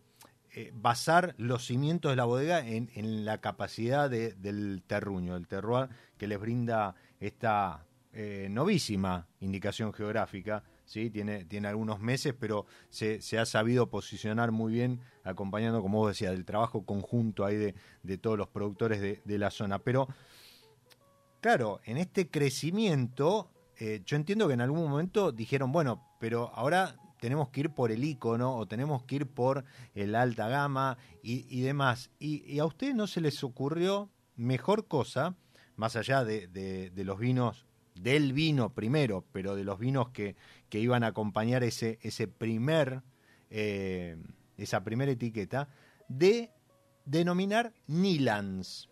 eh, 0.59 0.71
basar 0.73 1.35
los 1.37 1.67
cimientos 1.67 2.11
de 2.11 2.15
la 2.15 2.25
bodega 2.25 2.67
en, 2.67 3.25
la 3.25 3.41
capacidad 3.41 4.09
del 4.09 4.81
terruño, 4.87 5.35
del 5.35 5.47
terroir 5.47 5.87
que 6.17 6.25
les 6.25 6.39
brinda 6.39 6.95
esta 7.19 7.85
eh, 8.11 8.47
novísima 8.49 9.27
indicación 9.39 9.93
geográfica. 9.93 10.63
¿sí? 10.83 11.11
Tiene, 11.11 11.45
tiene 11.45 11.67
algunos 11.67 11.99
meses, 11.99 12.33
pero 12.39 12.65
se, 12.89 13.19
ha 13.37 13.45
sabido 13.45 13.91
posicionar 13.91 14.51
muy 14.51 14.73
bien, 14.73 14.99
acompañando, 15.23 15.83
como 15.83 15.99
vos 15.99 16.09
decías, 16.09 16.31
del 16.31 16.43
trabajo 16.43 16.83
conjunto 16.87 17.45
ahí 17.45 17.75
de, 18.01 18.17
todos 18.17 18.39
los 18.39 18.47
productores 18.47 18.99
de, 18.99 19.37
la 19.37 19.51
zona. 19.51 19.77
Pero, 19.77 20.07
claro, 21.39 21.81
en 21.85 21.97
este 21.97 22.31
crecimiento, 22.31 23.51
eh, 23.77 24.01
yo 24.07 24.15
entiendo 24.17 24.47
que 24.47 24.55
en 24.55 24.61
algún 24.61 24.89
momento 24.89 25.31
dijeron, 25.31 25.71
bueno, 25.71 26.03
pero 26.19 26.51
ahora 26.55 26.95
tenemos 27.19 27.49
que 27.49 27.61
ir 27.61 27.69
por 27.71 27.91
el 27.91 28.03
icono 28.03 28.55
o 28.55 28.67
tenemos 28.67 29.03
que 29.03 29.15
ir 29.17 29.27
por 29.27 29.65
el 29.95 30.15
alta 30.15 30.47
gama 30.47 30.97
y, 31.21 31.61
demás. 31.61 32.11
Y, 32.19 32.59
a 32.59 32.65
ustedes 32.65 32.95
no 32.95 33.07
se 33.07 33.21
les 33.21 33.43
ocurrió 33.43 34.09
mejor 34.35 34.87
cosa, 34.87 35.35
más 35.75 35.95
allá 35.95 36.23
de, 36.23 36.91
los 36.95 37.19
vinos, 37.19 37.65
del 37.95 38.33
vino 38.33 38.73
primero, 38.73 39.25
pero 39.31 39.55
de 39.55 39.63
los 39.63 39.79
vinos 39.79 40.09
que, 40.09 40.35
que 40.69 40.79
iban 40.79 41.03
a 41.03 41.07
acompañar 41.07 41.63
ese, 41.63 41.99
ese 42.01 42.27
primer, 42.27 43.01
eh, 43.49 44.17
esa 44.57 44.83
primera 44.83 45.11
etiqueta, 45.11 45.69
de 46.07 46.51
denominar 47.05 47.73
Nilans 47.87 48.89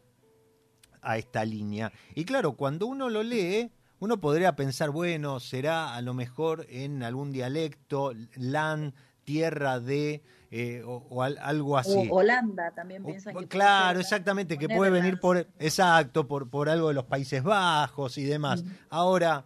a 1.01 1.17
esta 1.17 1.45
línea. 1.45 1.91
Y 2.15 2.25
claro, 2.25 2.53
cuando 2.53 2.87
uno 2.87 3.09
lo 3.09 3.23
lee, 3.23 3.71
uno 3.99 4.19
podría 4.19 4.55
pensar, 4.55 4.89
bueno, 4.89 5.39
será 5.39 5.95
a 5.95 6.01
lo 6.01 6.13
mejor 6.13 6.65
en 6.69 7.03
algún 7.03 7.31
dialecto, 7.31 8.13
land, 8.35 8.93
tierra 9.23 9.79
de, 9.79 10.21
eh, 10.51 10.83
o, 10.85 11.23
algo 11.23 11.77
así. 11.77 12.07
O 12.09 12.15
Holanda 12.15 12.71
también 12.71 13.03
piensan 13.03 13.35
que 13.35 13.47
Claro, 13.47 13.99
exactamente, 13.99 14.57
que 14.57 14.69
puede 14.69 14.91
venir 14.91 15.19
por, 15.19 15.37
exacto, 15.59 16.27
por, 16.27 16.49
por 16.49 16.69
algo 16.69 16.89
de 16.89 16.93
los 16.93 17.05
Países 17.05 17.43
Bajos 17.43 18.17
y 18.17 18.23
demás. 18.23 18.63
Ahora, 18.89 19.45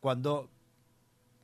cuando 0.00 0.50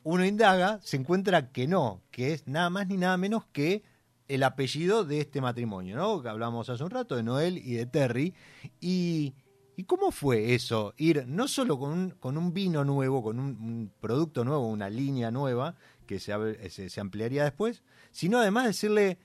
uno 0.02 0.24
indaga, 0.24 0.80
se 0.82 0.96
encuentra 0.96 1.50
que 1.50 1.66
no, 1.66 2.02
que 2.10 2.32
es 2.32 2.46
nada 2.46 2.70
más 2.70 2.88
ni 2.88 2.96
nada 2.96 3.16
menos 3.16 3.44
que 3.46 3.82
el 4.28 4.42
apellido 4.42 5.04
de 5.04 5.20
este 5.20 5.40
matrimonio, 5.40 5.96
¿no? 5.96 6.22
Que 6.22 6.28
hablamos 6.28 6.68
hace 6.68 6.82
un 6.82 6.90
rato 6.90 7.16
de 7.16 7.22
Noel 7.22 7.58
y 7.58 7.74
de 7.74 7.86
Terry. 7.86 8.34
Y, 8.80 9.34
¿Y 9.76 9.84
cómo 9.84 10.10
fue 10.10 10.54
eso? 10.54 10.94
Ir 10.96 11.26
no 11.26 11.46
solo 11.48 11.78
con 11.78 11.92
un, 11.92 12.10
con 12.10 12.38
un 12.38 12.54
vino 12.54 12.82
nuevo, 12.82 13.22
con 13.22 13.38
un, 13.38 13.92
producto 14.00 14.42
nuevo, 14.42 14.66
una 14.66 14.88
línea 14.88 15.30
nueva, 15.30 15.76
que 16.06 16.18
se, 16.18 16.88
se, 16.88 17.00
ampliaría 17.00 17.44
después, 17.44 17.82
sino 18.10 18.38
además 18.38 18.66
decirle, 18.66 19.18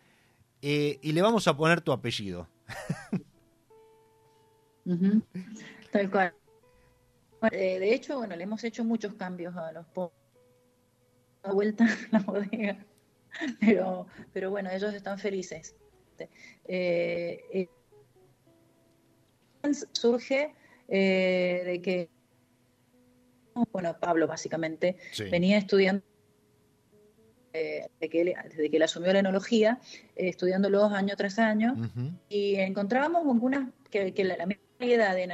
eh, 0.61 0.99
y 1.01 1.13
le 1.13 1.21
vamos 1.21 1.47
a 1.47 1.55
poner 1.55 1.79
tu 1.79 1.93
apellido. 1.93 2.49
Tal 5.91 6.11
cual. 6.11 6.33
Eh, 7.51 7.79
de 7.79 7.93
hecho, 7.93 8.17
bueno, 8.17 8.35
le 8.35 8.43
hemos 8.43 8.61
hecho 8.65 8.83
muchos 8.83 9.13
cambios 9.13 9.55
a 9.55 9.71
los 9.71 9.85
a 11.43 11.53
vuelta 11.53 11.85
a 11.85 11.97
la 12.11 12.19
bodega, 12.19 12.85
pero, 13.61 14.05
pero 14.33 14.49
bueno, 14.51 14.69
ellos 14.69 14.93
están 14.93 15.17
felices. 15.17 15.75
Eh, 16.65 17.69
surge 19.91 20.53
eh, 20.87 21.61
de 21.65 21.81
que, 21.81 22.09
bueno, 23.71 23.95
Pablo 23.99 24.27
básicamente 24.27 24.97
venía 25.29 25.57
estudiando 25.57 26.03
eh, 27.53 27.87
desde, 27.99 28.09
que 28.09 28.21
él, 28.21 28.33
desde 28.49 28.69
que 28.69 28.77
él 28.77 28.83
asumió 28.83 29.11
la 29.13 29.19
enología, 29.19 29.79
eh, 30.15 30.29
estudiándolos 30.29 30.93
año 30.93 31.15
tras 31.15 31.37
año, 31.39 31.75
y 32.29 32.55
encontrábamos 32.55 33.25
algunas, 33.25 33.69
que, 33.89 34.13
la, 34.23 34.45
misma 34.45 34.63
variedad, 34.79 35.17
en, 35.17 35.31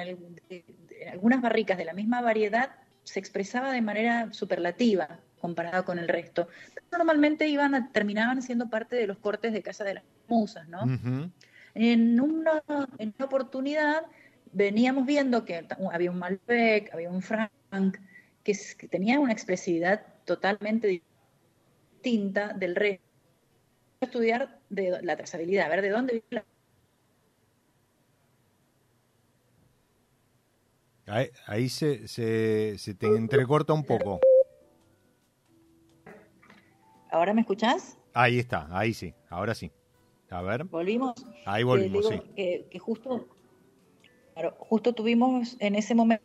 algunas 1.11 1.41
barricas 1.41 1.77
de 1.77 1.85
la 1.85 1.93
misma 1.93 2.21
variedad, 2.21 2.71
se 3.03 3.19
expresaba 3.19 3.71
de 3.71 3.81
manera 3.81 4.33
superlativa 4.33 5.19
comparado 5.39 5.85
con 5.85 5.99
el 5.99 6.07
resto. 6.07 6.47
normalmente 6.91 7.47
iban 7.47 7.91
terminaban 7.93 8.41
siendo 8.41 8.69
parte 8.69 8.95
de 8.95 9.07
los 9.07 9.17
cortes 9.17 9.53
de 9.53 9.61
Casa 9.61 9.83
de 9.83 9.95
las 9.95 10.03
Musas, 10.27 10.67
¿no? 10.67 11.31
En, 11.77 12.19
una, 12.19 12.63
en 12.97 13.13
una 13.17 13.25
oportunidad 13.25 14.05
veníamos 14.51 15.05
viendo 15.05 15.45
que 15.45 15.67
había 15.91 16.11
un 16.11 16.19
Malbec, 16.19 16.93
había 16.93 17.09
un 17.09 17.21
Frank, 17.21 17.51
que, 18.43 18.55
tenía 18.89 19.19
una 19.19 19.33
expresividad 19.33 20.05
totalmente 20.25 21.01
distinta 21.93 22.53
del 22.53 22.75
resto. 22.75 23.05
Estudiar 23.99 24.59
de 24.69 25.01
la 25.01 25.15
trazabilidad, 25.15 25.65
a 25.65 25.69
ver 25.69 25.81
de 25.81 25.89
dónde 25.89 26.13
viene 26.13 26.27
la... 26.29 26.45
Ahí, 31.45 31.69
se, 31.69 32.07
se, 32.07 32.77
se, 32.77 32.93
te 32.93 33.07
entrecorta 33.07 33.73
un 33.73 33.85
poco. 33.85 34.19
¿Ahora 37.11 37.33
me 37.33 37.41
escuchás? 37.41 37.97
Ahí 38.13 38.39
está, 38.39 38.67
ahí 38.71 38.93
sí, 38.93 39.13
ahora 39.29 39.55
sí. 39.55 39.71
A 40.29 40.41
ver. 40.41 40.65
¿Volvimos? 40.65 41.13
Ahí 41.45 41.63
volvimos, 41.63 42.07
sí. 42.07 42.21
que 42.35 42.79
justo 42.79 43.27
justo 44.59 44.93
tuvimos 44.93 45.55
en 45.59 45.75
ese 45.75 45.95
momento 45.95 46.23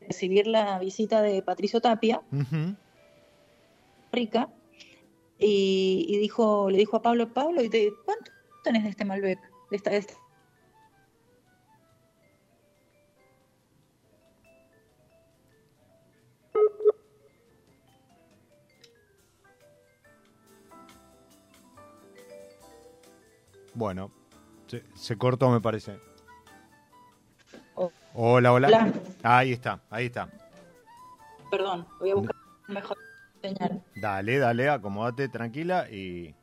recibir 0.00 0.46
la 0.46 0.78
visita 0.78 1.22
de 1.22 1.42
Patricio 1.42 1.80
Tapia, 1.80 2.22
rica, 4.10 4.48
y, 5.38 6.18
dijo, 6.18 6.70
le 6.70 6.78
dijo 6.78 6.96
a 6.96 7.02
Pablo, 7.02 7.32
Pablo, 7.32 7.60
¿cuánto 8.04 8.32
tenés 8.64 8.84
de 8.84 8.90
este 8.90 9.04
Malbec? 9.04 9.38
De 9.70 9.76
esta, 9.76 9.90
de 9.90 9.98
esta? 9.98 10.14
Bueno, 23.78 24.10
se, 24.96 25.16
cortó, 25.16 25.50
me 25.50 25.60
parece. 25.60 26.00
Oh. 27.76 27.92
Hola, 28.12 28.52
hola, 28.52 28.92
Ahí 29.22 29.52
está, 29.52 29.80
ahí 29.88 30.06
está. 30.06 30.28
Perdón, 31.48 31.86
voy 32.00 32.10
a 32.10 32.14
buscar 32.16 32.36
mejor 32.66 32.96
señal. 33.40 33.84
Dale, 33.94 34.38
dale, 34.38 34.68
acomódate 34.68 35.28
tranquila 35.28 35.88
y, 35.88 36.34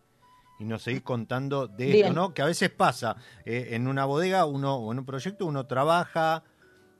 y 0.60 0.64
nos 0.64 0.84
seguís 0.84 1.02
contando 1.02 1.68
de 1.68 2.00
esto, 2.00 2.14
¿no? 2.14 2.34
Que 2.34 2.42
a 2.42 2.46
veces 2.46 2.70
pasa. 2.70 3.18
Eh, 3.44 3.72
en 3.72 3.90
una 3.90 4.06
bodega 4.06 4.46
uno, 4.46 4.76
o 4.76 4.94
en 4.94 5.00
un 5.00 5.06
proyecto 5.06 5.46
uno 5.46 5.66
trabaja 5.66 6.42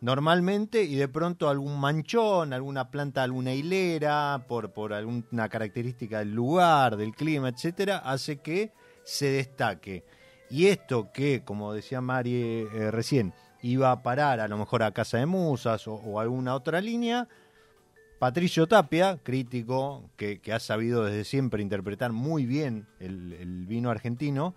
normalmente 0.02 0.84
y 0.84 0.96
de 0.96 1.08
pronto 1.08 1.48
algún 1.48 1.80
manchón, 1.80 2.52
alguna 2.52 2.92
planta, 2.92 3.24
alguna 3.24 3.54
hilera, 3.54 4.44
por, 4.50 4.74
por 4.74 4.92
alguna 4.92 5.48
característica 5.48 6.20
del 6.20 6.34
lugar, 6.34 6.98
del 6.98 7.16
clima, 7.16 7.48
etcétera, 7.48 8.00
hace 8.00 8.42
que 8.42 8.74
se 9.06 9.28
destaque. 9.28 10.04
Y 10.50 10.68
esto 10.68 11.12
que, 11.12 11.44
como 11.44 11.74
decía 11.74 12.02
Mari 12.02 12.68
eh, 12.74 12.92
recién, 12.92 13.34
iba 13.62 13.92
a 13.92 14.04
parar 14.04 14.40
a 14.40 14.48
lo 14.48 14.58
mejor 14.58 14.84
a 14.84 14.92
Casa 14.92 15.18
de 15.18 15.26
Musas 15.26 15.88
o, 15.88 16.20
alguna 16.20 16.56
otra 16.56 16.82
línea, 16.82 17.28
Patricio 18.20 18.68
Tapia, 18.68 19.18
crítico 19.24 20.10
que, 20.16 20.40
ha 20.54 20.60
sabido 20.60 21.04
desde 21.04 21.24
siempre 21.24 21.62
interpretar 21.62 22.12
muy 22.12 22.46
bien 22.46 22.88
el 23.00 23.66
vino 23.66 23.90
argentino, 23.90 24.56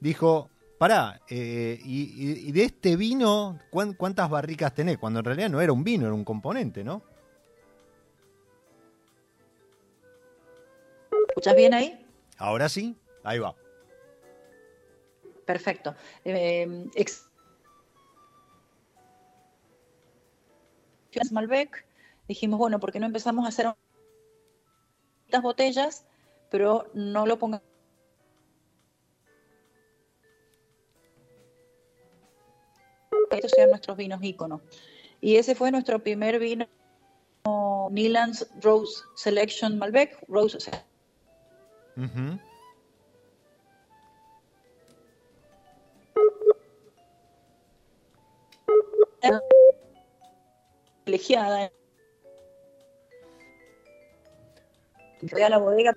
dijo, 0.00 0.50
Pará, 0.78 1.20
eh, 1.28 1.80
y, 1.84 2.52
de 2.52 2.62
este 2.62 2.94
vino, 2.94 3.58
¿cuántas 3.68 4.30
barricas 4.30 4.72
tenés? 4.72 4.96
Cuando 4.96 5.18
en 5.18 5.24
realidad 5.24 5.50
no 5.50 5.60
era 5.60 5.72
un 5.72 5.82
vino, 5.82 6.06
era 6.06 6.14
un 6.14 6.24
componente, 6.24 6.84
¿no? 6.84 7.02
¿Escuchas 11.28 11.56
bien 11.56 11.74
ahí? 11.74 12.06
Ahora 12.36 12.68
sí, 12.68 12.96
ahí 13.24 13.40
va. 13.40 13.56
Perfecto. 15.48 15.94
Eh, 16.26 16.90
Malbec, 21.30 21.86
dijimos, 22.28 22.58
bueno, 22.58 22.78
¿por 22.78 22.92
qué 22.92 23.00
no 23.00 23.06
empezamos 23.06 23.46
a 23.46 23.48
hacer 23.48 23.74
estas 25.24 25.42
botellas, 25.42 26.06
pero 26.50 26.90
no 26.92 27.24
lo 27.24 27.38
pongamos 27.38 27.66
estos 33.30 33.52
sean 33.52 33.70
nuestros 33.70 33.96
vinos 33.96 34.22
íconos. 34.22 34.60
Y 35.22 35.36
ese 35.36 35.54
fue 35.54 35.70
nuestro 35.70 36.02
primer 36.02 36.38
vino, 36.38 36.68
Nilan's 37.90 38.46
Rose 38.60 39.02
Selection 39.16 39.78
Malbec, 39.78 40.22
Rose 40.28 40.58
uh 41.96 42.47
Colegiada. 51.04 51.72
a 55.42 55.48
la 55.48 55.58
bodega 55.58 55.94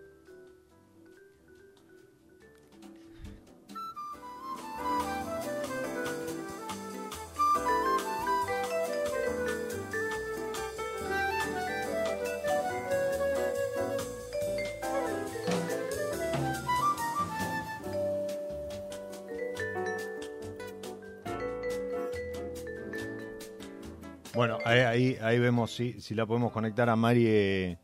Bueno, 24.41 24.57
ahí, 24.65 25.19
ahí, 25.21 25.37
vemos 25.37 25.71
si, 25.71 26.01
si 26.01 26.15
la 26.15 26.25
podemos 26.25 26.51
conectar 26.51 26.89
a 26.89 26.95
Mari 26.95 27.25
eh, 27.27 27.77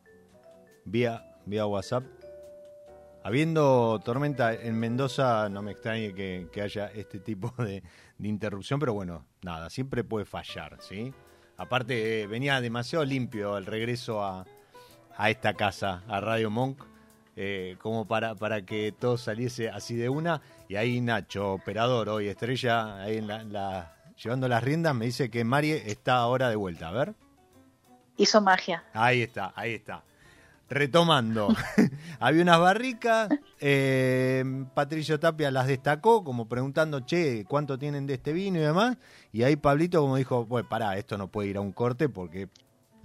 vía, 0.84 1.24
vía 1.46 1.66
WhatsApp. 1.66 2.02
Habiendo 3.22 4.00
tormenta 4.04 4.52
en 4.52 4.76
Mendoza, 4.76 5.48
no 5.50 5.62
me 5.62 5.70
extrañe 5.70 6.12
que, 6.12 6.60
haya 6.60 6.88
este 6.88 7.20
tipo 7.20 7.54
de, 7.62 7.84
interrupción, 8.20 8.80
pero 8.80 8.92
bueno, 8.92 9.24
nada, 9.40 9.70
siempre 9.70 10.02
puede 10.02 10.24
fallar, 10.24 10.78
¿sí? 10.80 11.14
Aparte, 11.58 12.22
eh, 12.22 12.26
venía 12.26 12.60
demasiado 12.60 13.04
limpio 13.04 13.56
el 13.56 13.64
regreso 13.64 14.24
a, 14.24 14.44
esta 15.28 15.54
casa, 15.54 16.02
a 16.08 16.20
Radio 16.20 16.50
Monk, 16.50 16.82
eh, 17.36 17.76
como 17.80 18.08
para, 18.08 18.34
para 18.34 18.62
que 18.62 18.90
todo 18.90 19.16
saliese 19.16 19.68
así 19.68 19.94
de 19.94 20.08
una. 20.08 20.42
Y 20.68 20.74
ahí 20.74 21.00
Nacho, 21.00 21.52
operador 21.52 22.08
hoy, 22.08 22.26
estrella, 22.26 23.00
ahí 23.00 23.18
en 23.18 23.52
la 23.52 23.97
llevando 24.22 24.48
las 24.48 24.62
riendas, 24.62 24.94
me 24.94 25.06
dice 25.06 25.30
que 25.30 25.44
Mari 25.44 25.72
está 25.72 26.16
ahora 26.16 26.48
de 26.48 26.56
vuelta. 26.56 26.88
A 26.88 26.92
ver. 26.92 27.14
Hizo 28.16 28.40
magia. 28.40 28.84
Ahí 28.92 29.22
está, 29.22 29.52
ahí 29.54 29.74
está. 29.74 30.02
Retomando, 30.70 31.48
había 32.20 32.42
unas 32.42 32.60
barricas, 32.60 33.30
eh, 33.58 34.44
Patricio 34.74 35.18
Tapia 35.18 35.50
las 35.50 35.66
destacó 35.66 36.22
como 36.22 36.46
preguntando, 36.46 37.00
che, 37.00 37.46
¿cuánto 37.48 37.78
tienen 37.78 38.06
de 38.06 38.14
este 38.14 38.34
vino 38.34 38.58
y 38.58 38.62
demás? 38.62 38.98
Y 39.32 39.44
ahí 39.44 39.56
Pablito 39.56 40.02
como 40.02 40.16
dijo, 40.16 40.44
bueno, 40.44 40.68
pará, 40.68 40.98
esto 40.98 41.16
no 41.16 41.28
puede 41.28 41.48
ir 41.48 41.56
a 41.56 41.62
un 41.62 41.72
corte 41.72 42.10
porque 42.10 42.50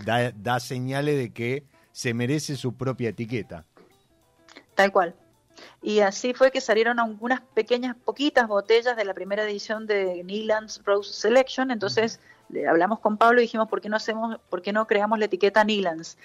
da, 0.04 0.32
da 0.32 0.60
señales 0.60 1.18
de 1.18 1.32
que 1.32 1.64
se 1.94 2.14
merece 2.14 2.58
su 2.58 2.76
propia 2.76 3.10
etiqueta. 3.10 3.66
Tal 4.76 4.92
cual. 4.92 5.16
Y 5.84 6.00
así 6.00 6.34
fue 6.34 6.50
que 6.50 6.62
salieron 6.62 6.98
algunas 6.98 7.42
pequeñas, 7.42 7.98
poquitas 8.06 8.48
botellas 8.48 8.96
de 8.96 9.04
la 9.04 9.14
primera 9.14 9.44
edición 9.44 9.86
de 9.86 10.24
Nilan's 10.24 10.82
Rose 10.86 11.14
Selection. 11.14 11.72
Entonces 11.72 12.22
le 12.48 12.66
hablamos 12.68 13.00
con 13.00 13.18
Pablo 13.18 13.42
y 13.42 13.44
dijimos, 13.44 13.68
¿por 13.68 13.82
qué 13.82 13.90
no, 13.90 13.98
hacemos, 13.98 14.40
por 14.50 14.62
qué 14.62 14.72
no 14.72 14.88
creamos 14.88 15.20
la 15.20 15.26
etiqueta 15.26 15.64
Nilan's? 15.66 16.18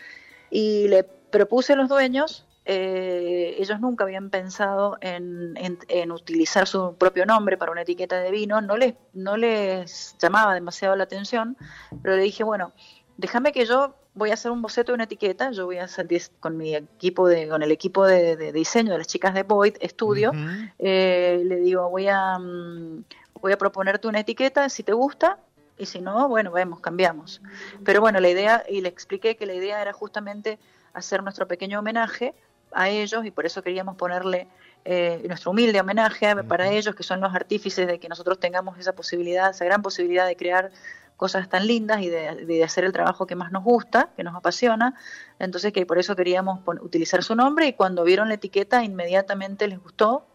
Y 0.49 0.87
le 0.87 1.03
propuse 1.03 1.73
a 1.73 1.77
los 1.77 1.89
dueños, 1.89 2.47
eh, 2.71 3.57
ellos 3.59 3.81
nunca 3.81 4.05
habían 4.05 4.31
pensado 4.31 4.97
en, 5.01 5.55
en, 5.57 6.13
utilizar 6.13 6.69
su 6.69 6.95
propio 6.97 7.27
nombre 7.27 7.57
para 7.57 7.73
una 7.73 7.83
etiqueta 7.83 8.21
de 8.21 8.31
vino, 8.31 8.61
no 8.61 8.77
les, 8.77 8.95
no 9.13 9.37
les 9.37 10.17
llamaba 10.21 10.55
demasiado 10.55 10.95
la 10.95 11.05
atención, 11.05 11.57
pero 12.03 12.17
le 12.17 12.23
dije, 12.23 12.45
bueno, 12.45 12.73
déjame 13.17 13.53
que 13.53 13.67
yo 13.67 13.95
voy 14.19 14.31
a 14.31 14.35
hacer 14.35 14.51
un 14.51 14.61
boceto 14.61 14.93
de 14.93 14.95
una 14.97 15.05
etiqueta, 15.05 15.53
yo 15.53 15.67
voy 15.67 15.79
a 15.79 15.85
hacer 15.85 16.09
con 16.41 16.57
mi 16.57 16.75
equipo 16.75 17.29
de, 17.29 17.49
con 17.49 17.63
el 17.63 17.71
equipo 17.71 18.05
de, 18.05 18.53
diseño 18.53 18.93
de 18.93 18.99
las 18.99 19.07
chicas 19.07 19.33
de 19.33 19.45
Void 19.45 19.77
Studio, 19.83 20.33
eh, 20.79 21.41
le 21.45 21.57
digo 21.57 21.89
voy 21.89 22.09
a 22.09 22.39
mm, 22.39 23.05
voy 23.41 23.53
a 23.53 23.59
proponerte 23.59 24.09
una 24.09 24.21
etiqueta 24.21 24.69
si 24.69 24.83
te 24.83 24.93
gusta 24.93 25.39
y 25.79 25.87
si 25.87 26.01
no, 26.01 26.29
bueno, 26.29 26.51
vemos, 26.51 26.81
cambiamos. 26.81 27.41
Pero 27.85 28.01
bueno, 28.01 28.19
la 28.19 28.29
idea, 28.29 28.65
y 28.69 28.81
le 28.81 28.89
expliqué 28.89 29.37
que 29.37 29.47
la 29.47 29.55
idea 29.55 29.81
era 29.81 29.93
justamente 29.93 30.59
hacer 30.93 31.23
nuestro 31.23 31.47
pequeño 31.47 31.79
homenaje 31.79 32.35
a 32.73 32.89
ellos 32.89 33.25
y 33.25 33.31
por 33.31 33.47
eso 33.47 33.63
queríamos 33.63 33.97
ponerle 33.97 34.49
eh, 34.85 35.23
nuestro 35.29 35.51
humilde 35.51 35.81
homenaje 35.81 36.35
para 36.45 36.69
ellos, 36.69 36.95
que 36.95 37.03
son 37.03 37.21
los 37.21 37.35
artífices 37.35 37.87
de 37.87 37.99
que 37.99 38.09
nosotros 38.09 38.41
tengamos 38.41 38.79
esa 38.79 38.95
posibilidad, 38.95 39.51
esa 39.51 39.65
gran 39.65 39.83
posibilidad 39.83 40.27
de 40.27 40.37
crear 40.37 40.71
cosas 41.19 41.49
tan 41.49 41.67
lindas 41.67 42.01
y 42.01 42.09
de, 42.09 42.65
hacer 42.65 42.85
el 42.85 42.93
trabajo 42.93 43.27
que 43.27 43.35
más 43.35 43.51
nos 43.51 43.65
gusta, 43.65 44.11
que 44.17 44.23
nos 44.23 44.37
apasiona. 44.37 44.95
Entonces 45.41 45.73
que 45.73 45.85
por 45.85 45.99
eso 45.99 46.15
queríamos 46.15 46.61
utilizar 46.81 47.23
su 47.25 47.35
nombre 47.35 47.67
y 47.67 47.73
cuando 47.73 48.05
vieron 48.05 48.29
la 48.29 48.35
etiqueta 48.35 48.85
inmediatamente 48.85 49.67
les 49.67 49.83
gustó 49.83 50.27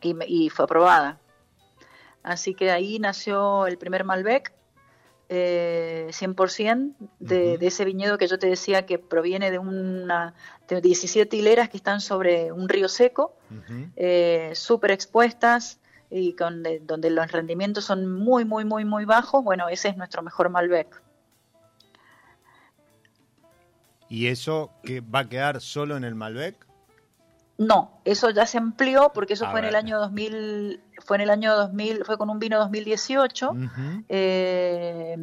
y, 0.00 0.48
fue 0.50 0.64
aprobada. 0.64 1.18
Así 2.22 2.54
que 2.54 2.70
ahí 2.70 2.98
nació 2.98 3.66
el 3.66 3.76
primer 3.76 4.04
Malbec, 4.04 4.52
eh, 5.36 6.06
100% 6.10 6.94
de, 7.18 7.58
de, 7.58 7.66
ese 7.66 7.84
viñedo 7.84 8.18
que 8.18 8.28
yo 8.28 8.38
te 8.38 8.46
decía 8.46 8.86
que 8.86 9.00
proviene 9.00 9.50
de 9.50 9.58
una 9.58 10.34
de 10.68 10.80
17 10.80 11.36
hileras 11.36 11.68
que 11.68 11.76
están 11.76 12.00
sobre 12.00 12.52
un 12.52 12.68
río 12.68 12.88
seco, 12.88 13.34
eh, 13.96 14.52
súper 14.54 14.92
expuestas, 14.92 15.80
y 16.10 16.34
con, 16.34 16.62
donde 16.82 17.10
los 17.10 17.32
rendimientos 17.32 17.84
son 17.84 18.08
muy, 18.12 18.44
muy, 18.44 18.64
muy, 18.64 18.84
muy 18.84 19.04
bajos, 19.04 19.42
bueno, 19.42 19.68
ese 19.68 19.88
es 19.88 19.96
nuestro 19.96 20.22
mejor 20.22 20.48
Malbec. 20.50 21.02
¿Y 24.08 24.28
eso 24.28 24.70
que 24.84 25.00
va 25.00 25.20
a 25.20 25.28
quedar 25.28 25.60
solo 25.60 25.96
en 25.96 26.04
el 26.04 26.14
Malbec? 26.14 26.64
No, 27.58 27.98
eso 28.04 28.30
ya 28.30 28.46
se 28.46 28.58
amplió 28.58 29.10
porque 29.12 29.32
eso 29.32 29.50
fue 29.50 29.60
en 29.60 29.66
el 29.66 29.74
año 29.74 29.98
2000, 29.98 30.80
fue 30.98 31.16
en 31.16 31.22
el 31.22 31.30
año 31.30 31.54
2000, 31.56 32.04
fue 32.04 32.18
con 32.18 32.30
un 32.30 32.38
vino 32.38 32.58
2018 32.58 33.52
eh, 34.08 35.16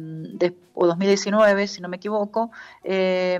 o 0.74 0.86
2019, 0.86 1.66
si 1.66 1.80
no 1.80 1.88
me 1.88 1.96
equivoco. 1.96 2.50
Eh, 2.84 3.38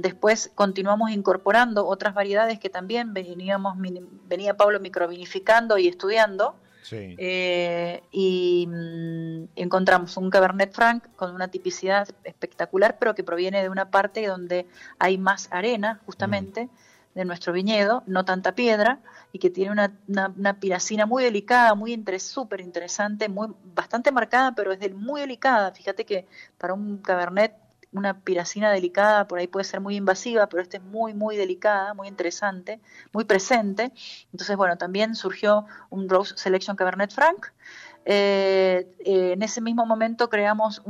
después 0.00 0.50
continuamos 0.54 1.10
incorporando 1.10 1.86
otras 1.86 2.14
variedades 2.14 2.58
que 2.58 2.70
también 2.70 3.14
veníamos, 3.14 3.76
venía 4.28 4.56
Pablo 4.56 4.80
microvinificando 4.80 5.78
y 5.78 5.88
estudiando. 5.88 6.56
Eh, 6.92 8.02
y 8.12 8.66
mm, 8.68 9.44
encontramos 9.56 10.16
un 10.16 10.30
Cabernet 10.30 10.72
Franc 10.72 11.04
con 11.16 11.34
una 11.34 11.48
tipicidad 11.48 12.08
espectacular, 12.24 12.98
pero 12.98 13.14
que 13.14 13.24
proviene 13.24 13.62
de 13.62 13.68
una 13.68 13.90
parte 13.90 14.26
donde 14.26 14.66
hay 14.98 15.16
más 15.16 15.48
arena, 15.50 16.00
justamente, 16.04 16.68
de 17.14 17.24
nuestro 17.24 17.52
viñedo, 17.52 18.02
no 18.06 18.24
tanta 18.24 18.54
piedra, 18.54 19.00
y 19.32 19.38
que 19.38 19.50
tiene 19.50 19.72
una, 19.72 19.92
una, 20.08 20.60
piracina 20.60 21.06
muy 21.06 21.24
delicada, 21.24 21.74
muy 21.74 22.02
súper 22.18 22.60
interesante, 22.60 23.28
muy, 23.28 23.48
bastante 23.74 24.12
marcada, 24.12 24.54
pero 24.54 24.72
es 24.72 24.94
muy 24.94 25.20
delicada. 25.20 25.72
Fíjate 25.72 26.04
que 26.04 26.26
para 26.58 26.74
un 26.74 26.98
cabernet 26.98 27.54
una 27.94 28.20
piracina 28.20 28.72
delicada 28.72 29.26
por 29.26 29.38
ahí 29.38 29.46
puede 29.46 29.64
ser 29.64 29.80
muy 29.80 29.96
invasiva, 29.96 30.48
pero 30.48 30.62
este 30.62 30.78
es 30.78 30.82
muy, 30.82 31.14
muy 31.14 31.36
delicada, 31.36 31.94
muy 31.94 32.08
interesante, 32.08 32.80
muy 33.12 33.24
presente. 33.24 33.92
Entonces, 34.32 34.56
bueno, 34.56 34.76
también 34.76 35.14
surgió 35.14 35.64
un 35.90 36.08
Rose 36.08 36.34
Selection 36.36 36.76
Cabernet 36.76 37.12
Franc. 37.12 37.46
Eh, 38.04 38.92
eh, 38.98 39.32
en 39.32 39.42
ese 39.42 39.62
mismo 39.62 39.86
momento 39.86 40.28
creamos 40.28 40.82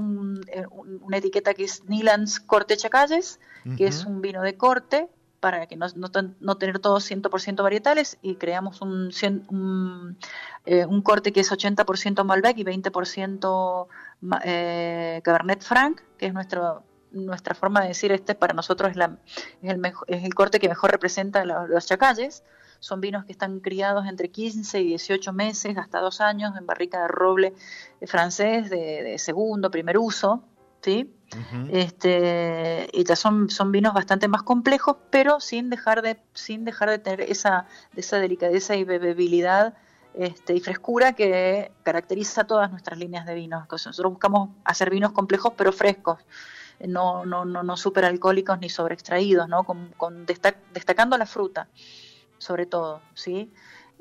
eh, 0.49 0.64
una 0.72 1.18
etiqueta 1.18 1.55
que 1.55 1.64
es 1.64 1.85
Nilands 1.85 2.41
Corte 2.41 2.77
Chacalles, 2.77 3.39
que 3.77 3.87
es 3.87 4.05
un 4.05 4.20
vino 4.20 4.43
de 4.43 4.57
corte, 4.57 5.09
para 5.45 5.66
que 5.66 5.76
no, 5.76 5.88
no, 6.40 6.57
tener 6.57 6.78
todos 6.78 7.11
100% 7.11 7.62
varietales 7.62 8.16
y 8.22 8.36
creamos 8.36 8.80
un, 8.80 9.11
un, 9.51 10.16
un, 10.64 11.03
corte 11.03 11.34
que 11.34 11.40
es 11.40 11.53
80% 11.53 12.24
Malbec 12.24 12.57
y 12.57 12.64
20% 12.64 13.86
Cabernet 15.22 15.62
Franc, 15.62 16.01
que 16.16 16.24
es 16.28 16.32
nuestro 16.32 16.82
nuestra 17.11 17.55
forma 17.55 17.82
de 17.82 17.88
decir 17.88 18.11
este 18.11 18.34
para 18.34 18.55
nosotros 18.55 18.92
es, 18.92 18.97
la, 18.97 19.18
es, 19.61 19.70
el, 19.70 19.82
es 20.07 20.24
el 20.24 20.34
corte 20.34 20.59
que 20.59 20.70
mejor 20.70 20.90
representa 20.90 21.45
los 21.45 21.84
chacalles. 21.84 22.42
Son 22.80 23.03
vinos 23.03 23.26
que 23.26 23.32
están 23.32 23.61
criados 23.61 24.07
entre 24.07 24.30
15 24.30 24.80
y 24.80 24.86
18 24.86 25.30
meses, 25.34 25.76
hasta 25.76 26.01
dos 26.01 26.22
años, 26.22 26.57
en 26.57 26.64
barrica 26.64 27.03
de 27.03 27.09
roble 27.09 27.53
francés 28.07 28.70
de, 28.70 29.16
segundo, 29.18 29.70
primer 29.70 29.99
uso. 29.99 30.42
¿Sí? 30.85 31.11
este, 31.70 32.89
y 32.93 33.05
ya 33.05 33.16
son, 33.16 33.51
son 33.51 33.72
vinos 33.72 33.95
bastante 33.95 34.28
más 34.28 34.43
complejos, 34.43 34.97
pero 35.11 35.41
sin 35.41 35.70
dejar 35.70 36.03
de, 36.03 36.18
sin 36.35 36.64
dejar 36.64 36.91
de 36.91 36.99
tener 36.99 37.22
esa, 37.22 37.66
esa 37.97 38.18
delicadeza 38.18 38.76
y 38.76 38.85
bebebilidad 38.85 39.74
este, 40.12 40.55
y 40.55 40.61
frescura 40.61 41.14
que 41.14 41.72
caracteriza 41.82 42.45
todas 42.45 42.70
nuestras 42.70 42.99
líneas 42.99 43.26
de 43.26 43.35
vinos. 43.35 43.66
Nosotros 43.70 44.12
buscamos 44.12 44.51
hacer 44.64 44.91
vinos 44.91 45.12
complejos 45.12 45.55
pero 45.57 45.72
frescos 45.72 46.18
no, 46.87 47.24
no, 47.24 47.45
no, 47.45 47.62
no 47.62 47.76
superalcohólicos 47.76 48.59
ni 48.61 48.68
sobreextraídos, 48.68 49.49
¿no? 49.49 49.64
Con, 49.64 49.89
con 49.97 50.26
destacando 50.26 51.16
la 51.16 51.26
fruta, 51.26 51.68
sobre 52.39 52.66
todo, 52.66 53.01
¿sí? 53.14 53.51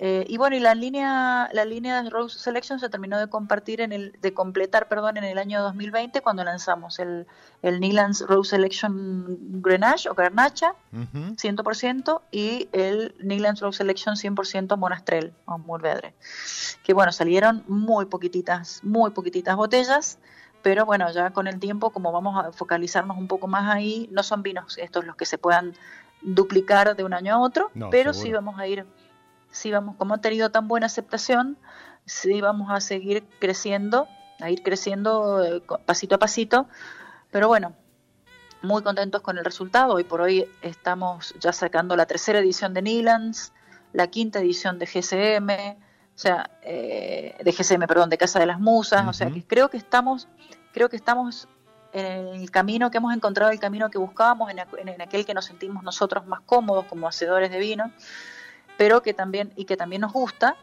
Eh, 0.06 0.26
y 0.28 0.36
bueno, 0.36 0.58
y 0.58 0.60
la 0.60 0.76
línea, 0.76 1.50
la 1.54 1.64
línea 1.64 2.04
Rose 2.10 2.38
Selection 2.38 2.78
se 2.78 2.90
terminó 2.90 3.18
de 3.18 3.30
compartir 3.30 3.80
en 3.80 3.94
el, 3.94 4.12
de 4.22 4.34
completar, 4.34 4.90
perdón, 4.90 5.16
en 5.16 5.24
el 5.24 5.38
año 5.38 5.62
2020 5.62 6.20
cuando 6.20 6.44
lanzamos 6.44 7.00
el, 7.00 7.26
el 7.62 7.80
Neylands 7.80 8.20
Rose 8.28 8.50
Selection 8.50 9.62
Grenache 9.62 10.10
o 10.10 10.14
Garnacha, 10.14 10.76
100%, 10.92 12.20
y 12.32 12.68
el 12.74 13.16
Neylands 13.24 13.62
Rose 13.62 13.78
Selection 13.78 14.16
100% 14.16 14.76
Monastrell 14.76 15.32
o 15.46 15.58
Mourvedre. 15.58 16.14
Que 16.84 16.94
bueno, 16.94 17.14
salieron 17.14 17.64
muy 17.70 18.06
poquititas, 18.08 18.82
muy 18.84 19.12
poquititas 19.12 19.56
botellas 19.56 20.20
pero 20.64 20.86
bueno, 20.86 21.12
ya 21.12 21.32
con 21.32 21.48
el 21.48 21.60
tiempo, 21.60 21.90
como 21.90 22.14
vamos 22.14 22.42
a 22.42 22.54
focalizarnos 22.54 23.18
un 23.18 23.28
poco 23.28 23.48
más 23.48 23.74
ahí, 23.74 24.08
no 24.14 24.24
son 24.24 24.44
vinos 24.44 24.78
estos 24.78 25.06
los 25.06 25.18
que 25.18 25.26
se 25.26 25.38
puedan 25.38 25.74
duplicar 26.24 26.96
de 26.96 27.04
un 27.04 27.14
año 27.14 27.36
a 27.36 27.40
otro, 27.40 27.70
pero 27.92 28.14
sí 28.14 28.32
vamos 28.32 28.58
a 28.58 28.66
ir, 28.66 28.86
sí 29.54 29.72
vamos, 29.72 29.96
como 29.98 30.16
ha 30.16 30.18
tenido 30.18 30.50
tan 30.50 30.68
buena 30.68 30.88
aceptación, 30.88 31.58
sí 32.06 32.42
vamos 32.42 32.70
a 32.72 32.82
seguir 32.82 33.24
creciendo, 33.40 34.08
a 34.42 34.50
ir 34.50 34.64
creciendo 34.64 35.44
eh, 35.44 35.64
pasito 35.86 36.16
a 36.16 36.20
pasito, 36.20 36.68
pero 37.32 37.48
bueno, 37.48 37.74
muy 38.62 38.82
contentos 38.82 39.22
con 39.22 39.38
el 39.38 39.46
resultado. 39.46 39.94
Hoy 39.94 40.04
por 40.04 40.22
hoy 40.22 40.50
estamos 40.62 41.36
ya 41.40 41.54
sacando 41.54 41.96
la 41.96 42.06
tercera 42.06 42.40
edición 42.40 42.74
de 42.74 42.82
Nilans, 42.82 43.54
la 43.94 44.08
quinta 44.08 44.40
edición 44.40 44.80
de 44.80 44.86
GCM, 44.88 45.78
o 46.16 46.18
sea, 46.18 46.50
eh, 46.64 47.36
de 47.44 47.52
GCM, 47.52 47.86
perdón, 47.88 48.10
de 48.10 48.18
Casa 48.18 48.40
de 48.40 48.48
las 48.48 48.60
Musas, 48.60 49.08
o 49.08 49.14
sea, 49.14 49.30
que 49.30 49.44
creo 49.46 49.70
que 49.70 49.78
estamos, 49.78 50.28
creo 50.74 50.90
que 50.90 50.96
estamos 50.96 51.48
en 51.92 52.42
el 52.42 52.50
camino 52.50 52.90
que 52.90 52.98
hemos 52.98 53.14
encontrado, 53.14 53.52
el 53.52 53.60
camino 53.60 53.90
que 53.90 54.00
buscábamos, 54.00 54.52
en, 54.52 55.02
aquel 55.02 55.26
que 55.26 55.34
nos 55.36 55.46
sentimos 55.46 55.84
nosotros 55.84 56.26
más 56.26 56.42
cómodos 56.42 56.86
como 56.86 57.08
hacedores 57.08 57.52
de 57.52 57.60
vino, 57.60 57.92
pero 58.78 59.02
que 59.02 59.14
también, 59.14 59.52
y 59.56 59.66
que 59.66 59.78
también 59.78 60.02
nos 60.02 60.14
gusta, 60.14 60.56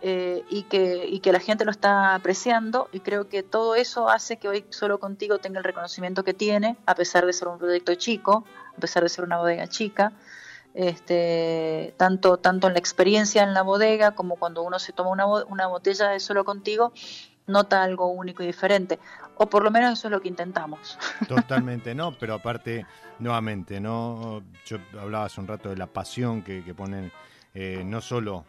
eh, 0.00 0.42
y, 0.50 0.64
que, 0.64 1.06
y 1.06 1.20
que 1.20 1.32
la 1.32 1.38
gente 1.38 1.64
lo 1.64 1.70
está 1.70 2.14
apreciando, 2.14 2.88
y 2.92 3.00
creo 3.00 3.28
que 3.28 3.42
todo 3.42 3.74
eso 3.74 4.08
hace 4.08 4.36
que 4.36 4.48
hoy 4.48 4.64
solo 4.70 4.98
contigo 4.98 5.38
tenga 5.38 5.58
el 5.58 5.64
reconocimiento 5.64 6.24
que 6.24 6.34
tiene, 6.34 6.76
a 6.86 6.94
pesar 6.94 7.24
de 7.26 7.32
ser 7.32 7.48
un 7.48 7.58
proyecto 7.58 7.94
chico, 7.94 8.44
a 8.76 8.80
pesar 8.80 9.02
de 9.02 9.08
ser 9.08 9.24
una 9.24 9.38
bodega 9.38 9.68
chica, 9.68 10.12
este, 10.74 11.94
tanto, 11.98 12.38
tanto 12.38 12.66
en 12.66 12.72
la 12.72 12.78
experiencia 12.78 13.42
en 13.42 13.52
la 13.52 13.62
bodega 13.62 14.12
como 14.12 14.36
cuando 14.36 14.62
uno 14.62 14.78
se 14.78 14.92
toma 14.92 15.10
una, 15.10 15.26
una 15.26 15.66
botella 15.66 16.08
de 16.08 16.18
solo 16.18 16.44
contigo, 16.44 16.92
nota 17.46 17.82
algo 17.82 18.08
único 18.08 18.42
y 18.42 18.46
diferente. 18.46 18.98
O 19.36 19.46
por 19.46 19.64
lo 19.64 19.70
menos 19.70 19.98
eso 19.98 20.08
es 20.08 20.12
lo 20.12 20.20
que 20.20 20.28
intentamos. 20.28 20.98
Totalmente, 21.28 21.94
¿no? 21.94 22.16
Pero 22.18 22.34
aparte, 22.34 22.86
nuevamente, 23.18 23.80
¿no? 23.80 24.42
Yo 24.66 24.78
hablaba 24.98 25.26
hace 25.26 25.40
un 25.40 25.48
rato 25.48 25.70
de 25.70 25.76
la 25.76 25.86
pasión 25.86 26.42
que, 26.42 26.62
ponen 26.74 27.12
eh, 27.54 27.82
no 27.84 28.00
solo 28.00 28.44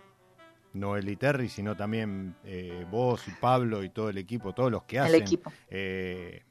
Noel 0.74 1.08
y 1.10 1.16
Terry, 1.16 1.49
sino 1.49 1.76
también 1.76 2.36
eh, 2.43 2.86
vos 2.89 3.28
y 3.28 3.32
Pablo 3.32 3.84
y 3.84 3.89
todo 3.89 4.10
el 4.10 4.18
equipo, 4.18 4.54
todos 4.54 4.72
los 4.72 4.84
que 4.84 4.99
hacen. 4.99 5.26
Eh, 5.70 6.43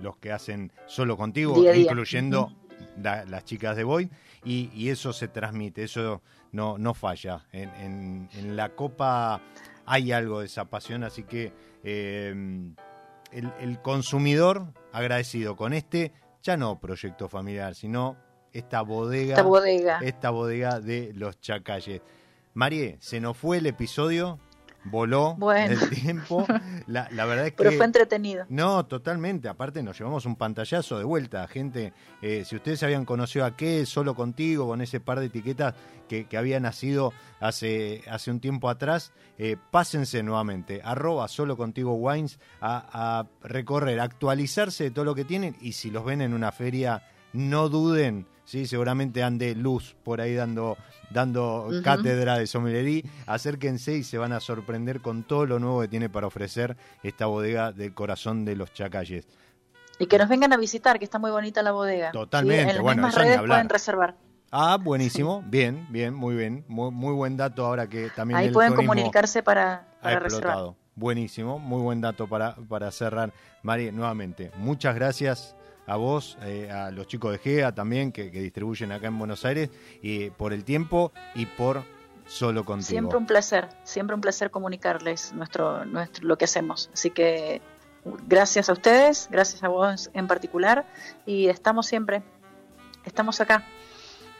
los 0.00 0.16
que 0.18 0.30
hacen 0.32 0.72
solo 0.86 1.16
contigo, 1.16 1.72
incluyendo 1.74 2.52
las 2.96 3.44
chicas 3.44 3.76
de 3.76 3.84
Boyd 3.84 4.08
y, 4.44 4.88
eso 4.88 5.12
se 5.12 5.28
transmite, 5.28 5.82
eso 5.82 6.22
no, 6.52 6.78
no 6.78 6.94
falla. 6.94 7.46
En, 7.52 8.28
la 8.56 8.70
Copa 8.70 9.40
hay 9.86 10.12
algo 10.12 10.40
de 10.40 10.46
esa 10.46 10.66
pasión, 10.66 11.02
así 11.02 11.24
que 11.24 11.52
em, 11.82 12.76
el, 13.32 13.80
consumidor 13.82 14.72
agradecido 14.92 15.56
con 15.56 15.72
este, 15.72 16.12
ya 16.42 16.56
no 16.56 16.78
proyecto 16.78 17.28
familiar, 17.28 17.74
sino 17.74 18.16
esta 18.58 18.82
bodega, 18.82 19.34
esta 19.34 19.42
bodega, 19.42 19.98
esta 20.02 20.30
bodega 20.30 20.80
de 20.80 21.12
los 21.14 21.40
Chacalles. 21.40 22.02
Marie, 22.54 22.96
se 23.00 23.20
nos 23.20 23.36
fue 23.36 23.58
el 23.58 23.66
episodio, 23.66 24.38
voló 24.84 25.36
el 25.56 25.90
tiempo. 25.90 26.44
La, 26.86 27.08
verdad 27.08 27.46
es 27.46 27.52
que. 27.52 27.58
Pero 27.58 27.72
fue 27.72 27.86
entretenido. 27.86 28.46
No, 28.48 28.84
totalmente. 28.86 29.48
Aparte, 29.48 29.82
nos 29.82 29.96
llevamos 29.96 30.26
un 30.26 30.36
pantallazo 30.36 30.98
de 30.98 31.04
vuelta. 31.04 31.46
Gente, 31.46 31.92
eh, 32.20 32.44
si 32.44 32.56
ustedes 32.56 32.82
habían 32.82 33.04
conocido 33.04 33.44
a 33.44 33.56
qué, 33.56 33.86
solo 33.86 34.14
contigo, 34.14 34.66
con 34.66 34.80
ese 34.80 34.98
par 34.98 35.20
de 35.20 35.26
etiquetas 35.26 35.74
que, 36.08 36.26
había 36.36 36.58
nacido 36.58 37.12
hace, 37.38 38.02
hace 38.10 38.30
un 38.30 38.40
tiempo 38.40 38.68
atrás, 38.68 39.12
eh, 39.38 39.56
pásense 39.70 40.22
nuevamente. 40.22 40.80
Arroba 40.82 41.28
solo 41.28 41.56
contigo 41.56 41.94
wines 41.94 42.40
a, 42.60 43.20
a 43.20 43.26
recorrer, 43.46 44.00
actualizarse 44.00 44.84
de 44.84 44.90
todo 44.90 45.04
lo 45.04 45.14
que 45.14 45.24
tienen. 45.24 45.56
Y 45.60 45.72
si 45.72 45.90
los 45.90 46.04
ven 46.04 46.22
en 46.22 46.34
una 46.34 46.50
feria, 46.50 47.04
no 47.32 47.68
duden 47.68 48.26
¿sí? 48.48 48.66
seguramente 48.66 49.22
ande 49.22 49.54
luz 49.54 49.94
por 50.02 50.20
ahí 50.20 50.34
dando, 50.34 50.78
dando 51.10 51.68
cátedra 51.84 52.38
de 52.38 52.46
sommelería. 52.46 53.02
Acérquense 53.26 53.96
y 53.96 54.02
se 54.02 54.16
van 54.16 54.32
a 54.32 54.40
sorprender 54.40 55.00
con 55.00 55.22
todo 55.22 55.44
lo 55.46 55.58
nuevo 55.58 55.82
que 55.82 55.88
tiene 55.88 56.08
para 56.08 56.26
ofrecer 56.26 56.76
esta 57.02 57.26
bodega 57.26 57.72
del 57.72 57.92
corazón 57.92 58.44
de 58.44 58.56
los 58.56 58.72
Chacalles. 58.72 59.28
Y 59.98 60.06
que 60.06 60.16
nos 60.16 60.28
vengan 60.28 60.52
a 60.52 60.56
visitar, 60.56 60.98
que 60.98 61.04
está 61.04 61.18
muy 61.18 61.30
bonita 61.30 61.62
la 61.62 61.72
bodega. 61.72 62.10
Totalmente, 62.12 62.76
En 62.76 62.82
bueno, 62.82 63.02
mismas 63.02 63.14
redes 63.16 63.40
pueden 63.42 63.68
reservar. 63.68 64.16
Ah, 64.50 64.78
buenísimo, 64.80 65.42
bien, 65.44 65.86
bien, 65.90 66.14
muy 66.14 66.34
bien, 66.34 66.64
muy, 66.68 66.90
muy 66.90 67.12
buen 67.12 67.36
dato 67.36 67.66
ahora 67.66 67.86
que 67.86 68.08
también 68.16 68.40
ahí 68.40 68.50
pueden 68.50 68.74
comunicarse 68.74 69.42
para, 69.42 69.86
para 70.00 70.20
reservar. 70.20 70.72
Buenísimo, 70.94 71.58
muy 71.58 71.82
buen 71.82 72.00
dato 72.00 72.26
para, 72.26 72.56
para 72.56 72.90
cerrar. 72.90 73.32
Mari, 73.62 73.92
nuevamente, 73.92 74.50
muchas 74.56 74.94
gracias 74.94 75.54
a 75.88 75.96
vos, 75.96 76.36
eh, 76.42 76.70
a 76.70 76.90
los 76.90 77.06
chicos 77.06 77.32
de 77.32 77.38
GEA 77.38 77.74
también, 77.74 78.12
que, 78.12 78.30
distribuyen 78.30 78.92
acá 78.92 79.08
en 79.08 79.18
Buenos 79.18 79.44
Aires, 79.44 79.70
y 80.02 80.30
por 80.30 80.52
el 80.52 80.64
tiempo 80.64 81.12
y 81.34 81.46
por 81.46 81.82
solo 82.26 82.64
contigo. 82.64 82.88
Siempre 82.88 83.16
un 83.16 83.26
placer, 83.26 83.68
siempre 83.84 84.14
un 84.14 84.20
placer 84.20 84.50
comunicarles 84.50 85.32
nuestro, 85.32 85.86
nuestro, 85.86 86.28
lo 86.28 86.36
que 86.36 86.44
hacemos. 86.44 86.90
Así 86.92 87.10
que 87.10 87.62
gracias 88.26 88.68
a 88.68 88.74
ustedes, 88.74 89.28
gracias 89.30 89.64
a 89.64 89.68
vos 89.68 90.10
en 90.12 90.26
particular, 90.26 90.84
y 91.24 91.48
estamos 91.48 91.86
siempre, 91.86 92.22
estamos 93.06 93.40
acá 93.40 93.64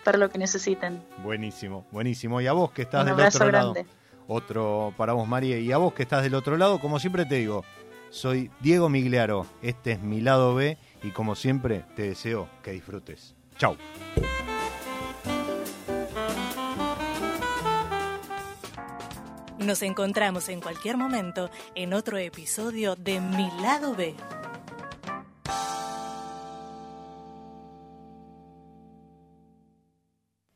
para 0.04 0.18
lo 0.18 0.28
que 0.28 0.36
necesiten. 0.36 1.02
Buenísimo, 1.22 1.86
buenísimo. 1.90 2.42
Y 2.42 2.46
a 2.46 2.52
vos 2.52 2.72
que 2.72 2.82
estás 2.82 3.06
del 3.06 3.18
otro 3.18 3.50
lado. 3.50 3.74
Otro 4.26 4.92
para 4.98 5.14
vos, 5.14 5.26
María. 5.26 5.58
Y 5.58 5.72
a 5.72 5.78
vos 5.78 5.94
que 5.94 6.02
estás 6.02 6.22
del 6.22 6.34
otro 6.34 6.58
lado, 6.58 6.78
como 6.78 6.98
siempre 7.00 7.24
te 7.24 7.36
digo, 7.36 7.64
soy 8.10 8.50
Diego 8.60 8.90
Migliaro. 8.90 9.46
Este 9.62 9.92
es 9.92 10.02
mi 10.02 10.20
lado 10.20 10.54
B 10.54 10.76
y 11.02 11.10
como 11.10 11.34
siempre 11.34 11.84
te 11.94 12.02
deseo 12.02 12.48
que 12.62 12.72
disfrutes. 12.72 13.34
Chau. 13.56 13.76
Nos 19.58 19.82
encontramos 19.82 20.48
en 20.48 20.60
cualquier 20.60 20.96
momento 20.96 21.50
en 21.74 21.92
otro 21.92 22.16
episodio 22.16 22.94
de 22.94 23.20
Mi 23.20 23.50
lado 23.60 23.94
B. 23.94 24.14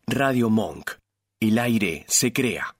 Radio 0.06 0.50
Monk. 0.50 0.92
El 1.40 1.58
aire 1.58 2.04
se 2.06 2.32
crea. 2.32 2.76